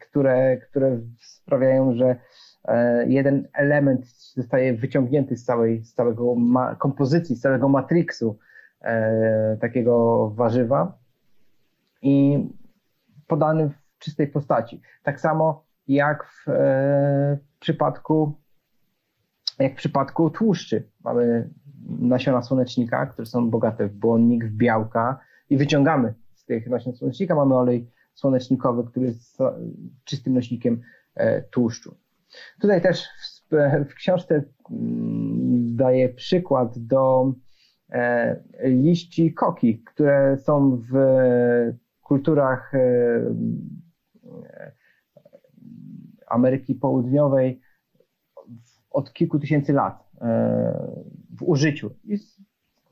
które, 0.00 0.56
które 0.56 1.00
sprawiają, 1.18 1.94
że 1.94 2.16
e, 2.64 3.06
jeden 3.08 3.48
element 3.52 4.06
zostaje 4.34 4.74
wyciągnięty 4.74 5.36
z 5.36 5.44
całej, 5.44 5.84
z 5.84 5.94
całego 5.94 6.36
kompozycji, 6.78 7.36
z 7.36 7.40
całego 7.40 7.68
matriksu 7.68 8.38
e, 8.80 9.56
takiego 9.60 10.30
warzywa 10.30 10.98
i 12.02 12.48
podany 13.26 13.70
czystej 14.00 14.26
postaci. 14.26 14.80
Tak 15.02 15.20
samo 15.20 15.64
jak 15.88 16.24
w 16.24 16.48
e, 16.48 17.38
przypadku 17.60 18.40
jak 19.58 19.72
w 19.72 19.76
przypadku 19.76 20.30
tłuszczy. 20.30 20.90
Mamy 21.04 21.50
nasiona 21.88 22.42
słonecznika, 22.42 23.06
które 23.06 23.26
są 23.26 23.50
bogate 23.50 23.88
w 23.88 23.94
błonnik, 23.94 24.44
w 24.44 24.56
białka 24.56 25.20
i 25.50 25.56
wyciągamy 25.56 26.14
z 26.34 26.44
tych 26.44 26.66
nasion 26.66 26.92
słonecznika, 26.92 27.34
mamy 27.34 27.54
olej 27.54 27.90
słonecznikowy, 28.14 28.84
który 28.84 29.06
jest 29.06 29.38
czystym 30.04 30.34
nośnikiem 30.34 30.80
e, 31.14 31.42
tłuszczu. 31.42 31.96
Tutaj 32.60 32.82
też 32.82 33.04
w, 33.04 33.56
w 33.90 33.94
książce 33.94 34.34
mm, 34.34 35.76
daję 35.76 36.08
przykład 36.08 36.78
do 36.78 37.32
e, 37.90 38.40
liści 38.64 39.34
koki, 39.34 39.82
które 39.82 40.36
są 40.38 40.82
w 40.92 40.94
kulturach 42.02 42.72
Ameryki 46.26 46.74
Południowej 46.74 47.60
od 48.90 49.12
kilku 49.12 49.38
tysięcy 49.38 49.72
lat 49.72 50.10
w 51.38 51.42
użyciu. 51.42 51.90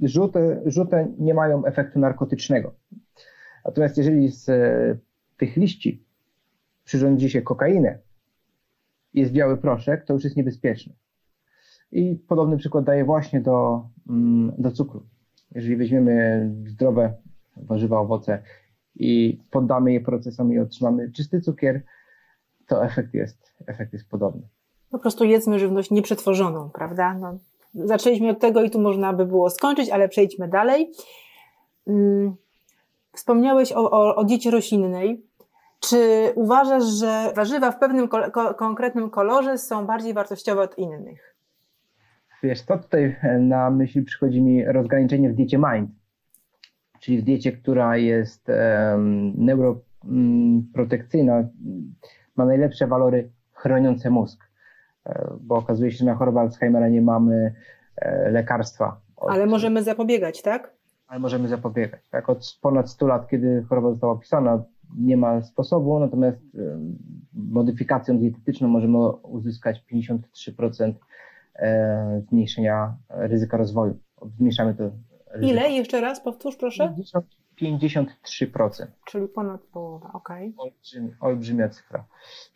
Żółte, 0.00 0.62
żółte 0.66 1.08
nie 1.18 1.34
mają 1.34 1.64
efektu 1.64 1.98
narkotycznego. 1.98 2.74
Natomiast 3.64 3.96
jeżeli 3.98 4.28
z 4.28 4.50
tych 5.36 5.56
liści 5.56 6.04
przyrządzi 6.84 7.30
się 7.30 7.42
kokainę, 7.42 7.98
jest 9.14 9.32
biały 9.32 9.56
proszek, 9.56 10.04
to 10.04 10.14
już 10.14 10.24
jest 10.24 10.36
niebezpieczne. 10.36 10.94
I 11.92 12.16
podobny 12.28 12.56
przykład 12.56 12.84
daję 12.84 13.04
właśnie 13.04 13.40
do, 13.40 13.88
mm, 14.08 14.52
do 14.58 14.70
cukru. 14.70 15.06
Jeżeli 15.54 15.76
weźmiemy 15.76 16.50
zdrowe 16.66 17.14
warzywa, 17.56 18.00
owoce 18.00 18.42
i 18.98 19.40
poddamy 19.50 19.92
je 19.92 20.00
procesom 20.00 20.52
i 20.52 20.58
otrzymamy 20.58 21.12
czysty 21.12 21.40
cukier, 21.40 21.82
to 22.66 22.84
efekt 22.84 23.14
jest, 23.14 23.54
efekt 23.66 23.92
jest 23.92 24.08
podobny. 24.08 24.42
Po 24.90 24.98
prostu 24.98 25.24
jedzmy 25.24 25.58
żywność 25.58 25.90
nieprzetworzoną, 25.90 26.70
prawda? 26.70 27.14
No, 27.14 27.38
zaczęliśmy 27.74 28.30
od 28.30 28.40
tego 28.40 28.62
i 28.62 28.70
tu 28.70 28.80
można 28.80 29.12
by 29.12 29.26
było 29.26 29.50
skończyć, 29.50 29.90
ale 29.90 30.08
przejdźmy 30.08 30.48
dalej. 30.48 30.92
Mm, 31.86 32.36
wspomniałeś 33.12 33.72
o, 33.72 33.90
o, 33.90 34.16
o 34.16 34.24
diecie 34.24 34.50
roślinnej. 34.50 35.28
Czy 35.80 36.32
uważasz, 36.34 36.84
że 36.84 37.32
warzywa 37.36 37.70
w 37.70 37.78
pewnym 37.78 38.08
ko 38.08 38.54
konkretnym 38.54 39.10
kolorze 39.10 39.58
są 39.58 39.86
bardziej 39.86 40.14
wartościowe 40.14 40.62
od 40.62 40.78
innych? 40.78 41.34
Wiesz, 42.42 42.62
to 42.62 42.78
tutaj 42.78 43.16
na 43.40 43.70
myśl 43.70 44.04
przychodzi 44.04 44.42
mi 44.42 44.64
rozgraniczenie 44.64 45.30
w 45.30 45.34
diecie 45.34 45.58
MIND, 45.58 45.90
czyli 47.00 47.18
w 47.18 47.24
diecie, 47.24 47.52
która 47.52 47.96
jest 47.96 48.46
neuroprotekcyjna, 49.34 51.48
ma 52.36 52.44
najlepsze 52.44 52.86
walory 52.86 53.30
chroniące 53.52 54.10
mózg, 54.10 54.50
e, 55.06 55.30
bo 55.40 55.54
okazuje 55.54 55.90
się, 55.90 55.98
że 55.98 56.04
na 56.04 56.14
chorobę 56.14 56.40
Alzheimera 56.40 56.88
nie 56.88 57.02
mamy 57.02 57.54
e, 57.96 58.30
lekarstwa. 58.30 59.00
Ale 59.16 59.46
możemy 59.46 59.82
zapobiegać, 59.82 60.42
tak? 60.42 60.72
Ale 61.06 61.20
możemy 61.20 61.48
zapobiegać. 61.48 62.08
Tak, 62.10 62.28
od 62.28 62.58
ponad 62.62 62.90
100 62.90 63.06
lat, 63.06 63.28
kiedy 63.28 63.64
choroba 63.68 63.90
została 63.90 64.12
opisana, 64.12 64.64
nie 64.98 65.16
ma 65.16 65.42
sposobu, 65.42 66.00
natomiast 66.00 66.38
modyfikacją 67.34 68.18
dietetyczną 68.18 68.68
możemy 68.68 68.98
uzyskać 69.12 69.84
53% 69.92 70.92
e, 71.54 72.22
zmniejszenia 72.28 72.96
ryzyka 73.08 73.56
rozwoju. 73.56 73.98
Zmniejszamy 74.36 74.74
to. 74.74 74.90
Ile? 75.40 75.70
Jeszcze 75.70 76.00
raz 76.00 76.20
powtórz, 76.20 76.56
proszę. 76.56 76.94
53%. 77.62 78.86
Czyli 79.04 79.28
ponad 79.28 79.60
połowa, 79.60 80.10
ok. 80.12 80.28
Olbrzymia, 80.56 81.12
olbrzymia 81.20 81.68
cyfra. 81.68 82.04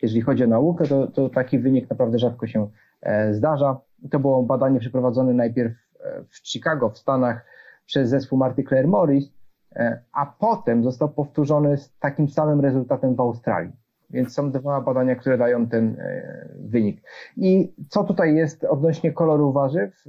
Jeżeli 0.01 0.21
chodzi 0.21 0.43
o 0.43 0.47
naukę, 0.47 0.87
to, 0.87 1.07
to 1.07 1.29
taki 1.29 1.59
wynik 1.59 1.89
naprawdę 1.89 2.19
rzadko 2.19 2.47
się 2.47 2.69
e, 3.01 3.33
zdarza. 3.33 3.77
To 4.11 4.19
było 4.19 4.43
badanie 4.43 4.79
przeprowadzone 4.79 5.33
najpierw 5.33 5.73
e, 5.99 6.23
w 6.29 6.47
Chicago, 6.47 6.89
w 6.89 6.97
Stanach, 6.97 7.45
przez 7.85 8.09
zespół 8.09 8.39
Marty 8.39 8.63
Claire 8.63 8.87
Morris, 8.87 9.31
E, 9.75 10.01
a 10.11 10.25
potem 10.25 10.83
został 10.83 11.09
powtórzony 11.09 11.77
z 11.77 11.97
takim 11.99 12.29
samym 12.29 12.61
rezultatem 12.61 13.15
w 13.15 13.19
Australii. 13.19 13.71
Więc 14.09 14.33
są 14.33 14.51
dwa 14.51 14.81
badania, 14.81 15.15
które 15.15 15.37
dają 15.37 15.67
ten 15.67 15.95
e, 15.99 16.49
wynik. 16.59 17.01
I 17.37 17.73
co 17.89 18.03
tutaj 18.03 18.35
jest 18.35 18.63
odnośnie 18.63 19.11
koloru 19.11 19.51
warzyw? 19.51 20.03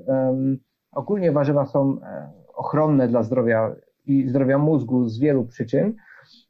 Ogólnie 0.92 1.33
warzywa 1.33 1.66
są 1.66 2.00
ochronne 2.56 3.08
dla 3.08 3.22
zdrowia 3.22 3.74
i 4.06 4.28
zdrowia 4.28 4.58
mózgu 4.58 5.08
z 5.08 5.18
wielu 5.18 5.44
przyczyn. 5.44 5.94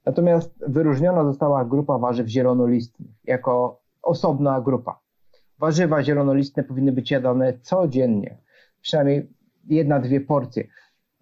Natomiast 0.06 0.54
wyróżniona 0.68 1.24
została 1.24 1.64
grupa 1.64 1.98
warzyw 1.98 2.28
zielonolistnych 2.28 3.10
jako 3.24 3.80
osobna 4.02 4.60
grupa. 4.60 5.00
Warzywa 5.58 6.02
zielonolistne 6.02 6.62
powinny 6.62 6.92
być 6.92 7.10
jadane 7.10 7.58
codziennie, 7.58 8.38
przynajmniej 8.80 9.30
jedna, 9.68 10.00
dwie 10.00 10.20
porcje. 10.20 10.64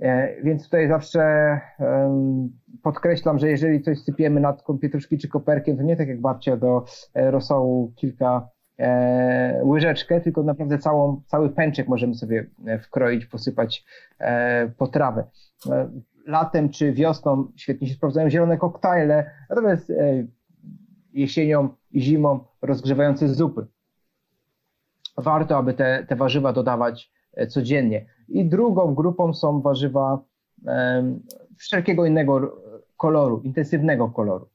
E, 0.00 0.42
więc 0.42 0.64
tutaj 0.64 0.88
zawsze 0.88 1.60
podkreślam, 2.82 3.38
że 3.38 3.50
jeżeli 3.50 3.82
coś 3.82 3.98
sypiemy 3.98 4.40
natką 4.40 4.78
pietruszki 4.78 5.18
czy 5.18 5.28
koperkiem, 5.28 5.76
to 5.76 5.82
nie 5.82 5.96
tak 5.96 6.08
jak 6.08 6.20
babcia 6.20 6.56
do 6.56 6.84
e, 7.14 7.30
rosołu 7.30 7.92
kilka 7.96 8.48
e, 8.78 9.60
łyżeczkę, 9.64 10.20
tylko 10.20 10.42
naprawdę 10.42 10.78
całą, 10.78 11.22
cały 11.26 11.50
pęczek 11.50 11.88
możemy 11.88 12.14
sobie 12.14 12.46
wkroić, 12.82 13.26
posypać 13.26 13.84
potrawę. 14.78 15.24
Latem 16.26 16.68
czy 16.68 16.92
wiosną 16.92 17.52
świetnie 17.56 17.88
się 17.88 17.94
sprawdzają 17.94 18.30
zielone 18.30 18.58
koktajle, 18.58 19.30
natomiast 19.50 19.92
jesienią 21.12 21.68
i 21.90 22.00
zimą 22.00 22.44
rozgrzewające 22.62 23.28
zupy. 23.28 23.66
Warto, 25.16 25.56
aby 25.56 25.74
te, 25.74 26.06
te 26.08 26.16
warzywa 26.16 26.52
dodawać 26.52 27.12
codziennie. 27.48 28.06
I 28.28 28.48
drugą 28.48 28.94
grupą 28.94 29.34
są 29.34 29.60
warzywa 29.60 30.24
wszelkiego 31.56 32.06
innego 32.06 32.62
koloru, 32.96 33.40
intensywnego 33.44 34.08
koloru, 34.08 34.48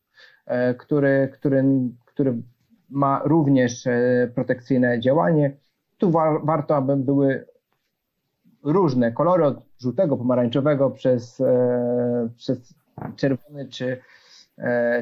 e, 0.45 0.73
który, 0.73 1.29
który, 1.33 1.63
który 2.05 2.41
ma 2.89 3.21
również 3.25 3.87
e, 3.87 4.31
protekcyjne 4.35 4.99
działanie. 4.99 5.57
Tu 5.97 6.11
wa 6.11 6.39
warto, 6.39 6.75
aby 6.75 6.97
były 6.97 7.45
różne 8.63 9.11
kolory, 9.11 9.45
od 9.45 9.57
żółtego, 9.79 10.17
pomarańczowego 10.17 10.89
przez, 10.91 11.41
e, 11.41 12.29
przez 12.37 12.73
czerwony 13.15 13.67
czy, 13.69 14.01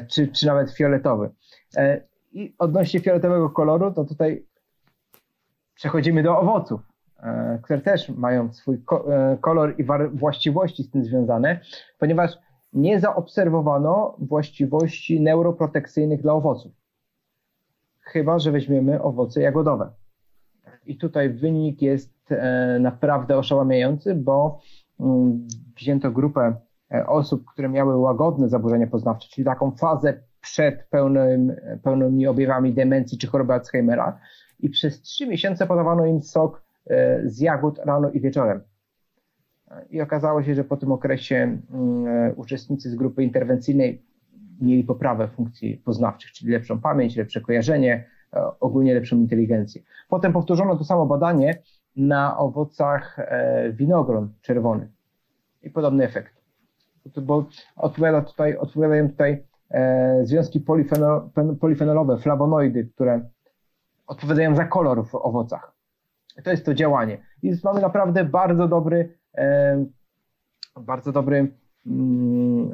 czy, 0.08 0.28
czy 0.28 0.46
nawet 0.46 0.70
fioletowy. 0.70 1.30
I 2.32 2.54
odnośnie 2.58 3.00
fioletowego 3.00 3.50
koloru, 3.50 3.92
to 3.92 4.04
tutaj 4.04 4.46
przechodzimy 5.74 6.22
do 6.22 6.38
owoców. 6.38 6.80
E, 7.22 7.58
które 7.62 7.80
też 7.80 8.08
mają 8.08 8.52
swój 8.52 8.74
e, 9.08 9.36
kolor 9.40 9.74
i 9.78 9.84
właściwości 10.12 10.82
z 10.82 10.90
tym 10.90 11.04
związane, 11.04 11.60
ponieważ 11.98 12.38
nie 12.72 13.00
zaobserwowano 13.00 14.16
właściwości 14.18 15.20
neuroprotekcyjnych 15.20 16.22
dla 16.22 16.32
owoców. 16.32 16.72
Chyba, 18.06 18.38
że 18.38 18.52
weźmiemy 18.52 19.02
owoce 19.02 19.40
jagodowe. 19.40 19.90
I 20.86 20.98
tutaj 20.98 21.30
wynik 21.30 21.82
jest 21.82 22.32
e, 22.32 22.78
naprawdę 22.80 23.38
oszałamiający, 23.38 24.14
bo 24.14 24.60
mm, 25.00 25.48
wzięto 25.76 26.10
grupę 26.10 26.56
osób, 27.06 27.44
które 27.44 27.68
miały 27.68 27.96
łagodne 27.96 28.48
zaburzenia 28.48 28.86
poznawcze, 28.86 29.28
czyli 29.28 29.44
taką 29.44 29.70
fazę 29.70 30.20
przed 30.40 30.88
pełnym, 30.90 31.56
pełnymi 31.82 32.26
objawami 32.26 32.74
demencji 32.74 33.18
czy 33.18 33.26
choroby 33.26 33.52
Alzheimera 33.52 34.18
i 34.60 34.70
przez 34.70 35.02
trzy 35.02 35.26
miesiące 35.26 35.66
podawano 35.66 36.06
im 36.06 36.22
sok 36.22 36.66
E, 36.90 37.20
z 37.24 37.40
jagód 37.40 37.78
rano 37.78 38.10
i 38.10 38.20
wieczorem. 38.20 38.60
I 39.90 40.00
okazało 40.00 40.42
się, 40.42 40.54
że 40.54 40.64
po 40.64 40.76
tym 40.76 40.92
okresie 40.92 41.58
mm, 41.70 42.06
e, 42.06 42.34
uczestnicy 42.34 42.90
z 42.90 42.94
grupy 42.94 43.22
interwencyjnej 43.22 44.02
mieli 44.60 44.84
poprawę 44.84 45.28
funkcji 45.28 45.82
poznawczych, 45.84 46.32
czyli 46.32 46.52
lepszą 46.52 46.80
pamięć, 46.80 47.16
lepsze 47.16 47.40
kojarzenie, 47.40 48.04
e, 48.32 48.60
ogólnie 48.60 48.94
lepszą 48.94 49.16
inteligencję. 49.16 49.82
Potem 50.08 50.32
powtórzono 50.32 50.76
to 50.76 50.84
samo 50.84 51.06
badanie 51.06 51.62
na 51.96 52.38
owocach 52.38 53.16
winogron 53.72 54.32
czerwonych 54.42 54.88
i 55.62 55.70
podobny 55.70 56.04
efekt. 56.04 56.34
Bo 57.22 57.46
odpowiada 57.76 58.22
tutaj, 58.22 58.56
odpowiadają 58.56 59.10
tutaj 59.10 59.42
związki 60.22 60.64
polifenolowe, 61.60 62.18
flawonoidy, 62.18 62.84
które 62.94 63.28
odpowiadają 64.06 64.54
za 64.54 64.64
kolor 64.64 65.06
w 65.06 65.14
owocach. 65.14 65.72
To 66.44 66.50
jest 66.50 66.64
to 66.64 66.74
działanie. 66.74 67.18
I 67.42 67.52
mamy 67.64 67.80
naprawdę 67.80 68.24
bardzo 68.24 68.68
dobry, 68.68 69.18
e, 69.34 69.84
bardzo 70.80 71.12
dobry 71.12 71.52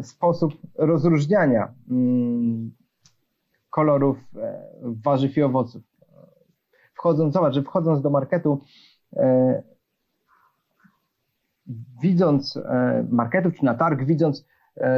sposób 0.02 0.54
rozróżniania 0.74 1.74
mm, 1.90 2.72
kolorów 3.70 4.18
e, 4.36 4.68
warzyw 4.82 5.36
i 5.36 5.42
owoców. 5.42 5.82
Wchodząc, 6.94 7.34
zobacz, 7.34 7.54
że 7.54 7.62
wchodząc 7.62 8.02
do 8.02 8.10
marketu, 8.10 8.60
e, 9.16 9.62
widząc 12.02 12.58
marketów 13.10 13.54
czy 13.54 13.64
na 13.64 13.74
targ, 13.74 14.04
widząc 14.04 14.46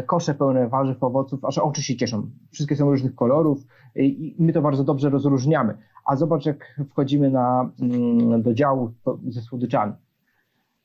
kosze 0.07 0.35
pełne 0.35 0.69
warzyw, 0.69 1.03
owoców, 1.03 1.45
aż 1.45 1.59
oczy 1.59 1.83
się 1.83 1.97
cieszą. 1.97 2.31
Wszystkie 2.53 2.77
są 2.77 2.91
różnych 2.91 3.15
kolorów 3.15 3.59
i 3.97 4.37
my 4.39 4.53
to 4.53 4.63
bardzo 4.63 4.85
dobrze 4.85 5.11
rozróżniamy. 5.11 5.79
A 6.05 6.17
zobacz, 6.17 6.47
jak 6.47 6.81
wchodzimy 6.91 7.31
na, 7.31 7.71
mm, 7.81 8.43
do 8.43 8.55
działu 8.55 8.93
ze 9.29 9.41
słodyczami. 9.41 9.93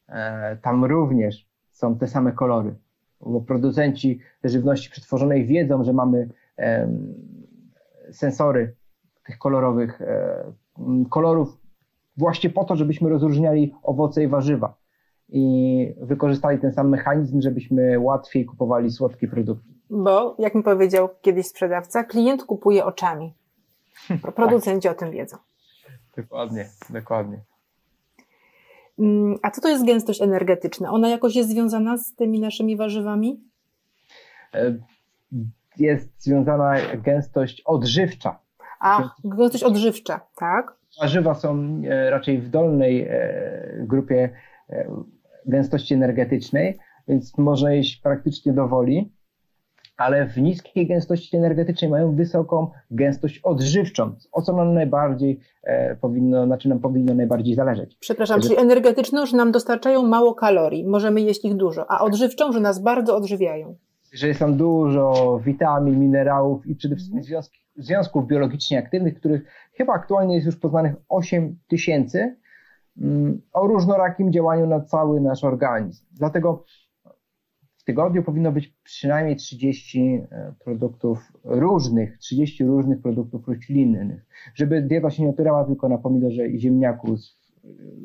E, 0.08 0.58
tam 0.58 0.86
również 0.86 1.50
są 1.72 1.98
te 1.98 2.08
same 2.08 2.32
kolory, 2.32 2.76
bo 3.21 3.41
producenci 3.41 4.19
żywności 4.43 4.89
przetworzonej 4.89 5.45
wiedzą, 5.45 5.84
że 5.84 5.93
mamy 5.93 6.29
sensory 8.12 8.75
tych 9.25 9.38
kolorowych 9.38 10.01
e, 10.01 10.53
kolorów 11.10 11.58
właśnie 12.17 12.49
po 12.49 12.63
to, 12.63 12.75
żebyśmy 12.75 13.10
rozróżniali 13.10 13.73
owoce 13.84 14.23
i 14.23 14.27
warzywa 14.27 14.77
i 15.29 15.95
wykorzystali 16.01 16.60
ten 16.60 16.71
sam 16.71 16.89
mechanizm, 16.89 17.41
żebyśmy 17.41 17.99
łatwiej 17.99 18.45
kupowali 18.45 18.91
słodkie 18.91 19.27
produkty. 19.27 19.69
Bo, 19.89 20.36
jak 20.39 20.55
mi 20.55 20.63
powiedział 20.63 21.10
kiedyś 21.21 21.47
sprzedawca, 21.47 22.03
klient 22.03 22.43
kupuje 22.43 22.86
oczami. 22.86 23.34
Producenci 24.36 24.88
o 24.88 24.93
tym 24.93 25.12
wiedzą. 25.12 25.38
Dokładnie, 26.17 26.69
dokładnie. 26.89 27.41
Mm, 29.00 29.38
a 29.42 29.52
co 29.52 29.62
to 29.62 29.70
jest 29.70 29.86
gęstość 29.86 30.22
energetyczna? 30.22 30.92
Ona 30.92 31.10
jakoś 31.10 31.36
jest 31.36 31.50
związana 31.50 31.98
z 31.98 32.16
tymi 32.16 32.40
naszymi 32.40 32.78
warzywami? 32.78 33.44
E, 34.54 34.76
jest 35.78 36.24
związana 36.24 36.76
gęstość 36.98 37.62
odżywcza. 37.66 38.40
A, 38.80 39.10
gęstość 39.24 39.64
odżywcza, 39.64 40.20
tak? 40.36 40.76
Warzywa 41.02 41.36
są 41.36 41.82
e, 41.86 42.10
raczej 42.10 42.42
w 42.42 42.50
dolnej 42.50 43.10
grupie 43.80 44.30
gęstości 45.46 45.94
energetycznej, 45.94 46.78
więc 47.08 47.38
można 47.38 47.74
iść 47.74 48.02
praktycznie 48.02 48.54
do 48.54 48.68
woli 48.68 49.12
ale 50.00 50.26
w 50.26 50.38
niskiej 50.38 50.88
gęstości 50.88 51.38
energetycznej 51.38 51.92
mają 51.92 52.16
wysoką 52.16 52.72
gęstość 52.92 53.40
odżywczą, 53.40 54.16
o 54.32 54.42
co 54.42 54.54
nam 54.54 54.74
najbardziej 54.74 55.40
e, 55.64 55.96
powinno, 55.96 56.46
na 56.46 56.58
czym 56.58 56.70
nam 56.70 56.80
powinno 56.80 57.14
najbardziej 57.14 57.56
zależeć. 57.56 57.98
Przepraszam, 58.00 58.42
czyli 58.42 58.58
energetyczną, 58.58 59.26
że 59.26 59.38
nam 59.38 59.52
dostarczają 59.52 60.08
mało 60.08 60.36
kalorii, 60.36 60.86
możemy 60.88 61.22
jeść 61.22 61.46
ich 61.46 61.54
dużo, 61.54 61.92
a 61.92 62.02
odżywczą, 62.02 62.52
że 62.52 62.60
nas 62.60 62.80
bardzo 62.80 63.16
odżywiają. 63.16 63.76
Że 64.14 64.28
jest 64.28 64.40
tam 64.40 64.58
dużo 64.58 65.40
witamin, 65.46 66.00
minerałów 66.00 66.68
i 66.68 66.76
przede 66.76 66.96
wszystkim 66.96 67.24
związki, 67.24 67.60
związków 67.76 68.28
biologicznie 68.28 68.80
aktywnych, 68.80 69.16
których 69.20 69.42
chyba 69.74 69.94
aktualnie 69.94 70.36
jest 70.36 70.46
już 70.46 70.56
poznanych 70.56 70.96
8 71.10 71.60
tysięcy, 71.68 72.36
mm, 73.02 73.42
o 73.54 73.68
różnorakim 73.68 74.32
działaniu 74.34 74.68
na 74.68 74.82
cały 74.82 75.22
nasz 75.22 75.44
organizm. 75.44 76.06
Dlatego 76.12 76.64
tygodniu 77.84 78.24
powinno 78.24 78.52
być 78.52 78.74
przynajmniej 78.84 79.36
30 79.36 80.22
e, 80.32 80.54
produktów 80.63 81.32
różnych, 81.44 82.18
30 82.18 82.65
różnych 82.65 83.02
produktów 83.02 83.48
roślinnych, 83.48 84.26
żeby 84.56 84.82
dieta 84.82 85.10
się 85.10 85.24
nie 85.24 85.30
opierała 85.30 85.65
tylko 85.65 85.89
na 85.89 85.98
pomidorze 85.98 86.48
i 86.48 86.60
ziemniaku 86.60 87.18
z, 87.18 87.38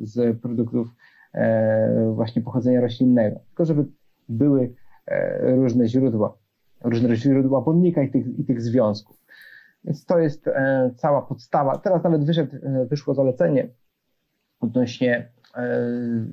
z 0.02 0.40
produktów 0.40 0.88
e, 1.34 2.12
właśnie 2.14 2.42
pochodzenia 2.42 2.80
roślinnego, 2.80 3.40
tylko 3.48 3.64
żeby 3.64 3.84
były 4.28 4.74
e, 5.06 5.56
różne 5.56 5.88
źródła, 5.88 6.38
różne 6.84 7.16
źródła 7.16 7.60
błonnika 7.60 8.02
i 8.02 8.10
tych, 8.10 8.38
i 8.38 8.44
tych 8.44 8.62
związków. 8.62 9.24
Więc 9.84 10.04
to 10.04 10.18
jest 10.18 10.50
cała 10.96 11.22
podstawa. 11.22 11.78
Teraz 11.78 12.04
nawet 12.04 12.24
wyszedł, 12.24 12.56
wyszło 12.90 13.14
zalecenie 13.14 13.68
odnośnie, 14.60 15.28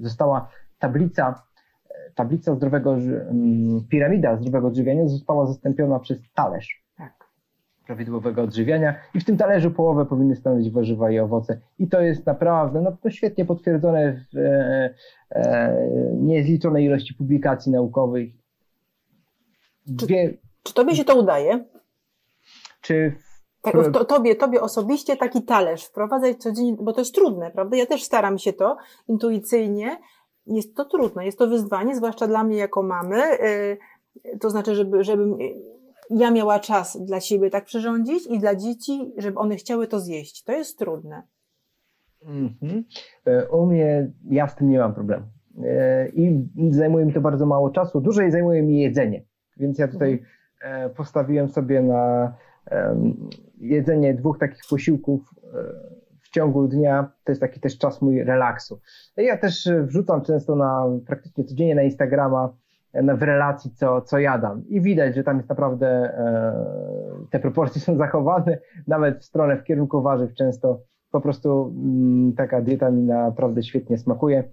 została 0.01 0.49
tablica 0.79 1.43
tablica 2.15 2.55
zdrowego, 2.55 2.93
mm, 2.93 3.87
piramida 3.89 4.37
zdrowego 4.37 4.67
odżywiania 4.67 5.07
została 5.07 5.45
zastąpiona 5.45 5.99
przez 5.99 6.17
talerz 6.33 6.83
tak. 6.97 7.13
prawidłowego 7.85 8.41
odżywiania 8.41 8.95
i 9.13 9.19
w 9.19 9.25
tym 9.25 9.37
talerzu 9.37 9.71
połowę 9.71 10.05
powinny 10.05 10.35
stanowić 10.35 10.71
warzywa 10.71 11.11
i 11.11 11.19
owoce. 11.19 11.59
I 11.79 11.87
to 11.87 12.01
jest 12.01 12.25
naprawdę 12.25 12.81
no, 12.81 12.91
to 13.01 13.09
świetnie 13.09 13.45
potwierdzone 13.45 14.13
w 14.13 14.37
e, 14.37 14.93
e, 15.29 15.75
niezliczonej 16.13 16.85
ilości 16.85 17.13
publikacji 17.13 17.71
naukowych. 17.71 18.29
Dwie... 19.87 20.29
Czy, 20.29 20.37
czy 20.63 20.73
tobie 20.73 20.95
się 20.95 21.03
to 21.03 21.15
udaje? 21.19 21.65
Czy 22.81 23.15
tak, 23.61 23.73
to, 23.93 24.05
tobie, 24.05 24.35
tobie 24.35 24.61
osobiście 24.61 25.17
taki 25.17 25.43
talerz 25.43 25.83
wprowadzać 25.85 26.37
codziennie, 26.37 26.77
bo 26.79 26.93
to 26.93 27.01
jest 27.01 27.15
trudne, 27.15 27.51
prawda? 27.51 27.77
Ja 27.77 27.85
też 27.85 28.03
staram 28.03 28.37
się 28.37 28.53
to 28.53 28.77
intuicyjnie, 29.07 29.97
jest 30.45 30.75
to 30.75 30.85
trudne, 30.85 31.25
jest 31.25 31.37
to 31.37 31.47
wyzwanie, 31.47 31.95
zwłaszcza 31.95 32.27
dla 32.27 32.43
mnie 32.43 32.57
jako 32.57 32.83
mamy. 32.83 33.21
Y, 33.41 33.77
to 34.39 34.49
znaczy, 34.49 34.75
żeby, 34.75 35.03
żebym 35.03 35.37
ja 36.09 36.31
miała 36.31 36.59
czas 36.59 36.97
dla 37.05 37.19
siebie 37.19 37.49
tak 37.49 37.65
przyrządzić 37.65 38.27
i 38.27 38.39
dla 38.39 38.55
dzieci, 38.55 39.13
żeby 39.17 39.37
one 39.37 39.55
chciały 39.55 39.87
to 39.87 39.99
zjeść. 39.99 40.43
To 40.43 40.51
jest 40.51 40.79
trudne. 40.79 41.23
Mm-hmm. 42.25 42.83
U 43.51 43.65
mnie 43.65 44.11
ja 44.29 44.47
z 44.47 44.55
tym 44.55 44.69
nie 44.69 44.79
mam 44.79 44.93
problemu. 44.93 45.25
E, 45.63 46.09
I 46.09 46.49
zajmuje 46.69 47.05
mi 47.05 47.13
to 47.13 47.21
bardzo 47.21 47.45
mało 47.45 47.69
czasu. 47.69 48.01
Dłużej 48.01 48.31
zajmuje 48.31 48.63
mi 48.63 48.79
jedzenie. 48.79 49.25
Więc 49.57 49.79
ja 49.79 49.87
tutaj 49.87 50.23
mhm. 50.63 50.93
postawiłem 50.93 51.49
sobie 51.49 51.81
na 51.81 52.33
jedzenie 53.57 54.13
dwóch 54.13 54.39
takich 54.39 54.61
posiłków 54.69 55.21
ciągu 56.31 56.67
dnia 56.67 57.11
to 57.23 57.31
jest 57.31 57.41
taki 57.41 57.59
też 57.59 57.77
czas 57.77 58.01
mój 58.01 58.23
relaksu. 58.23 58.79
Ja 59.17 59.37
też 59.37 59.67
e, 59.67 59.83
wrzucam 59.83 60.21
często 60.21 60.55
na 60.55 60.85
praktycznie 61.07 61.43
codziennie 61.43 61.75
na 61.75 61.83
Instagrama 61.83 62.53
e, 62.93 63.15
w 63.15 63.23
relacji, 63.23 63.71
co, 63.71 64.01
co 64.01 64.19
jadam. 64.19 64.67
I 64.67 64.81
widać, 64.81 65.15
że 65.15 65.23
tam 65.23 65.37
jest 65.37 65.49
naprawdę 65.49 65.87
e, 65.87 66.55
te 67.29 67.39
proporcje 67.39 67.81
są 67.81 67.97
zachowane, 67.97 68.57
nawet 68.87 69.19
w 69.19 69.25
stronę, 69.25 69.57
w 69.57 69.63
kierunku 69.63 70.01
warzyw 70.01 70.33
często. 70.33 70.81
Po 71.11 71.21
prostu 71.21 71.73
mm, 71.77 72.33
taka 72.33 72.61
dieta 72.61 72.91
mi 72.91 73.03
naprawdę 73.03 73.63
świetnie 73.63 73.97
smakuje. 73.97 74.43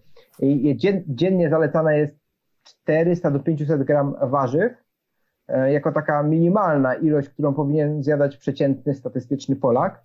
I, 0.41 0.77
dzien, 0.77 1.03
dziennie 1.07 1.51
zalecana 1.51 1.93
jest 1.93 2.19
400 2.65 3.31
do 3.31 3.41
500 3.41 3.83
gram 3.83 4.15
warzyw, 4.23 4.73
jako 5.69 5.93
taka 5.93 6.23
minimalna 6.23 6.95
ilość, 6.95 7.29
którą 7.29 7.55
powinien 7.55 8.03
zjadać 8.03 8.37
przeciętny 8.37 8.95
statystyczny 8.95 9.57
Polak. 9.57 10.03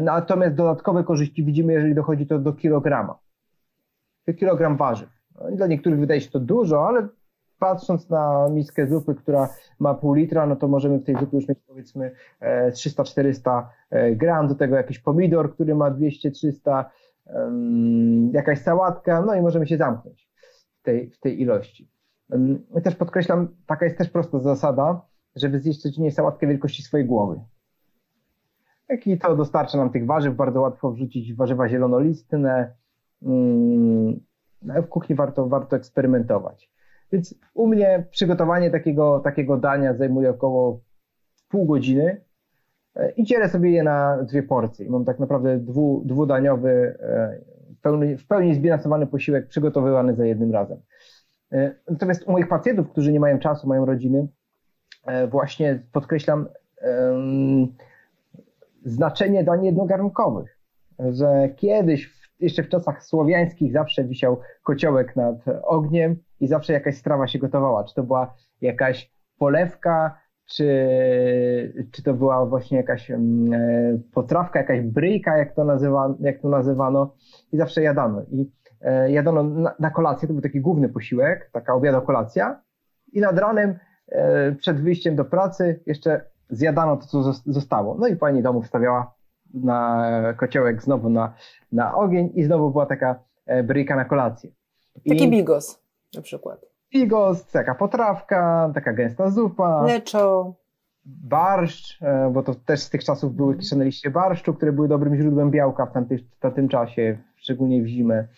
Natomiast 0.00 0.54
dodatkowe 0.54 1.04
korzyści 1.04 1.44
widzimy, 1.44 1.72
jeżeli 1.72 1.94
dochodzi 1.94 2.26
to 2.26 2.38
do 2.38 2.52
kilograma. 2.52 3.18
Kilogram 4.38 4.76
warzyw. 4.76 5.08
No 5.34 5.56
dla 5.56 5.66
niektórych 5.66 6.00
wydaje 6.00 6.20
się 6.20 6.30
to 6.30 6.40
dużo, 6.40 6.88
ale 6.88 7.08
patrząc 7.58 8.10
na 8.10 8.48
miskę 8.50 8.86
zupy, 8.86 9.14
która 9.14 9.48
ma 9.78 9.94
pół 9.94 10.14
litra, 10.14 10.46
no 10.46 10.56
to 10.56 10.68
możemy 10.68 10.98
w 10.98 11.04
tej 11.04 11.16
zupie 11.16 11.36
już 11.36 11.48
mieć 11.48 11.58
powiedzmy 11.66 12.10
300-400 12.42 13.62
e, 13.92 13.96
e, 13.96 14.16
gram, 14.16 14.48
do 14.48 14.54
tego 14.54 14.76
jakiś 14.76 14.98
pomidor, 14.98 15.54
który 15.54 15.74
ma 15.74 15.90
200-300, 15.90 16.84
jakaś 18.32 18.58
sałatka, 18.62 19.22
no 19.22 19.34
i 19.34 19.40
możemy 19.40 19.66
się 19.66 19.76
zamknąć 19.76 20.28
w 20.80 20.82
tej, 20.82 21.10
w 21.10 21.20
tej 21.20 21.40
ilości. 21.40 21.90
Też 22.84 22.96
podkreślam, 22.96 23.48
taka 23.66 23.84
jest 23.84 23.98
też 23.98 24.10
prosta 24.10 24.38
zasada, 24.38 25.00
żeby 25.36 25.58
zjeść 25.58 25.82
codziennie 25.82 26.12
sałatkę 26.12 26.46
wielkości 26.46 26.82
swojej 26.82 27.06
głowy 27.06 27.40
i 29.06 29.18
to 29.18 29.36
dostarcza 29.36 29.78
nam 29.78 29.90
tych 29.90 30.06
warzyw. 30.06 30.36
Bardzo 30.36 30.60
łatwo 30.60 30.92
wrzucić 30.92 31.34
warzywa 31.34 31.68
zielonolistne. 31.68 32.74
Mm, 33.22 34.20
w 34.62 34.88
kuchni 34.88 35.16
warto, 35.16 35.48
warto 35.48 35.76
eksperymentować. 35.76 36.70
Więc 37.12 37.34
u 37.54 37.66
mnie 37.66 38.06
przygotowanie 38.10 38.70
takiego, 38.70 39.20
takiego 39.20 39.56
dania 39.56 39.94
zajmuje 39.94 40.30
około 40.30 40.80
pół 41.48 41.66
godziny 41.66 42.20
e, 42.96 43.10
i 43.10 43.24
dzielę 43.24 43.48
sobie 43.48 43.70
je 43.70 43.82
na 43.82 44.22
dwie 44.22 44.42
porcje. 44.42 44.90
Mam 44.90 45.04
tak 45.04 45.18
naprawdę 45.18 45.58
dwu, 45.58 46.02
dwudaniowy, 46.04 46.98
e, 47.00 47.40
w 47.78 47.80
pełni, 47.80 48.16
w 48.16 48.26
pełni 48.26 48.54
zbilansowany 48.54 49.06
posiłek 49.06 49.46
przygotowywany 49.46 50.14
za 50.14 50.26
jednym 50.26 50.52
razem. 50.52 50.78
E, 51.52 51.74
natomiast 51.90 52.28
u 52.28 52.32
moich 52.32 52.48
pacjentów, 52.48 52.90
którzy 52.90 53.12
nie 53.12 53.20
mają 53.20 53.38
czasu, 53.38 53.68
mają 53.68 53.84
rodziny, 53.84 54.28
właśnie 55.30 55.82
podkreślam, 55.92 56.48
znaczenie 58.84 59.44
dań 59.44 59.64
jednogarnkowych, 59.64 60.58
że 60.98 61.48
kiedyś, 61.56 62.20
jeszcze 62.40 62.62
w 62.62 62.68
czasach 62.68 63.04
słowiańskich, 63.04 63.72
zawsze 63.72 64.04
wisiał 64.04 64.40
kociołek 64.62 65.16
nad 65.16 65.36
ogniem 65.62 66.16
i 66.40 66.46
zawsze 66.46 66.72
jakaś 66.72 66.96
strawa 66.96 67.26
się 67.26 67.38
gotowała. 67.38 67.84
Czy 67.84 67.94
to 67.94 68.02
była 68.02 68.34
jakaś 68.60 69.10
polewka, 69.38 70.20
czy, 70.46 70.68
czy 71.92 72.02
to 72.02 72.14
była 72.14 72.46
właśnie 72.46 72.76
jakaś 72.76 73.10
mm, 73.10 73.52
e, 73.52 73.98
potrawka, 74.12 74.58
jakaś 74.58 74.80
bryjka, 74.80 75.38
jak 75.38 75.54
to, 75.54 75.64
nazywa, 75.64 76.14
jak 76.20 76.40
to 76.40 76.48
nazywano, 76.48 77.14
i 77.52 77.56
zawsze 77.56 77.82
jadano. 77.82 78.22
I 78.32 78.50
e, 78.80 79.10
jadano 79.12 79.42
na, 79.42 79.74
na 79.78 79.90
kolację, 79.90 80.28
to 80.28 80.34
był 80.34 80.42
taki 80.42 80.60
główny 80.60 80.88
posiłek, 80.88 81.50
taka 81.52 81.74
obiado-kolacja, 81.74 82.60
i 83.12 83.20
nad 83.20 83.38
ranem 83.38 83.78
e, 84.08 84.52
przed 84.52 84.80
wyjściem 84.80 85.16
do 85.16 85.24
pracy 85.24 85.80
jeszcze 85.86 86.30
zjadano 86.50 86.96
to, 86.96 87.06
co 87.06 87.22
zostało. 87.46 87.96
No 87.98 88.06
i 88.06 88.16
pani 88.16 88.42
domu 88.42 88.62
wstawiała 88.62 89.14
na 89.54 90.34
kociołek 90.36 90.82
znowu 90.82 91.10
na, 91.10 91.34
na 91.72 91.94
ogień 91.94 92.30
i 92.34 92.44
znowu 92.44 92.70
była 92.70 92.86
taka 92.86 93.22
e, 93.46 93.62
bryjka 93.62 93.96
na 93.96 94.04
kolację. 94.04 94.50
I 95.04 95.10
Taki 95.10 95.30
bigos 95.30 95.82
na 96.14 96.22
przykład. 96.22 96.60
Bigos, 96.92 97.46
taka 97.46 97.74
potrawka, 97.74 98.70
taka 98.74 98.92
gęsta 98.92 99.30
zupa. 99.30 99.82
Leczo. 99.82 100.54
Barszcz, 101.04 102.02
e, 102.02 102.30
bo 102.32 102.42
to 102.42 102.54
też 102.54 102.80
z 102.80 102.90
tych 102.90 103.04
czasów 103.04 103.34
były 103.34 103.56
kiszone 103.56 103.84
liście 103.84 104.10
barszczu, 104.10 104.54
które 104.54 104.72
były 104.72 104.88
dobrym 104.88 105.16
źródłem 105.16 105.50
białka 105.50 105.86
w 105.86 105.92
tamtym, 105.92 106.18
w 106.18 106.38
tamtym 106.38 106.68
czasie, 106.68 107.18
szczególnie 107.36 107.82
w 107.82 107.86
zimę. 107.86 108.28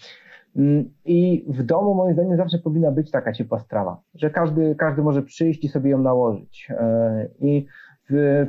Mm, 0.57 0.91
I 1.05 1.45
w 1.49 1.63
domu 1.63 1.95
moim 1.95 2.15
zdaniem 2.15 2.37
zawsze 2.37 2.59
powinna 2.59 2.91
być 2.91 3.11
taka 3.11 3.33
ciepła 3.33 3.59
strawa, 3.59 4.01
że 4.15 4.31
każdy, 4.31 4.75
każdy 4.75 5.03
może 5.03 5.23
przyjść 5.23 5.65
i 5.65 5.69
sobie 5.69 5.91
ją 5.91 5.99
nałożyć. 5.99 6.69
E, 6.71 7.29
I 7.41 7.67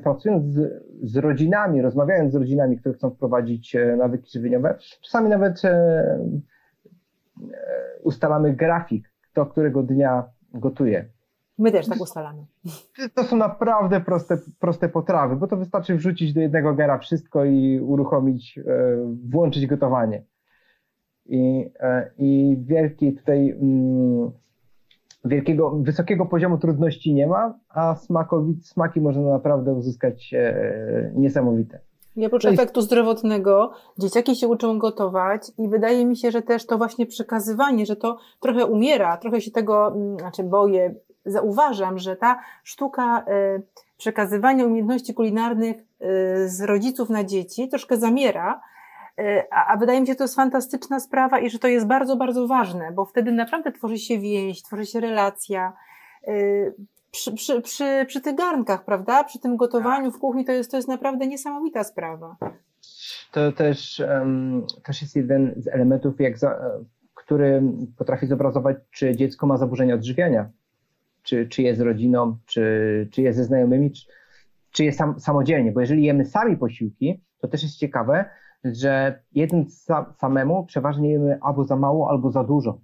pracując 0.03 0.45
z, 0.45 0.83
z, 1.01 1.17
rodzinami, 1.17 1.81
rozmawiając 1.81 2.33
z 2.33 2.35
rodzinami, 2.35 2.77
które 2.77 2.95
chcą 2.95 3.09
wprowadzić 3.09 3.75
e, 3.75 3.95
nawyki 3.95 4.31
żywieniowe, 4.31 4.77
czasami 5.01 5.29
nawet 5.29 5.65
e, 5.65 5.69
e, 5.69 6.19
ustalamy 8.03 8.53
grafik, 8.53 9.13
kto 9.31 9.45
którego 9.45 9.83
dnia 9.83 10.23
gotuje. 10.53 11.09
My 11.57 11.71
też 11.71 11.87
tak 11.87 12.01
ustalamy. 12.01 12.45
To 13.15 13.23
są 13.23 13.37
naprawdę 13.37 14.01
proste, 14.01 14.37
proste 14.59 14.89
potrawy, 14.89 15.35
bo 15.35 15.47
to 15.47 15.57
wystarczy 15.57 15.95
wrzucić 15.95 16.33
do 16.33 16.41
jednego 16.41 16.73
gara 16.73 16.97
wszystko 16.97 17.45
i 17.45 17.79
uruchomić, 17.79 18.59
włączyć 19.31 19.67
gotowanie. 19.67 20.23
I, 21.25 21.71
i 22.17 22.57
wielki 22.61 23.13
tutaj 23.13 23.49
mm, 23.49 24.31
wielkiego, 25.25 25.69
wysokiego 25.69 26.25
poziomu 26.25 26.57
trudności 26.57 27.13
nie 27.13 27.27
ma, 27.27 27.53
a 27.69 27.95
smakowi, 27.95 28.59
smaki 28.63 29.01
można 29.01 29.21
naprawdę 29.21 29.73
uzyskać 29.73 30.33
e, 30.33 31.11
niesamowite. 31.15 31.79
Nie 32.15 32.27
oprócz 32.27 32.43
jest... 32.43 32.53
efektu 32.53 32.81
zdrowotnego, 32.81 33.71
dzieciaki 33.97 34.35
się 34.35 34.47
uczą 34.47 34.79
gotować 34.79 35.51
i 35.57 35.67
wydaje 35.67 36.05
mi 36.05 36.17
się, 36.17 36.31
że 36.31 36.41
też 36.41 36.65
to 36.65 36.77
właśnie 36.77 37.05
przekazywanie, 37.05 37.85
że 37.85 37.95
to 37.95 38.17
trochę 38.39 38.65
umiera, 38.65 39.17
trochę 39.17 39.41
się 39.41 39.51
tego, 39.51 39.87
mm, 39.87 40.19
znaczy 40.19 40.43
boję, 40.43 40.95
zauważam, 41.25 41.99
że 41.99 42.15
ta 42.15 42.39
sztuka 42.63 43.25
e, 43.27 43.61
przekazywania 43.97 44.65
umiejętności 44.65 45.13
kulinarnych 45.13 45.77
e, 45.77 45.83
z 46.47 46.61
rodziców 46.61 47.09
na 47.09 47.23
dzieci 47.23 47.67
troszkę 47.67 47.97
zamiera, 47.97 48.61
a, 49.51 49.73
a 49.73 49.77
wydaje 49.77 50.01
mi 50.01 50.07
się, 50.07 50.13
że 50.13 50.17
to 50.17 50.23
jest 50.23 50.35
fantastyczna 50.35 50.99
sprawa 50.99 51.39
i 51.39 51.49
że 51.49 51.59
to 51.59 51.67
jest 51.67 51.87
bardzo, 51.87 52.15
bardzo 52.15 52.47
ważne, 52.47 52.91
bo 52.91 53.05
wtedy 53.05 53.31
naprawdę 53.31 53.71
tworzy 53.71 53.97
się 53.97 54.19
więź, 54.19 54.63
tworzy 54.63 54.85
się 54.85 54.99
relacja. 54.99 55.73
Przy, 57.11 57.33
przy, 57.33 57.61
przy, 57.61 58.05
przy 58.07 58.21
tych 58.21 58.35
garnkach, 58.35 58.85
prawda? 58.85 59.23
Przy 59.23 59.39
tym 59.39 59.57
gotowaniu 59.57 60.11
w 60.11 60.19
kuchni 60.19 60.45
to 60.45 60.51
jest, 60.51 60.71
to 60.71 60.77
jest 60.77 60.89
naprawdę 60.89 61.27
niesamowita 61.27 61.83
sprawa. 61.83 62.35
To 63.31 63.51
też, 63.51 63.99
um, 64.09 64.65
też 64.83 65.01
jest 65.01 65.15
jeden 65.15 65.53
z 65.57 65.67
elementów, 65.67 66.19
jak 66.19 66.37
za, 66.37 66.59
który 67.13 67.63
potrafi 67.97 68.27
zobrazować, 68.27 68.77
czy 68.91 69.15
dziecko 69.15 69.47
ma 69.47 69.57
zaburzenia 69.57 69.95
odżywiania 69.95 70.49
czy, 71.23 71.47
czy 71.47 71.61
jest 71.61 71.81
rodziną, 71.81 72.37
czy, 72.45 73.07
czy 73.11 73.21
jest 73.21 73.37
ze 73.37 73.43
znajomymi, 73.43 73.91
czy, 73.91 74.05
czy 74.71 74.83
jest 74.85 74.97
sam, 74.97 75.19
samodzielnie, 75.19 75.71
bo 75.71 75.81
jeżeli 75.81 76.03
jemy 76.03 76.25
sami 76.25 76.57
posiłki, 76.57 77.21
to 77.39 77.47
też 77.47 77.63
jest 77.63 77.77
ciekawe, 77.77 78.25
że 78.63 79.23
jednym 79.31 79.65
samemu 80.17 80.65
przeważnie 80.65 81.11
jemy 81.11 81.37
albo 81.41 81.63
za 81.63 81.75
mało, 81.75 82.09
albo 82.09 82.31
za 82.31 82.43
dużo. 82.43 82.77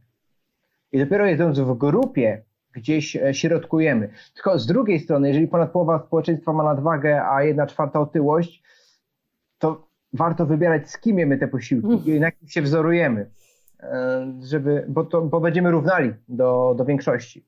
I 0.92 1.00
dopiero 1.00 1.26
jedząc 1.26 1.60
w 1.60 1.74
grupie, 1.74 2.44
gdzieś 2.72 3.16
e, 3.16 3.34
środkujemy. 3.34 4.10
Tylko 4.34 4.60
z 4.60 4.66
drugiej 4.66 5.00
strony, 5.00 5.28
jeżeli 5.28 5.48
ponad 5.48 5.72
połowa 5.72 6.04
społeczeństwa 6.08 6.54
ma 6.54 6.64
nadwagę, 6.64 7.24
a 7.26 7.44
jedna 7.44 7.68
czwarta 7.68 8.00
otyłość, 8.00 8.64
to 9.58 9.88
warto 10.14 10.46
wybierać, 10.46 10.90
z 10.90 11.00
kim 11.00 11.20
jemy 11.20 11.38
te 11.38 11.48
posiłki 11.48 12.10
i 12.10 12.20
na 12.20 12.32
kim 12.32 12.48
się 12.48 12.62
wzorujemy, 12.62 13.32
e, 13.80 14.34
żeby, 14.42 14.86
bo, 14.90 15.04
to, 15.04 15.22
bo 15.22 15.40
będziemy 15.40 15.72
równali 15.72 16.14
do, 16.28 16.76
do 16.78 16.86
większości. 16.86 17.46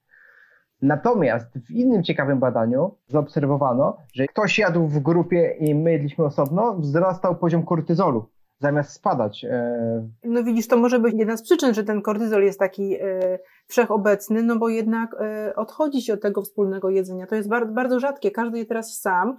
Natomiast 0.82 1.48
w 1.68 1.72
innym 1.72 2.04
ciekawym 2.04 2.40
badaniu 2.40 2.96
zaobserwowano, 3.08 3.98
że 4.14 4.28
ktoś 4.28 4.60
jadł 4.60 4.88
w 4.88 5.00
grupie 5.00 5.56
i 5.60 5.76
my 5.76 5.92
jedliśmy 5.92 6.26
osobno, 6.26 6.76
wzrastał 6.76 7.36
poziom 7.36 7.66
kortyzolu 7.66 8.26
zamiast 8.62 8.94
spadać. 8.94 9.46
E, 9.46 10.08
no 10.24 10.44
widzisz, 10.44 10.68
to 10.68 10.78
może 10.78 11.00
być 11.00 11.14
jedna 11.18 11.38
z 11.38 11.44
przyczyn, 11.44 11.74
że 11.74 11.84
ten 11.84 12.02
kortyzol 12.02 12.44
jest 12.44 12.60
taki 12.60 12.96
e, 12.96 13.40
wszechobecny, 13.68 14.44
no 14.44 14.56
bo 14.56 14.70
jednak 14.70 15.16
e, 15.20 15.56
odchodzi 15.56 16.02
się 16.02 16.14
od 16.14 16.22
tego 16.22 16.42
wspólnego 16.42 16.90
jedzenia. 16.90 17.28
To 17.28 17.36
jest 17.36 17.50
bardzo, 17.50 17.74
bardzo 17.74 18.00
rzadkie. 18.00 18.32
Każdy 18.32 18.58
je 18.58 18.66
teraz 18.66 19.00
sam. 19.00 19.38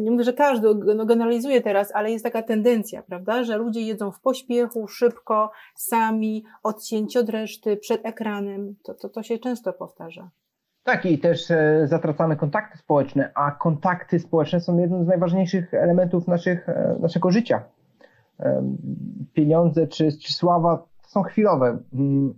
Nie 0.00 0.10
mówię, 0.10 0.24
że 0.24 0.32
każdy 0.32 0.74
no, 0.74 1.06
generalizuje 1.06 1.60
teraz, 1.60 1.92
ale 1.94 2.10
jest 2.10 2.24
taka 2.24 2.42
tendencja, 2.42 3.02
prawda, 3.02 3.44
że 3.44 3.56
ludzie 3.56 3.80
jedzą 3.80 4.10
w 4.10 4.20
pośpiechu, 4.20 4.88
szybko, 4.88 5.50
sami, 5.74 6.44
odcięci 6.62 7.18
od 7.18 7.28
reszty, 7.28 7.76
przed 7.76 8.06
ekranem. 8.06 8.74
To, 8.82 8.94
to, 8.94 9.08
to 9.08 9.22
się 9.22 9.38
często 9.38 9.72
powtarza. 9.72 10.30
Tak, 10.86 11.06
i 11.06 11.18
też 11.18 11.50
e, 11.50 11.86
zatracamy 11.86 12.36
kontakty 12.36 12.78
społeczne, 12.78 13.30
a 13.34 13.50
kontakty 13.50 14.18
społeczne 14.18 14.60
są 14.60 14.78
jednym 14.78 15.04
z 15.04 15.06
najważniejszych 15.06 15.74
elementów 15.74 16.28
naszych, 16.28 16.68
e, 16.68 16.96
naszego 17.00 17.30
życia. 17.30 17.62
E, 18.40 18.74
pieniądze 19.32 19.86
czy, 19.86 20.18
czy 20.18 20.32
sława 20.32 20.86
są 21.08 21.22
chwilowe. 21.22 21.78
Mm, 21.92 22.34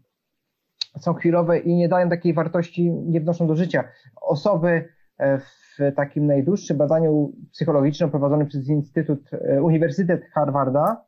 są 0.99 1.15
chwilowe 1.15 1.59
i 1.59 1.75
nie 1.75 1.89
dają 1.89 2.09
takiej 2.09 2.35
wartości, 2.35 2.91
nie 2.91 3.21
wnoszą 3.21 3.47
do 3.47 3.57
życia. 3.57 3.85
Osoby 4.21 4.89
w 5.19 5.95
takim 5.97 6.27
najdłuższym 6.27 6.77
badaniu 6.77 7.33
psychologicznym 7.53 8.11
prowadzonym 8.11 8.47
przez 8.47 8.69
Instytut, 8.69 9.31
Uniwersytet 9.63 10.25
Harvarda, 10.25 11.05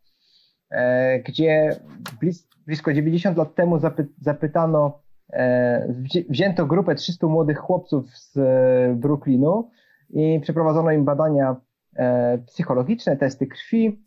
gdzie 1.24 1.76
blisko 2.66 2.92
90 2.92 3.36
lat 3.36 3.54
temu 3.54 3.78
zapy, 3.78 4.06
zapytano 4.20 5.00
E, 5.00 5.09
wzięto 6.28 6.66
grupę 6.66 6.94
300 6.94 7.26
młodych 7.26 7.58
chłopców 7.58 8.16
z 8.16 8.36
e, 8.36 8.94
Brooklynu 8.96 9.70
i 10.10 10.40
przeprowadzono 10.42 10.92
im 10.92 11.04
badania 11.04 11.56
e, 11.96 12.38
psychologiczne, 12.38 13.16
testy 13.16 13.46
krwi 13.46 14.02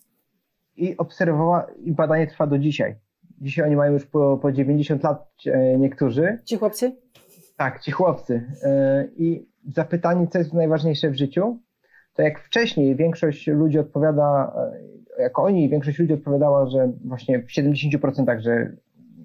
i 0.75 0.97
obserwowa- 0.97 1.65
i 1.77 1.91
badanie 1.91 2.27
trwa 2.27 2.47
do 2.47 2.57
dzisiaj. 2.57 2.95
Dzisiaj 3.41 3.65
oni 3.65 3.75
mają 3.75 3.93
już 3.93 4.05
po, 4.05 4.37
po 4.41 4.51
90 4.51 5.03
lat 5.03 5.33
niektórzy. 5.77 6.39
Ci 6.45 6.57
chłopcy? 6.57 6.91
Tak, 7.57 7.79
ci 7.79 7.91
chłopcy. 7.91 8.51
I 9.17 9.47
zapytani, 9.75 10.27
co 10.27 10.37
jest 10.37 10.53
najważniejsze 10.53 11.09
w 11.09 11.15
życiu, 11.15 11.59
to 12.13 12.21
jak 12.21 12.39
wcześniej 12.39 12.95
większość 12.95 13.47
ludzi 13.47 13.79
odpowiada, 13.79 14.55
jako 15.19 15.43
oni, 15.43 15.69
większość 15.69 15.99
ludzi 15.99 16.13
odpowiadała, 16.13 16.65
że 16.65 16.91
właśnie 17.05 17.39
w 17.39 17.47
70%, 17.47 18.39
że 18.39 18.71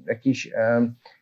jakiś 0.07 0.53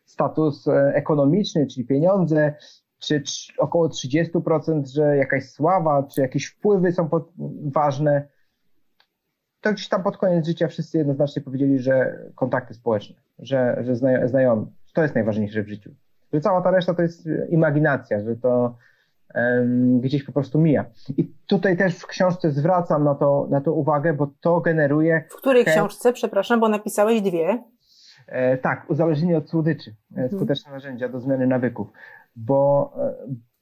status 0.07 0.69
e, 0.69 0.93
ekonomiczny, 0.95 1.67
czyli 1.67 1.87
pieniądze, 1.87 2.55
czy 2.99 3.23
około 3.59 3.89
30%, 3.89 4.87
że 4.87 5.17
jakaś 5.17 5.51
sława, 5.51 6.03
czy 6.03 6.21
jakieś 6.21 6.47
wpływy 6.47 6.93
są 6.93 7.09
pod, 7.09 7.33
ważne. 7.65 8.29
To 9.61 9.73
gdzieś 9.73 9.89
tam 9.89 10.03
pod 10.03 10.17
koniec 10.17 10.47
życia 10.47 10.69
wszyscy 10.69 10.99
jednoznacznie 10.99 11.43
powiedzieli, 11.43 11.79
że 11.79 12.19
kontakty 12.35 12.75
społeczne, 12.75 13.17
że, 13.39 13.77
że 13.81 13.97
znajomi. 14.29 14.67
To 14.95 15.03
jest 15.03 15.15
najważniejsze 15.15 15.63
w 15.63 15.69
życiu. 15.69 15.91
Że 16.33 16.41
cała 16.41 16.63
ta 16.63 16.71
reszta 16.71 16.95
to 16.95 17.03
jest 17.03 17.29
imaginacja, 17.49 18.21
że 18.21 18.37
to 18.37 18.77
um, 19.35 20.01
gdzieś 20.01 20.25
po 20.25 20.33
prostu 20.33 20.59
mija. 20.59 20.85
I 21.17 21.33
tutaj 21.47 21.77
też 21.77 21.99
w 21.99 22.07
książce 22.07 22.51
zwracam 22.51 23.05
na 23.05 23.15
to, 23.15 23.47
na 23.51 23.61
to 23.61 23.73
uwagę, 23.73 24.15
bo 24.15 24.31
to 24.41 24.61
generuje. 24.61 25.25
W 25.31 25.37
której 25.37 25.65
książce, 25.65 26.13
przepraszam, 26.13 26.61
bo 26.61 26.69
napisałeś 26.69 27.23
dwie? 27.23 27.63
E, 28.27 28.59
tak, 28.59 28.91
uzależnienie 28.91 29.39
od 29.39 29.51
słodyczy, 29.51 29.91
e, 29.91 29.95
mhm. 30.11 30.29
skuteczne 30.29 30.73
narzędzia 30.73 31.09
do 31.09 31.21
zmiany 31.21 31.47
nawyków, 31.47 31.89
bo 32.37 32.93
e, 32.99 33.15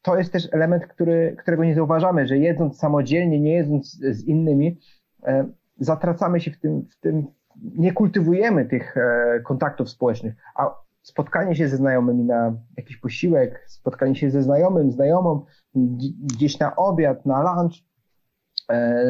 to 0.02 0.18
jest 0.18 0.32
też 0.32 0.48
element, 0.52 0.86
który, 0.86 1.36
którego 1.38 1.64
nie 1.64 1.74
zauważamy, 1.74 2.26
że 2.26 2.38
jedząc 2.38 2.78
samodzielnie, 2.78 3.40
nie 3.40 3.54
jedząc 3.54 3.90
z 3.90 4.24
innymi, 4.24 4.80
zatracamy 5.78 6.40
się 6.40 6.50
w 6.50 6.60
tym, 6.60 6.86
w 6.90 7.00
tym 7.00 7.26
nie 7.56 7.92
kultywujemy 7.92 8.64
tych 8.64 8.94
kontaktów 9.44 9.90
społecznych, 9.90 10.34
a 10.56 10.70
spotkanie 11.02 11.56
się 11.56 11.68
ze 11.68 11.76
znajomymi 11.76 12.24
na 12.24 12.56
jakiś 12.76 12.96
posiłek, 12.96 13.64
spotkanie 13.66 14.14
się 14.14 14.30
ze 14.30 14.42
znajomym, 14.42 14.92
znajomą, 14.92 15.44
gdzieś 16.22 16.58
na 16.58 16.76
obiad, 16.76 17.26
na 17.26 17.42
lunch, 17.42 17.74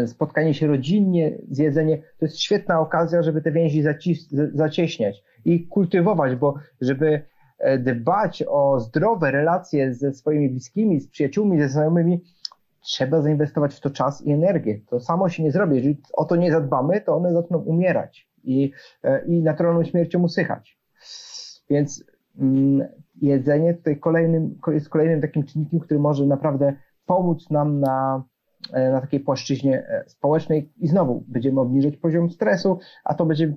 spotkanie 0.07 0.55
się 0.55 0.67
rodzinnie, 0.67 1.39
zjedzenie, 1.51 1.99
to 1.99 2.25
jest 2.25 2.41
świetna 2.41 2.81
okazja, 2.81 3.23
żeby 3.23 3.43
te 3.43 3.53
więzi 3.53 3.83
zacieśniać 4.53 5.25
i 5.45 5.69
kultywować, 5.69 6.37
bo 6.37 6.55
żeby 6.81 7.23
e, 7.59 7.79
dbać 7.79 8.45
o 8.49 8.81
zdrowe 8.81 9.31
relacje 9.31 9.95
ze 9.95 10.13
swoimi 10.13 10.51
bliskimi, 10.51 11.01
z 11.01 11.09
przyjaciółmi, 11.09 11.61
ze 11.61 11.69
znajomymi, 11.69 12.25
trzeba 12.81 13.23
zainwestować 13.23 13.75
w 13.75 13.81
to 13.81 13.91
czas 13.91 14.23
i 14.23 14.33
energię. 14.33 14.81
To 14.91 15.01
samo 15.01 15.29
się 15.29 15.43
nie 15.43 15.53
zrobi. 15.53 15.77
Jeżeli 15.77 16.01
o 16.13 16.25
to 16.25 16.37
nie 16.37 16.53
zadbamy, 16.53 17.01
to 17.01 17.17
one 17.17 17.33
zaczną 17.33 17.59
umierać 17.59 18.29
i, 18.45 18.73
e, 19.03 19.25
i 19.27 19.43
naturalną 19.43 19.85
śmiercią 19.85 20.23
usychać. 20.23 20.79
Więc 21.71 22.05
mm, 22.39 22.89
jedzenie 23.23 23.75
tutaj 23.75 23.99
kolejnym, 23.99 24.59
jest 24.69 24.89
kolejnym 24.89 25.21
takim 25.21 25.45
czynnikiem, 25.45 25.81
który 25.81 26.01
może 26.01 26.27
naprawdę 26.27 26.75
pomóc 27.07 27.51
nam 27.51 27.81
na, 27.81 28.25
e, 28.73 28.91
na 28.91 29.01
takiej 29.01 29.21
płaszczyźnie 29.21 29.87
społecznej 30.07 30.73
i 30.77 30.89
znowu 30.89 31.25
będziemy 31.29 31.61
obniżać 31.61 31.97
poziom 31.97 32.31
stresu, 32.31 32.79
a 33.05 33.15
to 33.15 33.27
będzie 33.27 33.57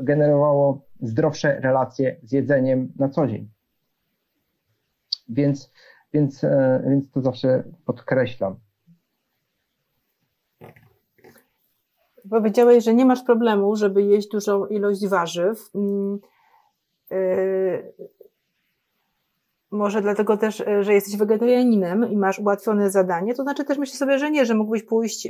generowało 0.00 0.80
zdrowsze 1.00 1.60
relacje 1.60 2.16
z 2.22 2.32
jedzeniem 2.32 2.92
na 2.98 3.08
co 3.08 3.26
dzień. 3.26 3.48
Więc, 5.28 5.72
więc, 6.12 6.44
e, 6.44 6.82
więc 6.88 7.10
to 7.10 7.20
zawsze 7.20 7.64
podkreślam. 7.84 8.56
Powiedziałeś, 12.30 12.84
że 12.84 12.94
nie 12.94 13.06
masz 13.06 13.22
problemu, 13.22 13.76
żeby 13.76 14.02
jeść 14.02 14.28
dużą 14.28 14.66
ilość 14.66 15.08
warzyw. 15.08 15.70
Yy, 17.10 17.92
może 19.70 20.02
dlatego 20.02 20.36
też, 20.36 20.60
e, 20.60 20.84
że 20.84 20.94
jesteś 20.94 21.16
wegetarianinem 21.16 22.10
i 22.10 22.16
masz 22.16 22.38
ułatwione 22.38 22.90
zadanie, 22.90 23.34
to 23.34 23.42
znaczy 23.42 23.64
też 23.64 23.78
myślę 23.78 23.96
sobie, 23.96 24.18
że 24.18 24.30
nie, 24.30 24.46
że 24.46 24.54
mógłbyś 24.54 24.82
pójść, 24.82 25.28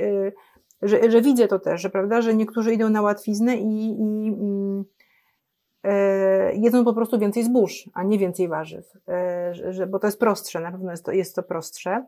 że, 0.84 1.10
że 1.10 1.22
widzę 1.22 1.48
to 1.48 1.58
też, 1.58 1.80
że 1.80 1.90
prawda, 1.90 2.22
że 2.22 2.34
niektórzy 2.34 2.74
idą 2.74 2.90
na 2.90 3.02
łatwiznę 3.02 3.56
i, 3.56 3.90
i 4.00 4.32
e, 5.82 6.54
jedzą 6.54 6.84
po 6.84 6.94
prostu 6.94 7.18
więcej 7.18 7.44
zbóż, 7.44 7.90
a 7.94 8.02
nie 8.02 8.18
więcej 8.18 8.48
warzyw, 8.48 8.92
że, 9.70 9.86
bo 9.86 9.98
to 9.98 10.06
jest 10.06 10.20
prostsze, 10.20 10.60
na 10.60 10.72
pewno 10.72 10.90
jest 10.90 11.04
to, 11.04 11.12
jest 11.12 11.36
to 11.36 11.42
prostsze. 11.42 12.04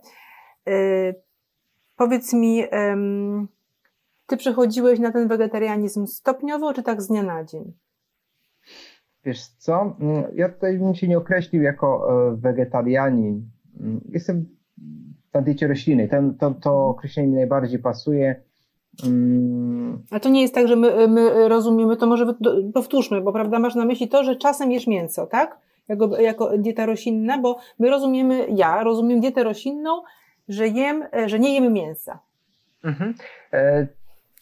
Powiedz 1.97 2.33
mi, 2.33 2.65
ty 4.27 4.37
przechodziłeś 4.37 4.99
na 4.99 5.13
ten 5.13 5.29
wegetarianizm 5.29 6.07
stopniowo, 6.07 6.75
czy 6.75 6.83
tak 6.83 7.03
z 7.03 7.07
dnia 7.07 7.23
na 7.23 7.45
dzień? 7.45 7.73
Wiesz 9.25 9.47
co, 9.47 9.97
mm, 10.01 10.25
ja 10.35 10.49
tutaj 10.49 10.79
bym 10.79 10.95
się 10.95 11.09
nie 11.09 11.19
określił 11.19 11.63
jako 11.63 12.09
wegetarianin. 12.37 13.51
Mm, 13.81 14.01
jestem 14.09 14.57
na 15.35 15.43
diecie 15.43 15.69
roślinnej. 15.69 16.09
Ten, 16.09 16.35
to, 16.35 16.51
to 16.51 16.89
określenie 16.89 17.29
mi 17.29 17.35
najbardziej 17.35 17.79
pasuje. 17.79 18.43
Mm. 19.05 20.03
A 20.11 20.21
to 20.21 20.29
nie 20.29 20.43
jest 20.43 20.55
tak, 20.55 20.69
że 20.69 20.77
my, 20.77 21.09
my 21.09 21.49
rozumiemy, 21.49 21.97
to 21.97 22.07
może 22.07 22.35
powtórzmy, 22.75 23.21
bo 23.21 23.33
prawda, 23.33 23.59
masz 23.59 23.75
na 23.75 23.85
myśli 23.85 24.09
to, 24.09 24.25
że 24.25 24.37
czasem 24.37 24.73
jesz 24.73 24.87
mięso, 24.87 25.27
tak? 25.27 25.59
Jako, 25.89 26.21
jako 26.21 26.59
dieta 26.59 26.87
roślinna, 26.87 27.39
bo 27.39 27.59
my 27.79 27.91
rozumiemy, 27.91 28.47
ja 28.51 28.83
rozumiem 28.83 29.21
dietę 29.21 29.45
roślinną, 29.45 30.03
że 30.49 30.69
jem, 30.69 31.05
że 31.27 31.39
nie 31.39 31.55
jemy 31.55 31.71
mięsa. 31.71 32.19
Mhm. 32.85 33.15
E, 33.53 33.87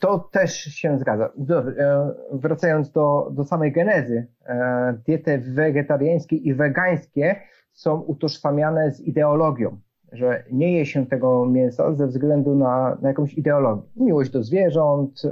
to 0.01 0.19
też 0.33 0.55
się 0.55 0.99
zgadza. 0.99 1.25
E, 1.25 2.15
wracając 2.33 2.91
do, 2.91 3.29
do 3.31 3.45
samej 3.45 3.73
genezy, 3.73 4.27
e, 4.47 4.99
diety 5.07 5.39
wegetariańskie 5.39 6.37
i 6.37 6.55
wegańskie 6.55 7.41
są 7.73 8.01
utożsamiane 8.01 8.93
z 8.93 9.01
ideologią 9.01 9.81
że 10.15 10.45
nie 10.53 10.79
je 10.79 10.87
się 10.87 11.07
tego 11.07 11.47
mięsa 11.47 11.95
ze 11.95 12.07
względu 12.07 12.55
na, 12.55 12.99
na 13.03 13.09
jakąś 13.09 13.35
ideologię. 13.35 13.83
Miłość 13.97 14.31
do 14.31 14.43
zwierząt, 14.43 15.23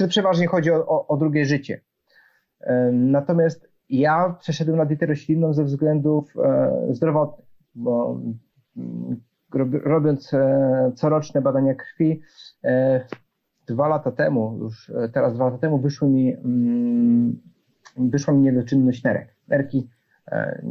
yy, 0.00 0.08
przeważnie 0.08 0.46
chodzi 0.46 0.70
o, 0.70 0.86
o, 0.86 1.06
o 1.06 1.16
drugie 1.16 1.44
życie. 1.44 1.80
Natomiast 2.92 3.68
ja 3.90 4.36
przeszedłem 4.40 4.76
na 4.76 4.86
dietę 4.86 5.06
roślinną 5.06 5.52
ze 5.52 5.64
względów 5.64 6.34
e, 6.36 6.72
zdrowotnych, 6.90 7.46
bo 7.74 8.20
mm, 8.76 9.20
robiąc 9.84 10.34
e, 10.34 10.92
coroczne 10.94 11.42
badania 11.42 11.74
krwi, 11.74 12.22
e, 12.64 13.00
dwa 13.66 13.88
lata 13.88 14.12
temu, 14.12 14.58
już 14.60 14.92
teraz 15.12 15.34
dwa 15.34 15.44
lata 15.44 15.58
temu, 15.58 15.78
wyszły 15.78 16.08
mi, 16.08 16.34
mm, 16.34 17.40
wyszła 17.96 18.34
mi 18.34 18.40
niedoczynność 18.40 19.02
nerek. 19.02 19.36
Nerki 19.48 19.88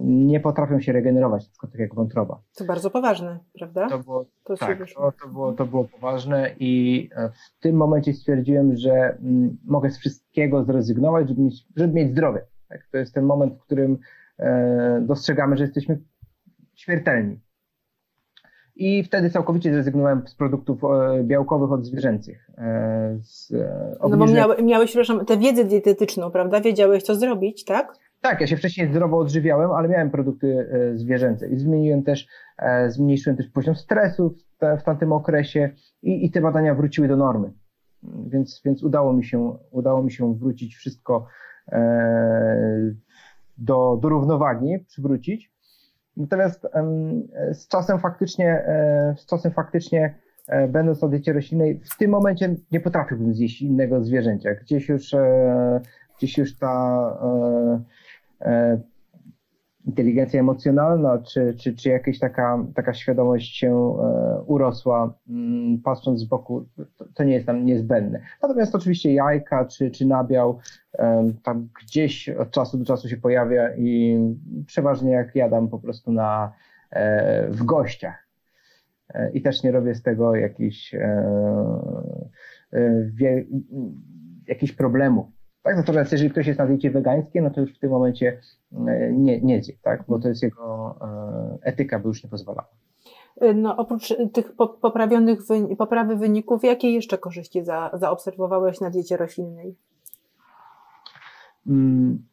nie 0.04 0.40
potrafią 0.40 0.80
się 0.80 0.92
regenerować, 0.92 1.50
tylko 1.50 1.68
tak 1.68 1.80
jak 1.80 1.96
wątroba. 1.96 2.42
To 2.56 2.66
bardzo 2.66 2.90
poważne, 2.90 3.40
prawda? 3.54 3.90
To 3.90 4.00
było, 4.00 4.26
to 4.44 4.58
tak, 4.58 4.80
to, 4.96 5.12
to, 5.22 5.28
było, 5.28 5.54
to 5.54 5.66
było 5.66 5.84
poważne 5.84 6.56
i 6.60 7.10
e, 7.16 7.30
w 7.30 7.60
tym 7.60 7.76
momencie 7.76 8.14
stwierdziłem, 8.14 8.76
że 8.76 8.92
mm, 8.92 9.58
mogę 9.66 9.90
z 9.90 9.98
wszystkiego 9.98 10.64
zrezygnować, 10.64 11.30
żeby 11.30 11.42
mieć, 11.42 11.68
żeby 11.76 11.94
mieć 11.94 12.12
zdrowie. 12.12 12.46
Tak? 12.70 12.88
To 12.92 12.98
jest 12.98 13.14
ten 13.14 13.26
moment, 13.26 13.54
w 13.54 13.62
którym 13.62 13.98
e, 14.40 15.02
dostrzegamy, 15.02 15.58
że 15.58 15.64
jesteśmy 15.64 16.00
śmiertelni. 16.76 17.40
I 18.76 19.04
wtedy 19.04 19.30
całkowicie 19.30 19.74
zrezygnowałem 19.74 20.28
z 20.28 20.36
produktów 20.36 20.82
białkowych 21.24 21.72
od 21.72 21.86
zwierzęcych. 21.86 22.52
Z 23.22 23.54
no 24.10 24.18
bo 24.18 24.26
miałeś, 24.26 24.62
miałeś, 24.64 24.90
przepraszam, 24.90 25.26
tę 25.26 25.38
wiedzę 25.38 25.66
dietetyczną, 25.66 26.32
prawda? 26.32 26.62
Wiedziałeś, 26.62 27.04
co 27.04 27.16
zrobić, 27.16 27.66
tak? 27.66 27.94
Tak, 28.26 28.42
ja 28.42 28.48
się 28.48 28.58
wcześniej 28.58 28.88
zdrowo 28.88 29.18
odżywiałem, 29.18 29.72
ale 29.72 29.88
miałem 29.88 30.12
produkty 30.12 30.70
e, 30.72 30.98
zwierzęce 30.98 31.50
i 31.50 31.58
zmieniłem 31.58 32.04
też, 32.04 32.28
e, 32.58 32.90
zmniejszyłem 32.90 33.38
też 33.38 33.48
poziom 33.48 33.76
stresu 33.76 34.36
w, 34.80 34.84
tamtym 34.84 35.12
okresie 35.12 35.70
i, 36.02 36.26
i 36.26 36.32
te 36.32 36.42
badania 36.42 36.76
wróciły 36.76 37.08
do 37.08 37.18
normy. 37.18 37.54
Więc, 38.28 38.62
więc 38.66 38.84
udało 38.84 39.14
mi 39.14 39.26
się, 39.26 39.58
udało 39.72 40.04
mi 40.04 40.12
się 40.12 40.36
wrócić 40.36 40.76
wszystko 40.76 41.28
e, 41.72 42.94
do, 43.58 44.00
do 44.02 44.10
równowagi, 44.10 44.80
przywrócić. 44.88 45.52
Natomiast 46.18 46.68
z 47.54 47.68
czasem 47.68 48.00
faktycznie, 48.00 48.66
z 49.18 49.26
czasem 49.26 49.52
faktycznie, 49.52 50.16
będąc 50.70 51.02
na 51.02 51.08
diecie 51.08 51.34
roślinnej, 51.34 51.82
w 51.94 51.98
tym 51.98 52.12
momencie 52.12 52.56
nie 52.72 52.80
potrafiłbym 52.80 53.34
zjeść 53.34 53.62
innego 53.62 54.04
zwierzęcia. 54.04 54.56
Gdzieś 54.56 54.90
już, 54.90 55.16
gdzieś 56.18 56.38
już 56.38 56.58
ta 56.58 57.10
inteligencja 59.86 60.40
emocjonalna, 60.40 61.18
czy, 61.18 61.56
czy, 61.60 61.76
czy 61.76 61.90
jakaś 61.90 62.20
taka, 62.20 62.66
taka 62.76 62.94
świadomość 62.94 63.58
się 63.58 63.70
e, 63.70 64.42
urosła, 64.46 65.14
mm, 65.30 65.82
patrząc 65.82 66.20
z 66.20 66.24
boku, 66.24 66.66
to, 66.98 67.06
to 67.14 67.24
nie 67.24 67.34
jest 67.34 67.48
nam 67.48 67.66
niezbędne. 67.66 68.22
Natomiast 68.42 68.76
oczywiście 68.76 69.14
jajka 69.14 69.66
czy, 69.66 69.92
czy 69.92 70.06
nabiał 70.06 70.60
e, 70.94 71.32
tam 71.44 71.70
gdzieś 71.84 72.30
od 72.30 72.52
czasu 72.52 72.78
do 72.78 72.86
czasu 72.86 73.10
się 73.10 73.18
pojawia 73.18 73.76
i 73.76 74.20
przeważnie 74.66 75.12
jak 75.12 75.36
jadam 75.36 75.70
po 75.70 75.80
prostu 75.80 76.12
na, 76.12 76.52
w 77.50 77.64
gościach. 77.64 78.28
I 79.34 79.42
też 79.42 79.64
nie 79.64 79.72
robię 79.72 79.96
z 79.96 80.02
tego 80.02 80.36
jakichś, 80.36 80.96
jakichś 84.48 84.74
problemów. 84.74 85.35
Tak? 85.66 85.78
Natomiast 85.78 86.12
jeżeli 86.12 86.32
ktoś 86.32 86.48
jest 86.48 86.60
na 86.60 86.66
diecie 86.66 86.92
wegańskiej, 86.92 87.42
no 87.42 87.50
to 87.50 87.62
już 87.62 87.76
w 87.76 87.80
tym 87.80 87.92
momencie 87.92 88.42
e, 88.88 89.12
nie, 89.12 89.42
nie 89.42 89.64
zje, 89.64 89.74
tak? 89.82 90.04
bo 90.08 90.20
to 90.20 90.28
jest 90.28 90.44
jego 90.44 90.96
e, 91.02 91.58
etyka, 91.62 92.00
by 92.00 92.08
już 92.08 92.24
nie 92.24 92.30
pozwalała. 92.30 92.68
E, 93.42 93.54
no, 93.54 93.78
oprócz 93.78 94.14
tych 94.34 94.56
poprawionych 94.82 95.40
poprawy 95.78 96.16
wyników, 96.16 96.64
jakie 96.64 96.92
jeszcze 96.92 97.18
korzyści 97.18 97.64
za, 97.64 97.90
zaobserwowałeś 97.94 98.82
na 98.82 98.90
diecie 98.90 99.18
roślinnej? 99.18 99.76
Hmm. 101.66 102.26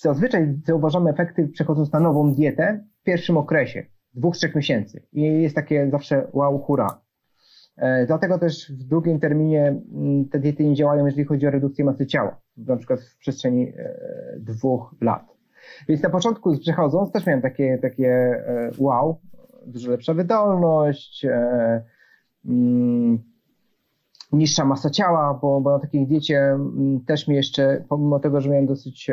Zazwyczaj 0.00 0.54
zauważamy 0.66 1.10
efekty 1.10 1.48
przechodząc 1.48 1.92
na 1.92 2.00
nową 2.00 2.34
dietę 2.34 2.84
w 3.00 3.02
pierwszym 3.02 3.36
okresie, 3.36 3.86
dwóch, 4.14 4.36
trzech 4.36 4.54
miesięcy. 4.54 5.02
I 5.12 5.22
jest 5.22 5.54
takie 5.54 5.90
zawsze 5.90 6.28
wow, 6.32 6.58
hura. 6.58 7.01
E, 7.82 8.06
dlatego 8.06 8.38
też 8.38 8.72
w 8.72 8.84
długim 8.84 9.20
terminie 9.20 9.80
mm, 9.94 10.28
te 10.28 10.38
diety 10.38 10.64
nie 10.64 10.74
działają, 10.74 11.06
jeżeli 11.06 11.24
chodzi 11.24 11.46
o 11.46 11.50
redukcję 11.50 11.84
masy 11.84 12.06
ciała, 12.06 12.40
na 12.56 12.76
przykład 12.76 13.00
w 13.00 13.18
przestrzeni 13.18 13.72
e, 13.76 13.94
dwóch 14.38 14.94
lat. 15.00 15.36
Więc 15.88 16.02
na 16.02 16.10
początku 16.10 16.58
przechodząc 16.58 17.12
też 17.12 17.26
miałem 17.26 17.42
takie, 17.42 17.78
takie 17.78 18.08
e, 18.08 18.70
wow, 18.78 19.18
dużo 19.66 19.90
lepsza 19.90 20.14
wydolność, 20.14 21.26
mm, 22.46 23.18
niższa 24.32 24.64
masa 24.64 24.90
ciała, 24.90 25.38
bo, 25.42 25.60
bo 25.60 25.70
na 25.70 25.78
takiej 25.78 26.06
diecie 26.06 26.38
mm, 26.38 27.00
też 27.06 27.28
mi 27.28 27.36
jeszcze, 27.36 27.84
pomimo 27.88 28.20
tego, 28.20 28.40
że 28.40 28.50
miałem 28.50 28.66
dosyć 28.66 29.10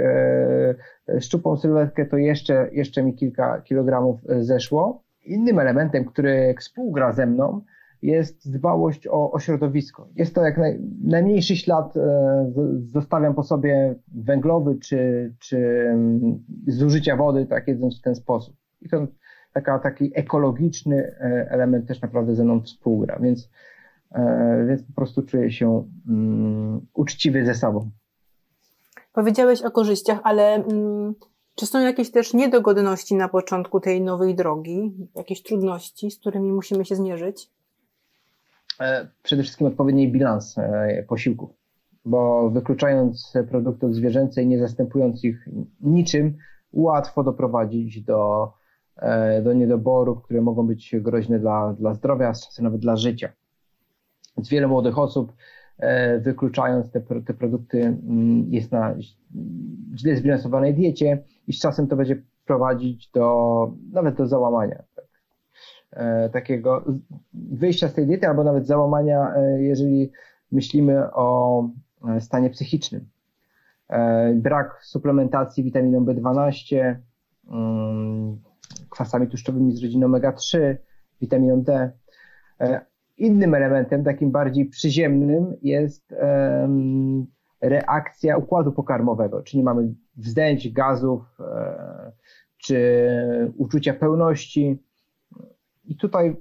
szczupłą 1.19 1.57
sylwetkę, 1.57 2.05
to 2.05 2.17
jeszcze, 2.17 2.69
jeszcze 2.71 3.03
mi 3.03 3.13
kilka 3.15 3.61
kilogramów 3.61 4.21
zeszło. 4.39 5.03
Innym 5.25 5.59
elementem, 5.59 6.05
który 6.05 6.55
współgra 6.59 7.13
ze 7.13 7.25
mną, 7.25 7.61
jest 8.01 8.51
dbałość 8.51 9.07
o, 9.07 9.31
o 9.31 9.39
środowisko. 9.39 10.07
Jest 10.15 10.35
to 10.35 10.41
jak 10.41 10.57
naj, 10.57 10.79
najmniejszy 11.03 11.55
ślad 11.55 11.97
e, 11.97 12.51
zostawiam 12.81 13.35
po 13.35 13.43
sobie 13.43 13.95
węglowy 14.15 14.77
czy, 14.79 15.33
czy 15.39 15.57
mm, 15.89 16.43
zużycia 16.67 17.15
wody, 17.15 17.45
tak 17.45 17.67
jedząc 17.67 17.99
w 17.99 18.01
ten 18.01 18.15
sposób. 18.15 18.55
I 18.81 18.89
to 18.89 19.07
taka, 19.53 19.79
taki 19.79 20.11
ekologiczny 20.15 20.95
e, 20.95 21.47
element 21.51 21.87
też 21.87 22.01
naprawdę 22.01 22.35
ze 22.35 22.43
mną 22.43 22.61
współgra, 22.61 23.19
więc, 23.19 23.49
e, 24.11 24.65
więc 24.69 24.83
po 24.83 24.93
prostu 24.93 25.21
czuję 25.21 25.51
się 25.51 25.69
um, 26.07 26.87
uczciwy 26.93 27.45
ze 27.45 27.55
sobą. 27.55 27.89
Powiedziałeś 29.13 29.61
o 29.61 29.71
korzyściach, 29.71 30.19
ale 30.23 30.53
mm, 30.55 31.15
czy 31.55 31.65
są 31.65 31.79
jakieś 31.79 32.11
też 32.11 32.33
niedogodności 32.33 33.15
na 33.15 33.29
początku 33.29 33.79
tej 33.79 34.01
nowej 34.01 34.35
drogi, 34.35 34.93
jakieś 35.15 35.43
trudności, 35.43 36.11
z 36.11 36.19
którymi 36.19 36.51
musimy 36.51 36.85
się 36.85 36.95
zmierzyć? 36.95 37.49
E, 38.81 39.07
przede 39.23 39.43
wszystkim 39.43 39.67
odpowiedni 39.67 40.11
bilans 40.11 40.57
e, 40.57 41.03
posiłków, 41.07 41.49
bo 42.05 42.49
wykluczając 42.49 43.33
produkty 43.49 43.93
zwierzęce 43.93 44.43
i 44.43 44.47
nie 44.47 44.59
zastępując 44.59 45.23
ich 45.23 45.49
niczym, 45.81 46.37
łatwo 46.73 47.23
doprowadzić 47.23 48.01
do, 48.01 48.51
e, 48.97 49.41
do 49.41 49.53
niedoborów, 49.53 50.23
które 50.23 50.41
mogą 50.41 50.67
być 50.67 50.95
groźne 50.99 51.39
dla, 51.39 51.73
dla 51.73 51.93
zdrowia, 51.93 52.27
a 52.29 52.33
czasem 52.33 52.65
nawet 52.65 52.81
dla 52.81 52.95
życia. 52.95 53.29
Więc 54.37 54.49
wiele 54.49 54.67
młodych 54.67 54.99
osób, 54.99 55.33
wykluczając 56.19 56.91
te, 56.91 57.01
te 57.01 57.33
produkty, 57.33 57.81
mm, 57.81 58.53
jest 58.53 58.71
na 58.71 58.95
źle 59.95 60.15
zbilansowanej 60.15 60.73
diecie 60.73 61.23
i 61.47 61.53
z 61.53 61.59
czasem 61.59 61.87
to 61.87 61.95
będzie 61.95 62.21
prowadzić 62.45 63.11
do 63.11 63.73
nawet 63.91 64.15
do 64.15 64.27
załamania. 64.27 64.83
E, 65.91 66.29
takiego 66.29 66.85
wyjścia 67.33 67.87
z 67.87 67.93
tej 67.93 68.07
diety, 68.07 68.27
albo 68.27 68.43
nawet 68.43 68.67
załamania, 68.67 69.33
e, 69.35 69.61
jeżeli 69.61 70.11
myślimy 70.51 71.13
o 71.13 71.69
e, 72.07 72.21
stanie 72.21 72.49
psychicznym. 72.49 73.09
Brak 74.35 74.79
suplementacji 74.83 75.63
witaminą 75.63 76.05
B12, 76.05 76.95
mm, 77.51 78.37
kwasami 78.89 79.27
tłuszczowymi 79.27 79.71
z 79.71 79.83
rodziny 79.83 80.05
omega-3, 80.05 80.75
witaminą 81.21 81.61
D. 81.61 81.91
Innym 83.17 83.55
elementem, 83.55 84.03
takim 84.03 84.31
bardziej 84.31 84.65
przyziemnym, 84.65 85.55
jest 85.61 86.15
reakcja 87.61 88.37
układu 88.37 88.71
pokarmowego, 88.71 89.43
czy 89.43 89.57
nie 89.57 89.63
mamy 89.63 89.93
wzdęć, 90.17 90.71
gazów, 90.71 91.37
czy 92.57 92.99
uczucia 93.57 93.93
pełności. 93.93 94.79
I 95.89 95.95
tutaj 95.95 96.35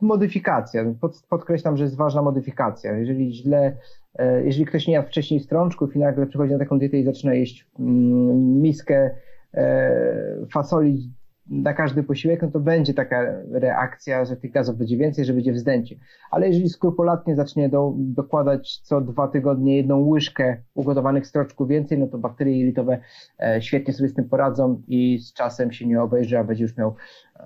modyfikacja. 0.00 0.84
Pod, 1.00 1.22
podkreślam, 1.28 1.76
że 1.76 1.84
jest 1.84 1.96
ważna 1.96 2.22
modyfikacja. 2.22 2.92
Jeżeli 2.92 3.34
źle, 3.34 3.76
e, 4.14 4.44
jeżeli 4.44 4.66
ktoś 4.66 4.86
nie 4.86 4.94
jadł 4.94 5.08
wcześniej 5.08 5.40
strączków 5.40 5.96
i 5.96 5.98
nagle 5.98 6.26
przychodzi 6.26 6.52
na 6.52 6.58
taką 6.58 6.78
dietę 6.78 6.98
i 6.98 7.04
zaczyna 7.04 7.34
jeść 7.34 7.66
mm, 7.78 8.60
miskę 8.60 9.10
e, 9.54 10.46
fasoli 10.52 11.12
na 11.48 11.74
każdy 11.74 12.02
posiłek, 12.02 12.42
no 12.42 12.50
to 12.50 12.60
będzie 12.60 12.94
taka 12.94 13.22
reakcja, 13.50 14.24
że 14.24 14.36
tych 14.36 14.52
gazów 14.52 14.76
będzie 14.76 14.96
więcej, 14.96 15.24
że 15.24 15.32
będzie 15.32 15.52
wzdęcie. 15.52 15.96
Ale 16.30 16.46
jeżeli 16.46 16.68
skrupulatnie 16.68 17.36
zacznie 17.36 17.68
do, 17.68 17.92
dokładać 17.96 18.78
co 18.78 19.00
dwa 19.00 19.28
tygodnie 19.28 19.76
jedną 19.76 20.00
łyżkę 20.00 20.56
ugotowanych 20.74 21.26
stroczków 21.26 21.68
więcej, 21.68 21.98
no 21.98 22.06
to 22.06 22.18
bakterie 22.18 22.58
jelitowe 22.58 22.98
e, 23.40 23.62
świetnie 23.62 23.94
sobie 23.94 24.08
z 24.08 24.14
tym 24.14 24.28
poradzą 24.28 24.82
i 24.88 25.18
z 25.18 25.32
czasem 25.32 25.72
się 25.72 25.86
nie 25.86 26.02
obejrzy, 26.02 26.38
a 26.38 26.44
będzie 26.44 26.64
już 26.64 26.76
miał 26.76 26.94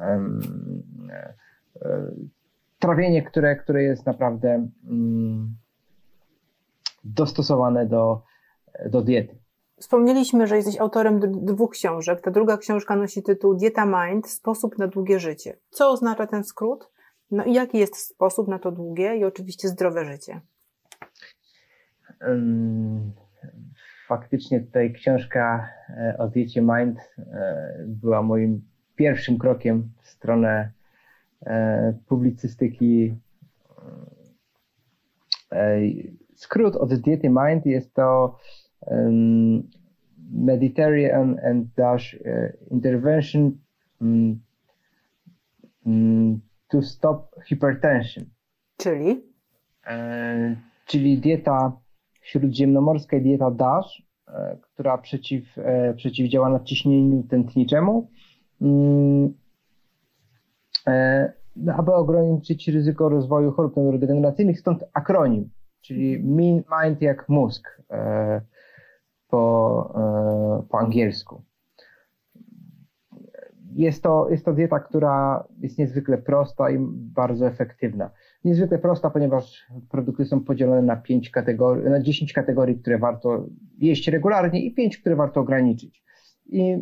um, 0.00 0.40
trawienie, 2.78 3.22
które, 3.22 3.57
które 3.57 3.82
jest 3.82 4.07
naprawdę 4.07 4.68
um, 4.88 5.57
dostosowane 7.05 7.86
do, 7.86 8.22
do 8.90 9.03
diety. 9.03 9.41
Wspomnieliśmy, 9.83 10.47
że 10.47 10.57
jesteś 10.57 10.80
autorem 10.80 11.20
dwóch 11.45 11.70
książek. 11.70 12.20
Ta 12.20 12.30
druga 12.30 12.57
książka 12.57 12.97
nosi 12.97 13.22
tytuł 13.22 13.55
Dieta 13.55 13.87
Mind 13.87 14.28
Sposób 14.28 14.78
na 14.78 14.89
długie 14.89 15.20
życie. 15.20 15.57
Co 15.70 15.91
oznacza 15.91 16.26
ten 16.26 16.45
skrót? 16.45 16.91
No 17.30 17.45
i 17.45 17.53
jaki 17.53 17.78
jest 17.78 17.97
sposób 17.97 18.49
na 18.49 18.59
to 18.59 18.72
długie 18.72 19.16
i 19.16 19.24
oczywiście 19.24 19.68
zdrowe 19.68 20.05
życie? 20.05 20.41
Faktycznie 24.09 24.61
tutaj 24.61 24.93
książka 24.93 25.68
e, 25.89 26.16
o 26.18 26.28
diecie 26.28 26.62
Mind 26.62 26.99
e, 27.18 27.74
była 27.87 28.22
moim 28.22 28.62
pierwszym 28.97 29.39
krokiem 29.39 29.91
w 30.03 30.09
stronę 30.09 30.70
e, 31.47 31.95
publicystyki. 32.09 33.14
Skrót 36.35 36.76
od 36.76 36.95
diety 36.95 37.28
Mind 37.28 37.66
jest 37.66 37.95
to 37.95 38.39
um, 38.87 39.62
Mediterranean 40.33 41.39
and 41.45 41.66
Dash 41.76 42.14
uh, 42.14 42.53
intervention 42.70 43.59
um, 44.01 44.41
um, 45.87 46.41
to 46.68 46.83
stop 46.83 47.35
hypertension. 47.49 48.24
Czyli? 48.76 49.22
E, 49.87 50.57
czyli 50.87 51.18
dieta 51.18 51.72
śródziemnomorska 52.22 53.16
i 53.16 53.22
dieta 53.22 53.51
DASH, 53.51 54.03
e, 54.28 54.57
która 54.62 54.99
przeciw, 54.99 55.59
e, 55.59 55.95
przeciwdziała 55.95 56.49
nadciśnieniu 56.49 57.22
tętniczemu, 57.22 58.11
mm, 58.61 59.35
e, 60.87 61.33
aby 61.76 61.95
ograniczyć 61.95 62.68
ryzyko 62.68 63.09
rozwoju 63.09 63.53
chorób 63.53 63.76
neurodegeneracyjnych, 63.76 64.61
stąd 64.61 64.85
akronim, 64.93 65.51
czyli 65.80 66.22
MIND 66.24 67.03
jak 67.03 67.28
mózg. 67.28 67.83
Po, 69.33 70.59
e, 70.61 70.68
po 70.68 70.78
angielsku. 70.78 71.43
Jest 73.74 74.03
to, 74.03 74.28
jest 74.30 74.45
to 74.45 74.53
dieta, 74.53 74.80
która 74.80 75.45
jest 75.61 75.78
niezwykle 75.78 76.18
prosta 76.18 76.70
i 76.70 76.76
bardzo 76.91 77.47
efektywna. 77.47 78.11
Niezwykle 78.45 78.78
prosta, 78.78 79.11
ponieważ 79.11 79.66
produkty 79.91 80.24
są 80.24 80.41
podzielone 80.41 80.83
na 80.83 80.97
5 80.97 81.30
kategorii, 81.30 81.91
na 81.91 82.01
10 82.01 82.33
kategorii, 82.33 82.78
które 82.78 82.99
warto 82.99 83.47
jeść 83.78 84.09
regularnie 84.09 84.64
i 84.64 84.74
5, 84.74 84.99
które 84.99 85.16
warto 85.16 85.41
ograniczyć. 85.41 86.05
I 86.47 86.76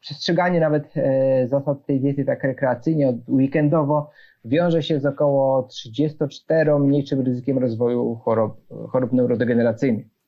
przestrzeganie 0.00 0.60
nawet 0.60 0.96
e, 0.96 1.48
zasad 1.48 1.86
tej 1.86 2.00
diety 2.00 2.24
tak 2.24 2.44
rekreacyjnie, 2.44 3.18
weekendowo, 3.28 4.10
wiąże 4.44 4.82
się 4.82 5.00
z 5.00 5.06
około 5.06 5.62
34 5.62 6.78
mniejszym 6.78 7.20
ryzykiem 7.20 7.58
rozwoju 7.58 8.14
chorób 8.88 9.12
neurodegeneracyjnych. 9.12 10.21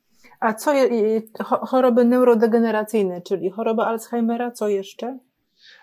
A 0.44 0.54
co 0.54 0.72
je, 0.72 1.22
choroby 1.44 2.04
neurodegeneracyjne, 2.04 3.22
czyli 3.22 3.50
choroba 3.50 3.86
Alzheimera, 3.86 4.50
co 4.50 4.68
jeszcze? 4.68 5.18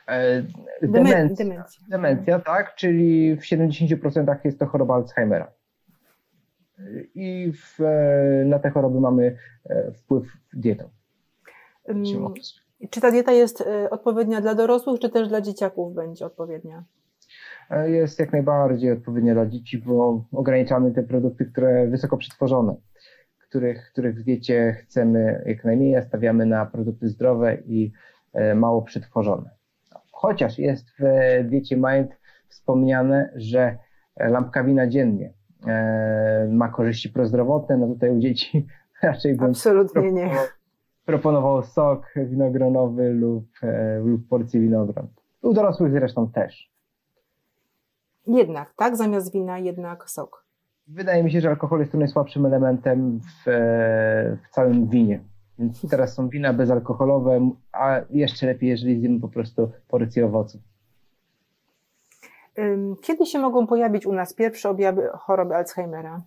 E, 0.08 0.44
demencja, 0.82 1.46
demencja. 1.46 1.86
demencja, 1.90 2.40
tak, 2.40 2.76
czyli 2.76 3.36
w 3.36 3.42
70% 3.42 4.36
jest 4.44 4.60
to 4.60 4.66
choroba 4.66 4.96
Alzheimera. 4.96 5.52
I 7.16 7.52
w, 7.54 7.82
e, 7.82 8.46
na 8.46 8.60
te 8.60 8.70
choroby 8.70 9.00
mamy 9.00 9.38
e, 9.70 9.92
wpływ 9.92 10.24
dietą. 10.54 10.90
Czy 12.90 13.02
ta 13.02 13.12
dieta 13.12 13.32
jest 13.32 13.64
odpowiednia 13.92 14.42
dla 14.42 14.56
dorosłych, 14.56 15.00
czy 15.00 15.10
też 15.10 15.28
dla 15.28 15.42
dzieciaków 15.42 15.94
będzie 15.94 16.26
odpowiednia? 16.26 16.84
Jest 17.86 18.20
jak 18.20 18.32
najbardziej 18.32 18.92
odpowiednia 18.92 19.34
dla 19.34 19.46
dzieci, 19.46 19.78
bo 19.78 20.26
ograniczamy 20.32 20.92
te 20.92 21.04
produkty, 21.04 21.46
które 21.46 21.88
wysoko 21.88 22.18
przetworzone 22.18 22.76
których, 23.52 23.92
których 23.92 24.20
w 24.20 24.24
diecie 24.24 24.74
chcemy 24.74 25.44
jak 25.46 25.64
najmniej, 25.64 25.96
a 25.96 26.02
stawiamy 26.02 26.46
na 26.46 26.66
produkty 26.66 27.10
zdrowe 27.10 27.58
i 27.66 27.92
e, 28.34 28.56
mało 28.56 28.82
przetworzone. 28.82 29.50
Chociaż 30.12 30.60
jest 30.60 30.86
w 31.00 31.04
diecie 31.50 31.78
Mind 31.78 32.18
wspomniane, 32.48 33.34
że 33.36 33.78
lampka 34.18 34.64
wina 34.64 34.88
dziennie 34.88 35.34
e, 35.68 36.48
ma 36.52 36.70
korzyści 36.70 37.10
prozdrowotne, 37.10 37.78
no 37.78 37.88
tutaj 37.88 38.10
u 38.10 38.20
dzieci 38.20 38.68
raczej 39.04 39.36
bym 39.36 39.50
Absolutnie 39.50 40.12
nie. 40.12 40.32
proponował 41.06 41.64
sok 41.64 42.14
winogronowy 42.16 43.14
lub, 43.14 43.46
e, 43.64 44.00
lub 44.00 44.28
porcję 44.28 44.62
winogron. 44.62 45.08
U 45.42 45.54
dorosłych 45.54 45.92
zresztą 45.92 46.32
też. 46.32 46.72
Jednak, 48.28 48.74
tak? 48.78 48.98
Zamiast 48.98 49.34
wina 49.34 49.60
jednak 49.60 50.10
sok. 50.10 50.41
Wydaje 50.94 51.24
mi 51.24 51.32
się, 51.32 51.42
że 51.42 51.50
alkohol 51.50 51.80
jest 51.80 51.92
tu 51.92 51.98
najsłabszym 51.98 52.46
elementem 52.46 53.20
w, 53.20 53.44
w 54.46 54.50
całym 54.50 54.90
winie. 54.90 55.20
Więc 55.60 55.90
teraz 55.90 56.14
są 56.14 56.30
wina 56.30 56.54
bezalkoholowe, 56.54 57.52
a 57.72 58.02
jeszcze 58.10 58.46
lepiej, 58.46 58.70
jeżeli 58.70 59.00
zjemy 59.00 59.20
po 59.20 59.28
prostu 59.28 59.72
porcję 59.88 60.26
owoców. 60.26 60.62
Kiedy 63.02 63.26
się 63.26 63.40
mogą 63.40 63.68
pojawić 63.68 64.06
u 64.06 64.14
nas 64.14 64.34
pierwsze 64.34 64.70
objawy 64.70 65.10
choroby 65.14 65.56
Alzheimera? 65.56 66.22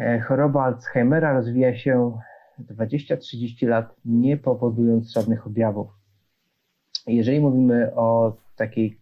E, 0.00 0.20
choroba 0.20 0.64
Alzheimera 0.64 1.32
rozwija 1.32 1.76
się 1.76 2.18
20-30 2.60 3.68
lat, 3.68 3.94
nie 4.04 4.36
powodując 4.36 5.12
żadnych 5.12 5.46
objawów. 5.46 5.88
Jeżeli 7.06 7.40
mówimy 7.40 7.94
o 7.94 8.36
takiej 8.56 9.00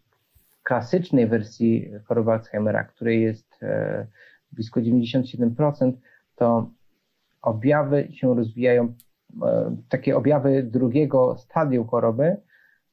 klasycznej 0.66 1.26
wersji 1.26 1.90
choroby 2.04 2.32
Alzheimera, 2.32 2.84
której 2.84 3.22
jest 3.22 3.62
e, 3.62 4.06
blisko 4.52 4.80
97%, 4.80 5.92
to 6.36 6.70
objawy 7.42 8.08
się 8.12 8.34
rozwijają, 8.34 8.94
e, 9.42 9.76
takie 9.88 10.16
objawy 10.16 10.62
drugiego 10.62 11.36
stadium 11.38 11.86
choroby 11.86 12.36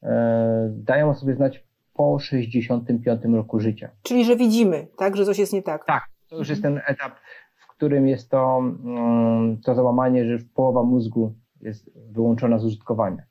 e, 0.03 0.69
dają 0.73 1.09
o 1.09 1.13
sobie 1.13 1.35
znać 1.35 1.63
po 1.93 2.19
65 2.19 3.21
roku 3.33 3.59
życia. 3.59 3.89
Czyli, 4.03 4.25
że 4.25 4.35
widzimy, 4.35 4.87
tak, 4.97 5.17
że 5.17 5.25
coś 5.25 5.39
jest 5.39 5.53
nie 5.53 5.63
tak. 5.63 5.85
Tak, 5.85 6.03
to 6.29 6.37
już 6.37 6.49
jest 6.49 6.61
ten 6.61 6.81
etap, 6.87 7.13
w 7.55 7.67
którym 7.67 8.07
jest 8.07 8.29
to, 8.29 8.57
mm, 8.83 9.61
to 9.61 9.75
załamanie, 9.75 10.25
że 10.25 10.31
już 10.31 10.43
połowa 10.43 10.83
mózgu 10.83 11.33
jest 11.61 11.89
wyłączona 12.11 12.59
z 12.59 12.65
użytkowania. 12.65 13.23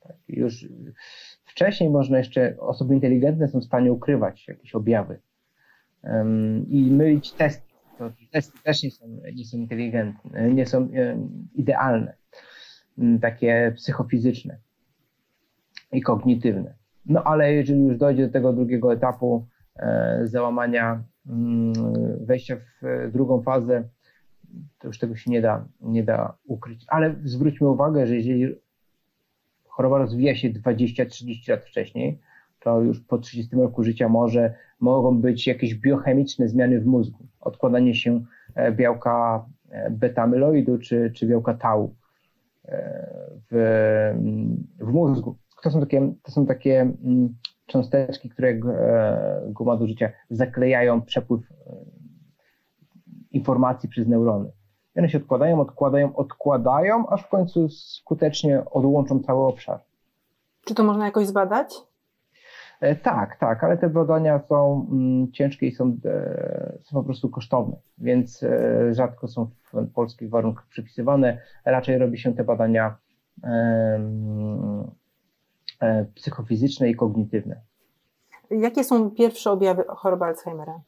Tak, 0.00 0.16
już 0.28 0.66
Wcześniej 1.58 1.90
można 1.90 2.18
jeszcze, 2.18 2.56
osoby 2.58 2.94
inteligentne 2.94 3.48
są 3.48 3.60
w 3.60 3.64
stanie 3.64 3.92
ukrywać 3.92 4.48
jakieś 4.48 4.74
objawy 4.74 5.20
um, 6.02 6.66
i 6.68 6.90
mylić 6.90 7.32
testy. 7.32 7.72
To 7.98 8.10
testy 8.32 8.58
też 8.62 8.82
nie 8.82 8.90
są, 8.90 9.06
nie 9.34 9.44
są 9.44 9.56
inteligentne, 9.56 10.50
nie 10.50 10.66
są 10.66 10.88
idealne, 11.54 12.16
um, 12.98 13.18
takie 13.18 13.72
psychofizyczne 13.76 14.58
i 15.92 16.02
kognitywne. 16.02 16.74
No 17.06 17.22
ale 17.24 17.52
jeżeli 17.52 17.82
już 17.82 17.96
dojdzie 17.96 18.26
do 18.26 18.32
tego 18.32 18.52
drugiego 18.52 18.92
etapu 18.92 19.46
e, 19.76 20.20
załamania, 20.24 21.04
um, 21.28 21.72
wejścia 22.20 22.56
w 22.56 22.86
e, 22.86 23.08
drugą 23.08 23.42
fazę, 23.42 23.88
to 24.78 24.86
już 24.86 24.98
tego 24.98 25.16
się 25.16 25.30
nie 25.30 25.40
da, 25.40 25.68
nie 25.80 26.02
da 26.02 26.38
ukryć. 26.44 26.84
Ale 26.88 27.14
zwróćmy 27.24 27.68
uwagę, 27.68 28.06
że 28.06 28.16
jeżeli 28.16 28.54
choroba 29.78 29.98
rozwija 29.98 30.34
się 30.34 30.50
20-30 30.50 31.50
lat 31.50 31.64
wcześniej, 31.64 32.20
to 32.60 32.80
już 32.80 33.00
po 33.00 33.18
30 33.18 33.56
roku 33.56 33.82
życia 33.82 34.08
może, 34.08 34.54
mogą 34.80 35.20
być 35.20 35.46
jakieś 35.46 35.74
biochemiczne 35.74 36.48
zmiany 36.48 36.80
w 36.80 36.86
mózgu. 36.86 37.26
Odkładanie 37.40 37.94
się 37.94 38.24
e, 38.54 38.72
białka 38.72 39.46
e, 39.70 39.90
beta-amyloidu 39.90 40.78
czy, 40.78 41.12
czy 41.14 41.26
białka 41.26 41.54
tau 41.54 41.94
e, 42.64 43.10
w, 43.50 44.14
w 44.80 44.92
mózgu. 44.92 45.36
To 45.62 45.70
są 45.70 45.80
takie, 45.80 46.12
to 46.22 46.32
są 46.32 46.46
takie 46.46 46.80
mm, 46.80 47.34
cząsteczki, 47.66 48.28
które 48.28 48.54
guma 49.46 49.76
do 49.76 49.86
życia 49.86 50.10
zaklejają 50.30 51.02
przepływ 51.02 51.40
informacji 53.30 53.88
przez 53.88 54.08
neurony. 54.08 54.50
I 54.98 55.00
one 55.00 55.08
się 55.08 55.18
odkładają, 55.18 55.60
odkładają, 55.60 56.16
odkładają, 56.16 57.08
aż 57.08 57.22
w 57.22 57.28
końcu 57.28 57.68
skutecznie 57.68 58.64
odłączą 58.70 59.20
cały 59.20 59.46
obszar. 59.46 59.80
Czy 60.64 60.74
to 60.74 60.84
można 60.84 61.04
jakoś 61.04 61.26
zbadać? 61.26 61.74
E, 62.80 62.96
tak, 62.96 63.36
tak, 63.36 63.64
ale 63.64 63.78
te 63.78 63.88
badania 63.88 64.40
są 64.48 64.86
mm, 64.90 65.32
ciężkie 65.32 65.66
i 65.66 65.72
są, 65.72 65.96
e, 66.04 66.78
są 66.82 66.96
po 66.96 67.04
prostu 67.04 67.28
kosztowne, 67.28 67.76
więc 67.98 68.42
e, 68.42 68.94
rzadko 68.94 69.28
są 69.28 69.50
w 69.72 69.92
polskich 69.92 70.30
warunkach 70.30 70.66
przypisywane. 70.66 71.38
Raczej 71.64 71.98
robi 71.98 72.18
się 72.18 72.34
te 72.34 72.44
badania 72.44 72.96
psychofizyczne 76.14 76.90
i 76.90 76.96
kognitywne. 76.96 77.60
Jakie 78.50 78.84
są 78.84 79.10
pierwsze 79.10 79.50
objawy 79.50 79.84
choroby 79.88 80.24
Alzheimera? 80.24 80.80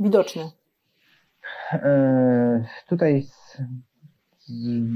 Widoczne. 0.00 0.61
Tutaj 2.88 3.24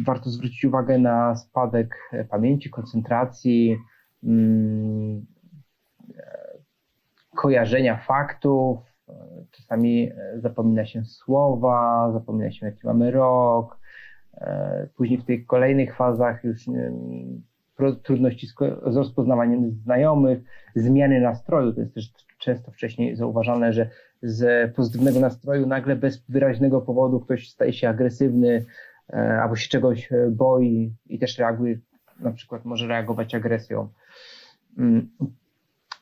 warto 0.06 0.30
zwrócić 0.30 0.64
uwagę 0.64 0.98
na 0.98 1.36
spadek 1.36 1.96
pamięci, 2.30 2.70
koncentracji, 2.70 3.78
mm, 4.24 5.26
kojarzenia 7.36 7.96
faktów, 7.96 8.78
czasami 9.50 10.10
zapomina 10.36 10.86
się 10.86 11.04
słowa, 11.04 12.10
zapomina 12.12 12.50
się 12.50 12.66
jaki 12.66 12.86
mamy 12.86 13.10
rok, 13.10 13.78
później 14.96 15.18
w 15.18 15.24
tych 15.24 15.46
kolejnych 15.46 15.96
fazach 15.96 16.44
już 16.44 16.64
trudności 18.02 18.46
z 18.86 18.96
rozpoznawaniem 18.96 19.70
znajomych, 19.70 20.38
zmiany 20.74 21.20
nastroju, 21.20 21.72
to 21.72 21.80
jest 21.80 21.94
też 21.94 22.12
często 22.46 22.70
wcześniej 22.72 23.16
zauważane, 23.16 23.72
że 23.72 23.90
z 24.22 24.72
pozytywnego 24.74 25.20
nastroju 25.20 25.66
nagle 25.66 25.96
bez 25.96 26.24
wyraźnego 26.28 26.80
powodu 26.80 27.20
ktoś 27.20 27.50
staje 27.50 27.72
się 27.72 27.88
agresywny 27.88 28.64
e, 29.12 29.40
albo 29.42 29.56
się 29.56 29.68
czegoś 29.68 30.08
boi 30.30 30.92
i 31.06 31.18
też 31.18 31.38
reaguje, 31.38 31.78
na 32.20 32.32
przykład 32.32 32.64
może 32.64 32.86
reagować 32.86 33.34
agresją. 33.34 33.88
Mm, 34.78 35.08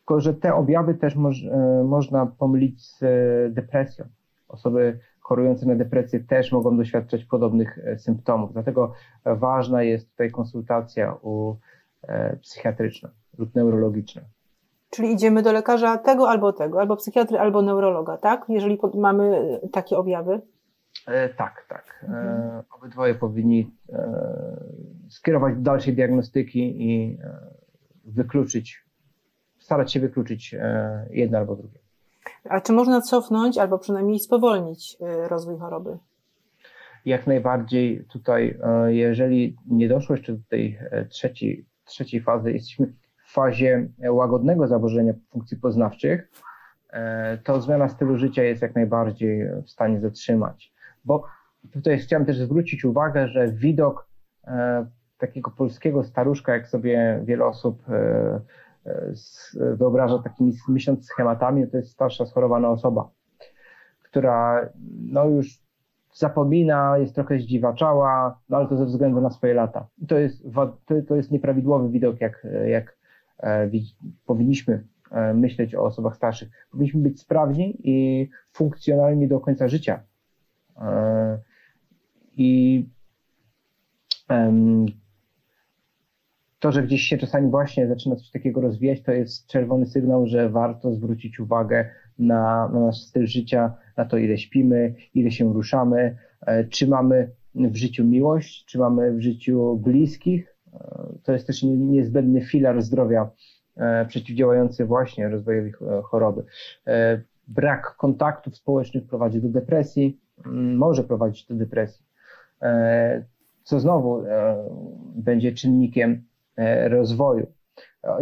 tylko, 0.04 0.20
że 0.20 0.34
te 0.34 0.54
objawy 0.54 0.94
też 0.94 1.16
moż, 1.16 1.44
e, 1.44 1.84
można 1.84 2.26
pomylić 2.26 2.86
z 2.86 3.02
e, 3.02 3.08
depresją. 3.50 4.04
Osoby 4.48 4.98
chorujące 5.20 5.66
na 5.66 5.74
depresję 5.74 6.20
też 6.20 6.52
mogą 6.52 6.76
doświadczać 6.76 7.24
podobnych 7.24 7.78
e, 7.78 7.98
symptomów. 7.98 8.52
Dlatego 8.52 8.92
ważna 9.24 9.82
jest 9.82 10.10
tutaj 10.10 10.30
konsultacja 10.30 11.14
u 11.22 11.56
psychiatryczna 12.42 13.10
lub 13.38 13.54
neurologiczna. 13.54 14.22
Czyli 14.94 15.12
idziemy 15.12 15.42
do 15.42 15.52
lekarza 15.52 15.98
tego 15.98 16.30
albo 16.30 16.52
tego, 16.52 16.80
albo 16.80 16.96
psychiatry, 16.96 17.38
albo 17.38 17.62
neurologa, 17.62 18.16
tak? 18.16 18.44
Jeżeli 18.48 18.78
mamy 18.94 19.58
takie 19.72 19.96
objawy? 19.96 20.40
E, 21.06 21.28
tak, 21.28 21.66
tak. 21.68 22.04
E, 22.08 22.62
obydwoje 22.76 23.14
powinni 23.14 23.70
e, 23.92 24.56
skierować 25.10 25.54
do 25.54 25.60
dalszej 25.60 25.94
diagnostyki 25.94 26.90
i 26.90 27.18
wykluczyć 28.04 28.84
starać 29.64 29.92
się 29.92 30.00
wykluczyć 30.00 30.54
e, 30.54 31.06
jedno 31.10 31.38
albo 31.38 31.56
drugie. 31.56 31.78
A 32.48 32.60
czy 32.60 32.72
można 32.72 33.00
cofnąć 33.00 33.58
albo 33.58 33.78
przynajmniej 33.78 34.18
spowolnić 34.18 34.96
e, 35.00 35.28
rozwój 35.28 35.58
choroby? 35.58 35.98
Jak 37.04 37.26
najbardziej 37.26 38.04
tutaj, 38.04 38.58
e, 38.62 38.94
jeżeli 38.94 39.56
nie 39.66 39.88
doszło 39.88 40.16
jeszcze 40.16 40.32
do 40.32 40.42
tej 40.48 40.78
trzeciej, 41.08 41.64
trzeciej 41.84 42.20
fazy, 42.22 42.52
jesteśmy 42.52 42.92
fazie 43.34 43.88
łagodnego 44.10 44.66
zaburzenia 44.66 45.12
funkcji 45.30 45.56
poznawczych, 45.56 46.30
to 47.44 47.60
zmiana 47.60 47.88
stylu 47.88 48.16
życia 48.16 48.42
jest 48.42 48.62
jak 48.62 48.74
najbardziej 48.74 49.48
w 49.62 49.70
stanie 49.70 50.00
zatrzymać. 50.00 50.72
Bo 51.04 51.24
tutaj 51.72 51.98
chciałem 51.98 52.26
też 52.26 52.38
zwrócić 52.38 52.84
uwagę, 52.84 53.28
że 53.28 53.48
widok 53.48 54.08
takiego 55.18 55.50
polskiego 55.50 56.04
staruszka, 56.04 56.52
jak 56.54 56.68
sobie 56.68 57.20
wiele 57.24 57.44
osób 57.44 57.82
wyobraża 59.54 60.18
takimi 60.18 60.52
myśląc 60.68 61.06
schematami, 61.06 61.68
to 61.68 61.76
jest 61.76 61.90
starsza 61.90 62.26
schorowana 62.26 62.70
osoba, 62.70 63.10
która 64.02 64.68
no 65.00 65.24
już 65.24 65.64
zapomina, 66.12 66.98
jest 66.98 67.14
trochę 67.14 67.38
zdziwaczała, 67.38 68.40
no 68.48 68.56
ale 68.56 68.68
to 68.68 68.76
ze 68.76 68.86
względu 68.86 69.20
na 69.20 69.30
swoje 69.30 69.54
lata. 69.54 69.86
To 70.08 70.18
jest, 70.18 70.44
to, 71.08 71.16
jest 71.16 71.30
nieprawidłowy 71.30 71.88
widok, 71.88 72.20
jak, 72.20 72.46
jak 72.66 72.88
e, 72.88 73.03
powinniśmy 74.26 74.86
e, 75.10 75.34
myśleć 75.34 75.74
o 75.74 75.84
osobach 75.84 76.16
starszych. 76.16 76.48
Powinniśmy 76.70 77.00
być 77.00 77.20
sprawni 77.20 77.80
i 77.84 78.28
funkcjonalni 78.52 79.28
do 79.28 79.40
końca 79.40 79.68
życia. 79.68 80.02
E, 80.76 81.38
I 82.36 82.84
to, 86.64 86.72
że 86.72 86.82
gdzieś 86.82 87.02
się 87.02 87.18
czasami 87.18 87.50
właśnie 87.50 87.88
zaczyna 87.88 88.16
coś 88.16 88.30
takiego 88.30 88.60
rozwijać, 88.60 89.02
to 89.02 89.12
jest 89.12 89.46
czerwony 89.46 89.86
sygnał, 89.86 90.26
że 90.26 90.50
warto 90.50 90.94
zwrócić 90.94 91.40
uwagę 91.40 91.90
na, 92.18 92.68
na 92.68 92.80
nasz 92.80 92.98
styl 92.98 93.26
życia, 93.26 93.74
na 93.96 94.04
to, 94.04 94.18
ile 94.18 94.38
śpimy, 94.38 94.94
ile 95.14 95.30
się 95.30 95.52
ruszamy, 95.52 96.16
e, 96.46 96.64
czy 96.64 96.86
mamy 96.86 97.30
w 97.54 97.76
życiu 97.76 98.04
miłość, 98.04 98.64
czy 98.64 98.78
mamy 98.78 99.12
w 99.12 99.20
życiu 99.20 99.76
bliskich. 99.76 100.53
E, 100.74 101.08
to 101.22 101.32
jest 101.32 101.46
też 101.46 101.62
niezbędny 101.62 102.40
filar 102.40 102.82
zdrowia 102.82 103.30
e, 103.76 104.06
przeciwdziałający 104.06 104.84
właśnie 104.84 105.28
rozwojowi 105.28 105.72
choroby. 106.04 106.44
Brak 107.48 107.96
kontaktów 107.96 108.56
społecznych 108.56 109.06
prowadzi 109.06 109.40
do 109.40 109.48
depresji, 109.48 110.20
może 110.76 111.04
prowadzić 111.04 111.46
do 111.46 111.54
depresji, 111.54 112.06
co 113.62 113.80
znowu 113.80 114.24
będzie 115.14 115.52
czynnikiem 115.52 116.24
E, 116.56 116.88
rozwoju. 116.88 117.46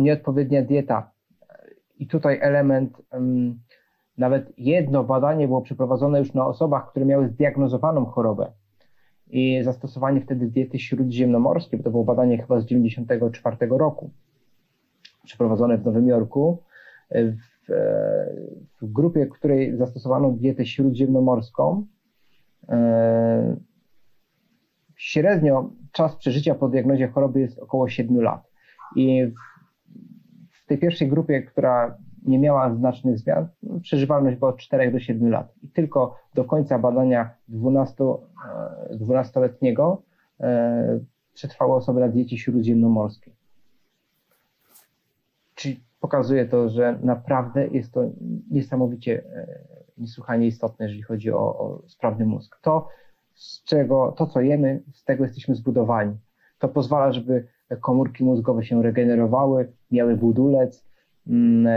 Nieodpowiednia 0.00 0.62
dieta. 0.62 1.10
I 1.98 2.06
tutaj 2.06 2.38
element, 2.42 3.02
nawet 4.18 4.52
jedno 4.58 5.04
badanie 5.04 5.48
było 5.48 5.62
przeprowadzone 5.62 6.18
już 6.18 6.34
na 6.34 6.46
osobach, 6.46 6.90
które 6.90 7.06
miały 7.06 7.28
zdiagnozowaną 7.28 8.04
chorobę 8.04 8.52
i 9.32 9.62
zastosowanie 9.62 10.20
wtedy 10.20 10.46
diety 10.46 10.78
śródziemnomorskiej, 10.78 11.78
bo 11.78 11.84
to 11.84 11.90
było 11.90 12.04
badanie 12.04 12.38
chyba 12.38 12.60
z 12.60 12.64
1994 12.64 13.56
roku, 13.78 14.10
przeprowadzone 15.24 15.78
w 15.78 15.84
Nowym 15.84 16.08
Jorku. 16.08 16.62
W, 17.10 17.36
w 18.82 18.92
grupie, 18.92 19.26
której 19.26 19.76
zastosowano 19.76 20.30
dietę 20.30 20.66
śródziemnomorską, 20.66 21.86
e, 22.68 23.56
średnio 24.96 25.70
czas 25.92 26.16
przeżycia 26.16 26.54
po 26.54 26.68
diagnozie 26.68 27.08
choroby 27.08 27.40
jest 27.40 27.58
około 27.58 27.88
7 27.88 28.20
lat. 28.20 28.50
I 28.96 29.32
w 30.50 30.66
tej 30.66 30.78
pierwszej 30.78 31.08
grupie, 31.08 31.42
która 31.42 31.98
nie 32.26 32.38
miała 32.38 32.74
znacznych 32.74 33.18
zmian, 33.18 33.48
przeżywalność 33.82 34.38
była 34.38 34.50
od 34.50 34.58
4 34.58 34.92
do 34.92 35.00
7 35.00 35.30
lat. 35.30 35.54
I 35.62 35.68
tylko 35.68 36.16
do 36.34 36.44
końca 36.44 36.78
badania 36.78 37.34
12, 37.48 38.04
12-letniego 38.90 40.02
e, 40.40 40.44
e, 40.44 41.00
przetrwały 41.34 41.74
osoby 41.74 42.00
na 42.00 42.08
diecie 42.08 42.38
śródziemnomorskiej. 42.38 43.34
Czyli 45.54 45.84
pokazuje 46.00 46.46
to, 46.46 46.68
że 46.68 46.98
naprawdę 47.02 47.66
jest 47.66 47.92
to 47.92 48.10
niesamowicie 48.50 49.24
e, 49.24 49.46
niesłychanie 49.98 50.46
istotne, 50.46 50.84
jeżeli 50.84 51.02
chodzi 51.02 51.32
o, 51.32 51.38
o 51.38 51.82
sprawny 51.86 52.26
mózg. 52.26 52.58
To 52.62 52.88
z 53.34 53.64
czego 53.64 54.14
to, 54.16 54.26
co 54.26 54.40
jemy, 54.40 54.82
z 54.92 55.04
tego 55.04 55.24
jesteśmy 55.24 55.54
zbudowani. 55.54 56.16
To 56.58 56.68
pozwala, 56.68 57.12
żeby 57.12 57.46
komórki 57.80 58.24
mózgowe 58.24 58.64
się 58.64 58.82
regenerowały, 58.82 59.72
miały 59.90 60.16
budulec, 60.16 60.91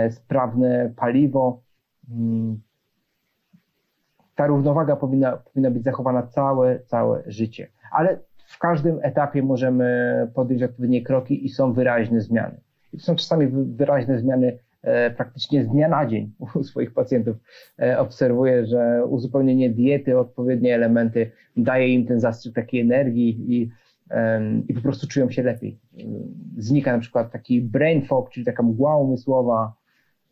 sprawne 0.09 0.93
paliwo. 0.95 1.61
Mm. 2.11 2.61
Ta 4.35 4.47
równowaga 4.47 4.95
powinna, 4.95 5.37
powinna 5.37 5.71
być 5.71 5.83
zachowana 5.83 6.23
całe, 6.23 6.79
całe 6.79 7.23
życie. 7.27 7.67
Ale 7.91 8.19
w 8.45 8.59
każdym 8.59 8.99
etapie 9.01 9.43
możemy 9.43 10.31
podjąć 10.35 10.63
odpowiednie 10.63 11.03
kroki 11.03 11.45
i 11.45 11.49
są 11.49 11.73
wyraźne 11.73 12.21
zmiany. 12.21 12.59
I 12.93 12.97
to 12.97 13.03
są 13.03 13.15
czasami 13.15 13.47
wyraźne 13.47 14.19
zmiany 14.19 14.57
E, 14.85 15.11
praktycznie 15.11 15.63
z 15.63 15.67
dnia 15.67 15.89
na 15.89 16.05
dzień 16.05 16.31
u 16.55 16.63
swoich 16.63 16.93
pacjentów 16.93 17.37
e, 17.79 17.99
obserwuję, 17.99 18.65
że 18.65 19.05
uzupełnienie 19.05 19.69
diety, 19.69 20.19
odpowiednie 20.19 20.75
elementy 20.75 21.31
daje 21.57 21.87
im 21.87 22.05
ten 22.05 22.19
zastrzyk 22.19 22.55
takiej 22.55 22.81
energii 22.81 23.45
i, 23.47 23.69
i 24.67 24.73
po 24.73 24.81
prostu 24.81 25.07
czują 25.07 25.31
się 25.31 25.43
lepiej. 25.43 25.79
Znika 26.57 26.93
na 26.93 26.99
przykład 26.99 27.31
taki 27.31 27.61
brain 27.61 28.05
fog, 28.05 28.29
czyli 28.29 28.45
taka 28.45 28.63
mgła 28.63 28.97
umysłowa. 28.97 29.73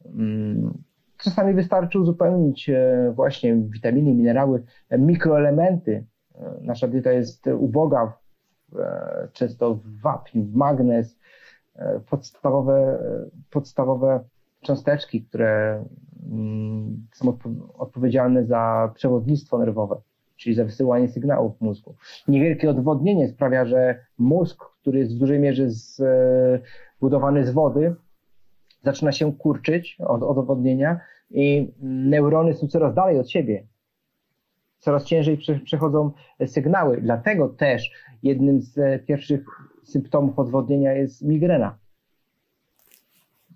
Mm, 0.05 0.73
czasami 1.17 1.53
wystarczy 1.53 1.99
uzupełnić 1.99 2.69
e, 2.69 3.11
właśnie 3.15 3.55
witaminy, 3.55 4.13
minerały, 4.13 4.63
mikroelementy. 4.91 6.05
Nasza 6.61 6.87
dieta 6.87 7.11
jest 7.11 7.47
uboga 7.47 8.17
często 9.33 9.75
w 9.75 10.01
wapń, 10.01 10.41
w 10.41 10.55
magnez, 10.55 11.19
podstawowe, 12.09 12.99
podstawowe 13.49 14.23
cząsteczki, 14.61 15.23
które 15.25 15.83
mm, 16.31 17.07
są 17.13 17.37
odpowiedzialne 17.73 18.45
za 18.45 18.91
przewodnictwo 18.95 19.57
nerwowe. 19.57 20.01
Czyli 20.37 20.55
za 20.55 20.65
wysyłanie 20.65 21.07
sygnałów 21.07 21.61
mózgu. 21.61 21.95
Niewielkie 22.27 22.69
odwodnienie 22.69 23.27
sprawia, 23.27 23.65
że 23.65 24.05
mózg, 24.17 24.63
który 24.81 24.99
jest 24.99 25.15
w 25.15 25.19
dużej 25.19 25.39
mierze 25.39 25.69
zbudowany 25.69 27.45
z 27.45 27.51
wody, 27.51 27.95
zaczyna 28.83 29.11
się 29.11 29.33
kurczyć 29.33 29.97
od, 29.99 30.23
od 30.23 30.37
odwodnienia 30.37 30.99
i 31.31 31.73
neurony 31.81 32.53
są 32.53 32.67
coraz 32.67 32.93
dalej 32.93 33.19
od 33.19 33.29
siebie. 33.29 33.63
Coraz 34.79 35.05
ciężej 35.05 35.37
przechodzą 35.65 36.11
sygnały. 36.45 37.01
Dlatego 37.01 37.49
też 37.49 37.91
jednym 38.23 38.61
z 38.61 39.05
pierwszych 39.05 39.45
symptomów 39.83 40.39
odwodnienia 40.39 40.93
jest 40.93 41.21
migrena. 41.21 41.77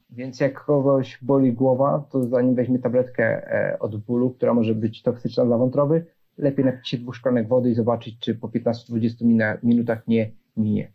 Więc 0.09 0.39
jak 0.39 0.65
kogoś 0.65 1.19
boli 1.21 1.53
głowa, 1.53 2.03
to 2.11 2.23
zanim 2.23 2.55
weźmie 2.55 2.79
tabletkę 2.79 3.23
e, 3.23 3.79
od 3.79 3.97
bólu, 3.97 4.29
która 4.29 4.53
może 4.53 4.75
być 4.75 5.03
toksyczna 5.03 5.45
dla 5.45 5.57
wątroby, 5.57 6.05
lepiej 6.37 6.65
napić 6.65 6.89
się 6.89 6.97
dwóch 6.97 7.15
szklanek 7.15 7.47
wody 7.47 7.69
i 7.69 7.75
zobaczyć, 7.75 8.19
czy 8.19 8.35
po 8.35 8.47
15-20 8.47 9.57
minutach 9.63 10.07
nie 10.07 10.31
minie. 10.57 10.91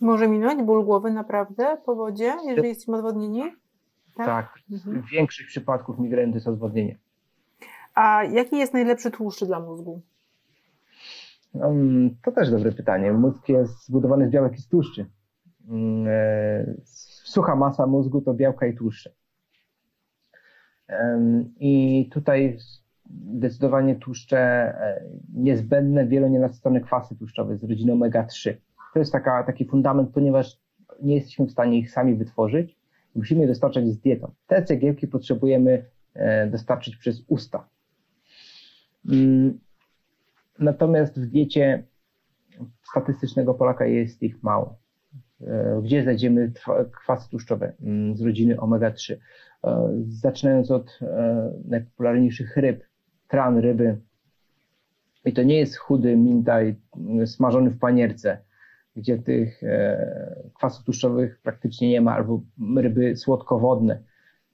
Może 0.00 0.28
minąć 0.28 0.62
ból 0.62 0.84
głowy 0.84 1.10
naprawdę 1.10 1.76
po 1.86 1.94
wodzie, 1.94 2.36
jeżeli 2.46 2.68
jesteśmy 2.68 2.96
odwodnieni? 2.96 3.42
Tak, 4.16 4.26
tak. 4.26 4.54
Mhm. 4.72 5.02
w 5.02 5.10
większych 5.10 5.46
przypadków 5.46 5.98
migreny 5.98 6.32
to 6.32 6.36
jest 6.36 6.48
odwodnienie. 6.48 6.98
A 7.94 8.24
jaki 8.24 8.56
jest 8.56 8.72
najlepszy 8.72 9.10
tłuszcz 9.10 9.44
dla 9.44 9.60
mózgu? 9.60 10.00
Um, 11.52 12.16
to 12.24 12.32
też 12.32 12.50
dobre 12.50 12.72
pytanie. 12.72 13.12
Mózg 13.12 13.48
jest 13.48 13.86
zbudowany 13.86 14.28
z 14.28 14.30
białek 14.30 14.54
i 14.54 14.62
z 14.62 14.68
tłuszczy. 14.68 15.06
Um, 15.68 16.06
e, 16.08 16.74
sucha 17.24 17.56
masa 17.56 17.86
mózgu 17.86 18.20
to 18.20 18.34
białka 18.34 18.66
i 18.66 18.76
tłuszcze. 18.76 19.10
Um, 20.88 21.54
I 21.60 22.08
tutaj 22.12 22.58
zdecydowanie 23.36 23.96
tłuszcze 23.96 24.38
e, 24.38 25.04
niezbędne, 25.34 26.06
wielonienasycone 26.06 26.80
kwasy 26.80 27.16
tłuszczowe 27.16 27.56
z 27.56 27.64
rodziny 27.64 27.92
omega-3. 27.92 28.54
To 28.92 28.98
jest 28.98 29.12
taka, 29.12 29.44
taki 29.44 29.64
fundament, 29.64 30.10
ponieważ 30.10 30.60
nie 31.02 31.14
jesteśmy 31.14 31.46
w 31.46 31.50
stanie 31.50 31.78
ich 31.78 31.90
sami 31.90 32.14
wytworzyć. 32.14 32.78
Musimy 33.14 33.40
je 33.40 33.46
dostarczać 33.46 33.88
z 33.88 33.98
dietą. 34.00 34.32
Te 34.46 34.62
cegiełki 34.62 35.08
potrzebujemy 35.08 35.84
e, 36.14 36.46
dostarczyć 36.46 36.96
przez 36.96 37.24
usta. 37.28 37.68
Mm, 39.10 39.58
natomiast 40.58 41.20
w 41.20 41.26
diecie 41.26 41.84
statystycznego 42.82 43.54
Polaka 43.54 43.86
jest 43.86 44.22
ich 44.22 44.42
mało. 44.42 44.78
E, 45.40 45.80
gdzie 45.84 46.02
znajdziemy 46.02 46.52
kwasy 47.02 47.30
tłuszczowe 47.30 47.72
mm, 47.82 48.16
z 48.16 48.22
rodziny 48.22 48.56
omega-3? 48.56 49.16
Zaczynając 50.08 50.70
od 50.70 51.00
najpopularniejszych 51.64 52.56
ryb, 52.56 52.89
tran 53.30 53.58
ryby. 53.58 54.00
I 55.24 55.32
to 55.32 55.42
nie 55.42 55.58
jest 55.58 55.76
chudy 55.76 56.16
mintaj 56.16 56.76
smażony 57.26 57.70
w 57.70 57.78
panierce, 57.78 58.38
gdzie 58.96 59.18
tych 59.18 59.62
e, 59.62 60.36
kwasów 60.54 60.84
tłuszczowych 60.84 61.40
praktycznie 61.42 61.88
nie 61.88 62.00
ma, 62.00 62.14
albo 62.14 62.40
ryby 62.76 63.16
słodkowodne, 63.16 64.02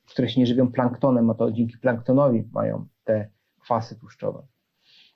które 0.06 0.28
się 0.28 0.40
nie 0.40 0.46
żywią 0.46 0.72
planktonem, 0.72 1.30
a 1.30 1.34
to 1.34 1.52
dzięki 1.52 1.78
planktonowi 1.78 2.48
mają 2.52 2.86
te 3.04 3.28
kwasy 3.60 3.98
tłuszczowe. 3.98 4.42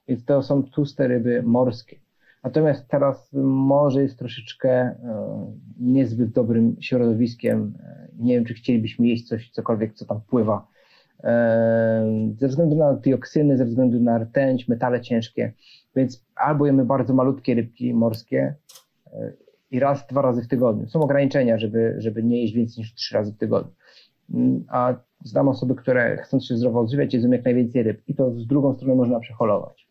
Więc 0.09 0.25
to 0.25 0.43
są 0.43 0.63
tłuste 0.63 1.09
ryby 1.09 1.43
morskie. 1.43 1.97
Natomiast 2.45 2.89
teraz 2.89 3.33
morze 3.43 4.03
jest 4.03 4.19
troszeczkę 4.19 4.71
e, 4.71 4.97
niezbyt 5.81 6.31
dobrym 6.31 6.77
środowiskiem. 6.81 7.75
E, 7.81 8.09
nie 8.19 8.35
wiem, 8.35 8.45
czy 8.45 8.55
chcielibyśmy 8.55 9.07
jeść 9.07 9.29
coś, 9.29 9.51
cokolwiek, 9.51 9.95
co 9.95 10.05
tam 10.05 10.21
pływa 10.21 10.67
ze 12.39 12.49
względu 12.49 12.77
na 12.77 12.93
dioksyny, 12.93 13.57
ze 13.57 13.65
względu 13.65 14.01
na 14.01 14.19
rtęć, 14.19 14.69
metale 14.69 15.01
ciężkie, 15.01 15.53
więc 15.97 16.25
albo 16.37 16.67
jemy 16.67 16.85
bardzo 16.85 17.15
malutkie 17.15 17.55
rybki 17.55 17.95
morskie 17.95 18.55
e, 19.13 19.33
i 19.71 19.81
raz, 19.81 20.07
dwa 20.07 20.23
razy 20.23 20.43
w 20.43 20.49
tygodniu. 20.49 20.89
Są 20.89 21.01
ograniczenia, 21.01 21.59
żeby, 21.59 21.95
żeby 21.99 22.23
nie 22.23 22.43
jeść 22.43 22.55
więcej 22.55 22.83
niż 22.83 22.95
trzy 22.95 23.15
razy 23.15 23.33
w 23.33 23.37
tygodniu. 23.37 23.73
Mm, 24.35 24.65
a 24.69 24.95
znam 25.25 25.49
osoby, 25.49 25.75
które 25.75 26.17
chcąc 26.17 26.47
się 26.47 26.57
zdrowo 26.57 26.81
odżywiać, 26.81 27.15
jedzą 27.15 27.31
jak 27.31 27.45
najwięcej 27.45 27.83
ryb 27.83 28.03
i 28.07 28.15
to 28.15 28.31
z 28.31 28.47
drugą 28.47 28.75
stronę 28.75 28.95
można 28.95 29.21
przeholować. 29.21 29.89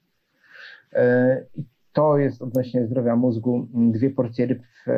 E, 0.94 1.46
I 1.56 1.64
to 1.94 2.18
jest 2.18 2.42
odnośnie 2.42 2.88
zdrowia 2.88 3.16
mózgu. 3.16 3.68
Dwie 3.74 4.10
porcje 4.10 4.46
ryb 4.46 4.62
w, 4.64 4.92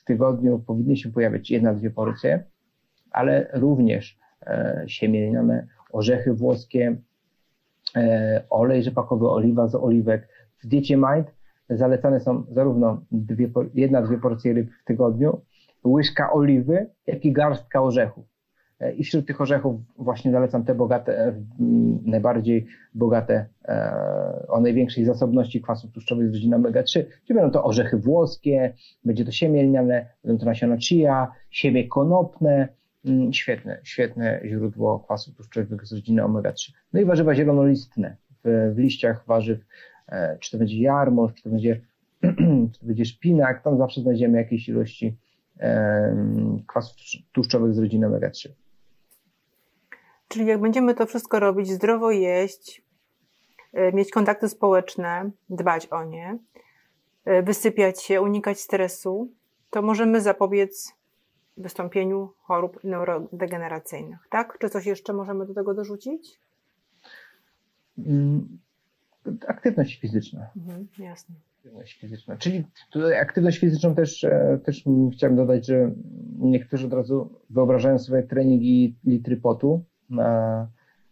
w 0.00 0.04
tygodniu 0.04 0.58
powinny 0.58 0.96
się 0.96 1.12
pojawiać, 1.12 1.50
jedna, 1.50 1.74
dwie 1.74 1.90
porcje, 1.90 2.44
ale 3.10 3.50
również 3.52 4.21
E, 4.46 4.84
siemienione, 4.86 5.66
orzechy 5.92 6.34
włoskie, 6.34 6.96
e, 7.96 8.42
olej 8.50 8.82
rzepakowy, 8.82 9.28
oliwa 9.28 9.68
z 9.68 9.74
oliwek. 9.74 10.28
W 10.62 10.66
diecie 10.66 10.96
Mind 10.96 11.34
zalecane 11.70 12.20
są 12.20 12.44
zarówno 12.50 13.00
dwie, 13.12 13.50
jedna, 13.74 14.02
dwie 14.02 14.18
porcje 14.18 14.52
ryb 14.52 14.70
w 14.82 14.84
tygodniu, 14.84 15.40
łyżka 15.84 16.32
oliwy, 16.32 16.86
jak 17.06 17.24
i 17.24 17.32
garstka 17.32 17.82
orzechów. 17.82 18.24
E, 18.80 18.92
I 18.92 19.04
wśród 19.04 19.26
tych 19.26 19.40
orzechów 19.40 19.80
właśnie 19.98 20.32
zalecam 20.32 20.64
te 20.64 20.74
bogate, 20.74 21.34
najbardziej 22.04 22.66
bogate, 22.94 23.46
o 24.48 24.60
największej 24.60 25.04
zasobności 25.04 25.60
kwasów 25.60 25.92
tłuszczowych 25.92 26.30
z 26.30 26.32
rodziny 26.34 26.56
omega-3, 26.56 27.04
czyli 27.24 27.34
będą 27.34 27.50
to 27.50 27.64
orzechy 27.64 27.96
włoskie, 27.96 28.74
będzie 29.04 29.24
to 29.24 29.30
siemię 29.30 29.62
lniane, 29.62 30.06
będą 30.24 30.38
to 30.40 30.46
nasiona 30.46 30.76
chia, 30.78 31.32
siemię 31.50 31.88
konopne, 31.88 32.68
świetne, 33.32 33.80
świetne 33.82 34.40
źródło 34.44 35.00
kwasów 35.00 35.36
tłuszczowych 35.36 35.86
z 35.86 35.92
rodziny 35.92 36.22
omega-3. 36.22 36.72
No 36.92 37.00
i 37.00 37.04
warzywa 37.04 37.34
zielonolistne. 37.34 38.16
W, 38.44 38.72
w 38.74 38.78
liściach 38.78 39.26
warzyw, 39.26 39.60
e, 40.08 40.38
czy 40.40 40.50
to 40.50 40.58
będzie 40.58 40.80
jarmuż, 40.80 41.34
czy 41.34 41.42
to 41.42 41.50
będzie, 41.50 41.80
czy 42.72 42.80
to 42.80 42.86
będzie 42.86 43.04
szpinak, 43.04 43.62
tam 43.62 43.78
zawsze 43.78 44.00
znajdziemy 44.00 44.38
jakieś 44.38 44.68
ilości 44.68 45.16
kwasów 46.66 46.96
tłuszczowych 47.32 47.74
z 47.74 47.78
rodziny 47.78 48.06
omega-3. 48.06 48.48
Czyli 50.28 50.46
jak 50.46 50.60
będziemy 50.60 50.94
to 50.94 51.06
wszystko 51.06 51.40
robić, 51.40 51.70
zdrowo 51.70 52.10
jeść, 52.10 52.82
e, 53.72 53.92
mieć 53.92 54.10
kontakty 54.10 54.48
społeczne, 54.48 55.30
dbać 55.50 55.86
o 55.86 56.04
nie, 56.04 56.38
e, 57.24 57.42
wysypiać 57.42 58.02
się, 58.02 58.20
unikać 58.20 58.60
stresu, 58.60 59.30
to 59.70 59.82
możemy 59.82 60.20
zapobiec 60.20 60.94
wystąpieniu 61.56 62.32
chorób 62.38 62.84
neurodegeneracyjnych, 62.84 64.28
tak? 64.30 64.58
Czy 64.58 64.68
coś 64.68 64.86
jeszcze 64.86 65.12
możemy 65.12 65.46
do 65.46 65.54
tego 65.54 65.74
dorzucić? 65.74 66.40
Mm, 67.98 68.58
aktywność 69.46 70.00
fizyczna. 70.00 70.50
Mhm, 70.56 70.88
jasne. 70.98 71.34
Aktywność 71.58 72.00
fizyczna. 72.00 72.36
Czyli 72.36 72.64
tutaj 72.90 73.18
aktywność 73.18 73.58
fizyczną 73.58 73.94
też, 73.94 74.24
e, 74.24 74.58
też 74.64 74.84
chciałem 75.12 75.36
dodać, 75.36 75.66
że 75.66 75.90
niektórzy 76.38 76.86
od 76.86 76.92
razu 76.92 77.40
wyobrażają 77.50 77.98
sobie 77.98 78.22
treningi 78.22 78.96
litry 79.04 79.36
potu 79.36 79.84
na, 80.10 80.68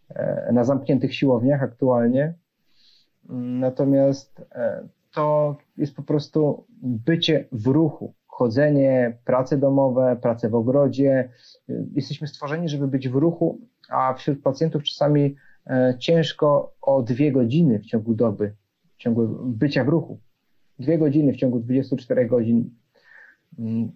e, 0.09 0.51
na 0.53 0.63
zamkniętych 0.63 1.15
siłowniach 1.15 1.63
aktualnie. 1.63 2.33
Natomiast 3.59 4.45
e, 4.51 4.87
to 5.13 5.57
jest 5.77 5.95
po 5.95 6.03
prostu 6.03 6.65
bycie 6.81 7.47
w 7.51 7.67
ruchu 7.67 8.13
chodzenie, 8.31 9.17
prace 9.25 9.57
domowe, 9.57 10.17
prace 10.21 10.49
w 10.49 10.55
ogrodzie. 10.55 11.29
Jesteśmy 11.93 12.27
stworzeni, 12.27 12.69
żeby 12.69 12.87
być 12.87 13.09
w 13.09 13.15
ruchu, 13.15 13.59
a 13.89 14.13
wśród 14.13 14.41
pacjentów 14.41 14.83
czasami 14.83 15.35
e, 15.67 15.95
ciężko 15.99 16.73
o 16.81 17.01
dwie 17.01 17.31
godziny 17.31 17.79
w 17.79 17.85
ciągu 17.85 18.13
doby, 18.13 18.53
w 18.93 18.97
ciągu 18.97 19.27
bycia 19.45 19.83
w 19.83 19.87
ruchu. 19.87 20.19
Dwie 20.79 20.97
godziny 20.97 21.33
w 21.33 21.37
ciągu 21.37 21.59
24 21.59 22.27
godzin. 22.27 22.69
Mm, 23.59 23.91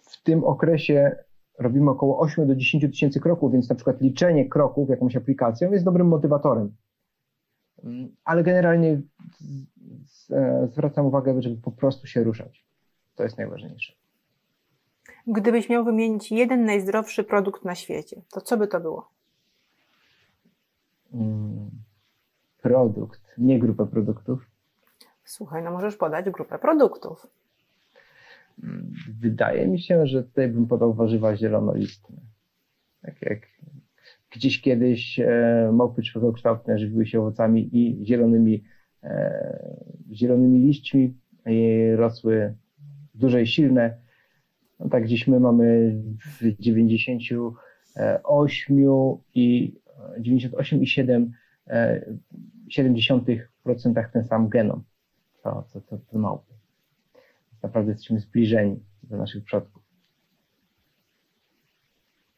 w 0.00 0.22
tym 0.22 0.44
okresie 0.44 1.16
robimy 1.58 1.90
około 1.90 2.18
8 2.18 2.46
do 2.46 2.56
10 2.56 2.84
tysięcy 2.84 3.20
kroków, 3.20 3.52
więc 3.52 3.68
na 3.68 3.74
przykład 3.74 4.00
liczenie 4.00 4.48
kroków 4.48 4.88
jakąś 4.88 5.16
aplikacją 5.16 5.72
jest 5.72 5.84
dobrym 5.84 6.08
motywatorem. 6.08 6.76
Mm, 7.84 8.08
ale 8.24 8.42
generalnie 8.42 9.00
e, 10.30 10.68
zwracam 10.72 11.06
uwagę, 11.06 11.42
żeby 11.42 11.56
po 11.56 11.72
prostu 11.72 12.06
się 12.06 12.24
ruszać. 12.24 12.65
To 13.16 13.22
jest 13.22 13.38
najważniejsze. 13.38 13.92
Gdybyś 15.26 15.68
miał 15.68 15.84
wymienić 15.84 16.32
jeden 16.32 16.64
najzdrowszy 16.64 17.24
produkt 17.24 17.64
na 17.64 17.74
świecie, 17.74 18.22
to 18.32 18.40
co 18.40 18.56
by 18.56 18.68
to 18.68 18.80
było? 18.80 19.08
Hmm, 21.12 21.70
produkt, 22.62 23.20
nie 23.38 23.58
grupę 23.58 23.86
produktów. 23.86 24.46
Słuchaj, 25.24 25.62
no 25.62 25.70
możesz 25.70 25.96
podać 25.96 26.30
grupę 26.30 26.58
produktów. 26.58 27.26
Hmm, 28.60 28.92
wydaje 29.20 29.68
mi 29.68 29.80
się, 29.80 30.06
że 30.06 30.22
tutaj 30.22 30.48
bym 30.48 30.66
podał 30.66 30.94
warzywa 30.94 31.36
zielonolistne. 31.36 32.16
Tak 33.02 33.22
jak 33.22 33.38
gdzieś 34.30 34.60
kiedyś 34.60 35.20
e, 35.20 35.70
małpy 35.72 36.02
człowiekokształtne 36.02 36.78
żywiły 36.78 37.06
się 37.06 37.20
owocami 37.20 37.70
i 37.72 38.06
zielonymi, 38.06 38.64
e, 39.02 39.74
zielonymi 40.12 40.58
liśćmi 40.60 41.14
i 41.46 41.90
rosły 41.96 42.54
duże 43.18 43.42
i 43.42 43.46
silne. 43.46 43.96
No 44.80 44.88
tak 44.88 45.06
dziś 45.06 45.26
my 45.26 45.40
mamy 45.40 45.96
w 46.40 46.60
98 46.60 48.76
i 49.34 49.74
98,7 50.20 51.26
0,7% 52.68 54.10
ten 54.12 54.24
sam 54.24 54.48
genom, 54.48 54.84
co, 55.42 55.64
co, 55.68 55.80
co, 55.80 55.98
co 55.98 56.18
małpy. 56.18 56.54
Naprawdę 57.62 57.92
jesteśmy 57.92 58.20
zbliżeni 58.20 58.84
do 59.02 59.16
naszych 59.16 59.44
przodków. 59.44 59.82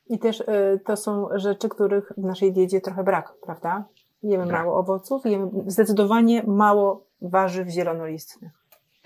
I 0.07 0.19
też 0.19 0.41
y, 0.41 0.81
to 0.85 0.97
są 0.97 1.29
rzeczy, 1.35 1.69
których 1.69 2.13
w 2.17 2.23
naszej 2.23 2.53
diecie 2.53 2.81
trochę 2.81 3.05
brak, 3.05 3.35
prawda? 3.43 3.89
Jemy 4.23 4.45
Tak. 4.45 4.53
mało 4.53 4.79
owoców, 4.79 5.27
jemy 5.27 5.51
zdecydowanie 5.67 6.43
mało 6.43 7.07
warzyw 7.21 7.69
zielonolistnych. 7.69 8.58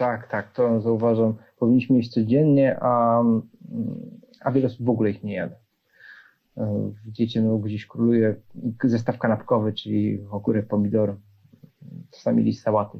Tak, 0.02 0.28
tak, 0.28 0.52
to 0.52 0.80
zauważam. 0.80 1.34
Powinniśmy 1.58 1.96
jeść 1.96 2.12
codziennie, 2.12 2.78
a, 2.80 3.22
a 4.40 4.52
wiele 4.52 4.66
osób 4.66 4.86
w 4.86 4.90
ogóle 4.90 5.10
ich 5.10 5.22
nie 5.24 5.34
jada. 5.34 5.56
W 7.04 7.10
diecie 7.10 7.42
no, 7.42 7.58
gdzieś 7.58 7.86
króluje 7.86 8.34
zestaw 8.84 9.18
kanapkowy, 9.18 9.72
czyli 9.72 10.24
ogórek, 10.30 10.66
pomidor, 10.66 11.16
czasami 12.10 12.42
list 12.42 12.62
sałaty. 12.62 12.98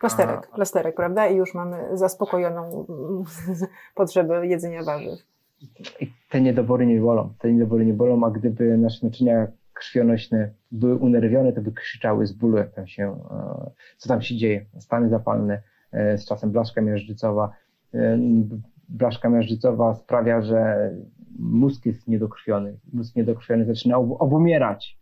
Plasterek, 0.00 0.48
A- 0.52 0.54
plasterek, 0.54 0.96
prawda? 0.96 1.26
I 1.26 1.36
już 1.36 1.54
mamy 1.54 1.98
zaspokojoną 1.98 2.86
potrzebę 3.94 4.46
jedzenia 4.46 4.82
warzyw. 4.82 5.18
I 6.00 6.12
te 6.30 6.40
niedobory 6.40 6.86
nie 6.86 7.00
bolą. 7.00 7.34
Te 7.38 7.52
niedobory 7.52 7.86
nie 7.86 7.94
bolą, 7.94 8.24
a 8.24 8.30
gdyby 8.30 8.78
nasze 8.78 9.06
naczynia 9.06 9.46
krwionośne 9.72 10.50
były 10.72 10.96
unerwione, 10.96 11.52
to 11.52 11.60
by 11.60 11.72
krzyczały 11.72 12.26
z 12.26 12.32
bólu, 12.32 12.56
jak 12.56 12.72
tam 12.72 12.86
się, 12.86 13.18
e, 13.30 13.70
co 13.96 14.08
tam 14.08 14.22
się 14.22 14.36
dzieje. 14.36 14.66
Stany 14.78 15.08
zapalne, 15.08 15.62
z 16.16 16.24
czasem 16.24 16.50
blaszka 16.50 16.80
miażdżycowa. 16.80 17.52
E, 17.94 18.18
Blaszka 18.88 19.28
miażdżycowa 19.28 19.94
sprawia, 19.94 20.42
że 20.42 20.90
mózg 21.38 21.86
jest 21.86 22.08
niedokrwiony. 22.08 22.76
Mózg 22.92 23.16
niedokrwiony 23.16 23.64
zaczyna 23.64 23.96
ob- 23.98 24.16
obumierać, 24.18 24.98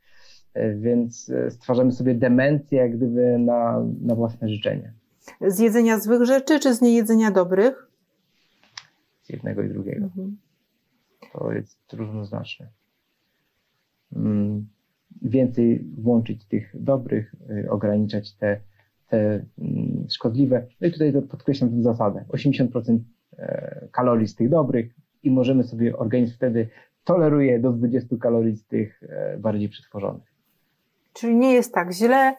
E, 0.54 0.74
więc 0.74 1.30
e, 1.30 1.50
stwarzamy 1.50 1.92
sobie 1.92 2.14
demencję, 2.14 2.78
jak 2.78 2.96
gdyby 2.96 3.38
na, 3.38 3.84
na 4.00 4.14
własne 4.14 4.48
życzenie. 4.48 4.92
Z 5.40 5.58
jedzenia 5.58 5.98
złych 5.98 6.24
rzeczy, 6.24 6.60
czy 6.60 6.74
z 6.74 6.80
niejedzenia 6.82 7.30
dobrych? 7.30 7.90
Z 9.22 9.28
jednego 9.30 9.62
i 9.62 9.68
drugiego. 9.68 10.08
to 11.32 11.52
jest 11.52 11.78
równoznaczne. 11.92 12.66
Mm, 14.16 14.66
Więcej 15.22 15.84
włączyć 15.98 16.44
tych 16.44 16.70
dobrych, 16.82 17.34
y, 17.50 17.70
ograniczać 17.70 18.32
te, 18.34 18.60
szkodliwe. 20.08 20.66
No 20.80 20.88
i 20.88 20.92
tutaj 20.92 21.12
podkreślam 21.30 21.70
tę 21.70 21.82
zasadę. 21.82 22.24
80% 22.28 22.98
e, 23.38 23.88
kalorii 23.92 24.28
z 24.28 24.34
tych 24.34 24.48
dobrych 24.48 24.86
i 25.22 25.30
możemy 25.30 25.64
sobie, 25.64 25.96
organizm 25.96 26.34
wtedy 26.34 26.68
toleruje 27.04 27.60
do 27.60 27.72
20 27.72 28.16
kalorii 28.16 28.56
z 28.56 28.66
tych 28.66 29.02
e, 29.02 29.38
bardziej 29.38 29.68
przetworzonych. 29.68 30.32
Czyli 31.12 31.36
nie 31.36 31.52
jest 31.52 31.74
tak 31.74 31.92
źle, 31.92 32.34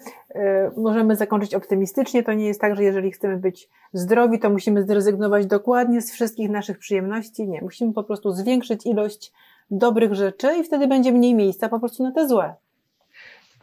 możemy 0.77 1.15
zakończyć 1.15 1.55
optymistycznie. 1.55 2.23
To 2.23 2.33
nie 2.33 2.45
jest 2.45 2.61
tak, 2.61 2.75
że 2.75 2.83
jeżeli 2.83 3.11
chcemy 3.11 3.37
być 3.37 3.69
zdrowi, 3.93 4.39
to 4.39 4.49
musimy 4.49 4.83
zrezygnować 4.83 5.45
dokładnie 5.45 6.01
z 6.01 6.11
wszystkich 6.11 6.49
naszych 6.49 6.77
przyjemności. 6.77 7.47
Nie, 7.47 7.61
musimy 7.61 7.93
po 7.93 8.03
prostu 8.03 8.31
zwiększyć 8.31 8.85
ilość 8.85 9.33
dobrych 9.71 10.13
rzeczy 10.13 10.47
i 10.59 10.63
wtedy 10.63 10.87
będzie 10.87 11.11
mniej 11.11 11.35
miejsca 11.35 11.69
po 11.69 11.79
prostu 11.79 12.03
na 12.03 12.11
te 12.11 12.27
złe. 12.27 12.55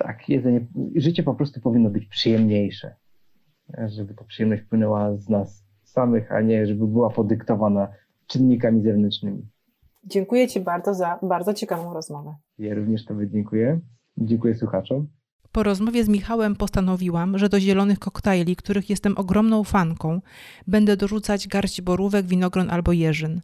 Tak, 0.01 0.28
jedzenie, 0.28 0.66
życie 0.96 1.22
po 1.22 1.34
prostu 1.34 1.61
powinno 1.61 1.90
być 1.90 2.07
przyjemniejsze. 2.07 2.94
Żeby 3.86 4.14
ta 4.14 4.24
przyjemność 4.24 4.62
płynęła 4.62 5.16
z 5.16 5.28
nas 5.28 5.64
samych, 5.84 6.32
a 6.32 6.40
nie 6.40 6.66
żeby 6.66 6.86
była 6.86 7.11
podyktowana 7.11 7.88
czynnikami 8.26 8.82
zewnętrznymi. 8.82 9.48
Dziękuję 10.05 10.48
Ci 10.48 10.61
bardzo 10.61 10.94
za 10.94 11.18
bardzo 11.22 11.55
ciekawą 11.55 11.94
rozmowę. 11.94 12.34
Ja 12.59 12.74
również 12.74 13.05
Tobie 13.05 13.28
dziękuję. 13.30 13.80
Dziękuję 14.16 14.55
słuchaczom. 14.55 15.09
Po 15.53 15.62
rozmowie 15.62 16.05
z 16.05 16.09
Michałem 16.09 16.57
postanowiłam, 16.57 17.38
że 17.38 17.48
do 17.48 17.61
zielonych 17.61 17.98
koktajli, 17.98 18.57
których 18.57 18.90
jestem 18.90 19.18
ogromną 19.18 19.64
fanką, 19.64 20.20
będę 20.66 20.96
dorzucać 20.96 21.48
garść 21.48 21.82
borówek, 21.82 22.26
winogron 22.26 22.70
albo 22.70 22.92
jeżyn. 22.92 23.40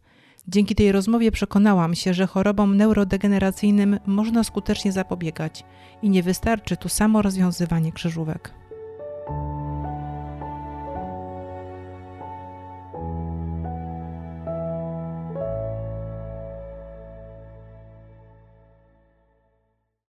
Dzięki 0.49 0.75
tej 0.75 0.93
rozmowie 0.93 1.33
przekonałam 1.33 1.95
się, 1.95 2.15
że 2.15 2.27
chorobom 2.27 2.77
neurodegeneracyjnym 2.77 3.99
można 4.07 4.45
skutecznie 4.45 4.93
zapobiegać 4.93 5.65
i 6.03 6.11
nie 6.11 6.23
wystarczy 6.23 6.77
tu 6.77 6.89
samo 6.89 7.23
rozwiązywanie 7.23 7.93
krzyżówek. 7.93 8.55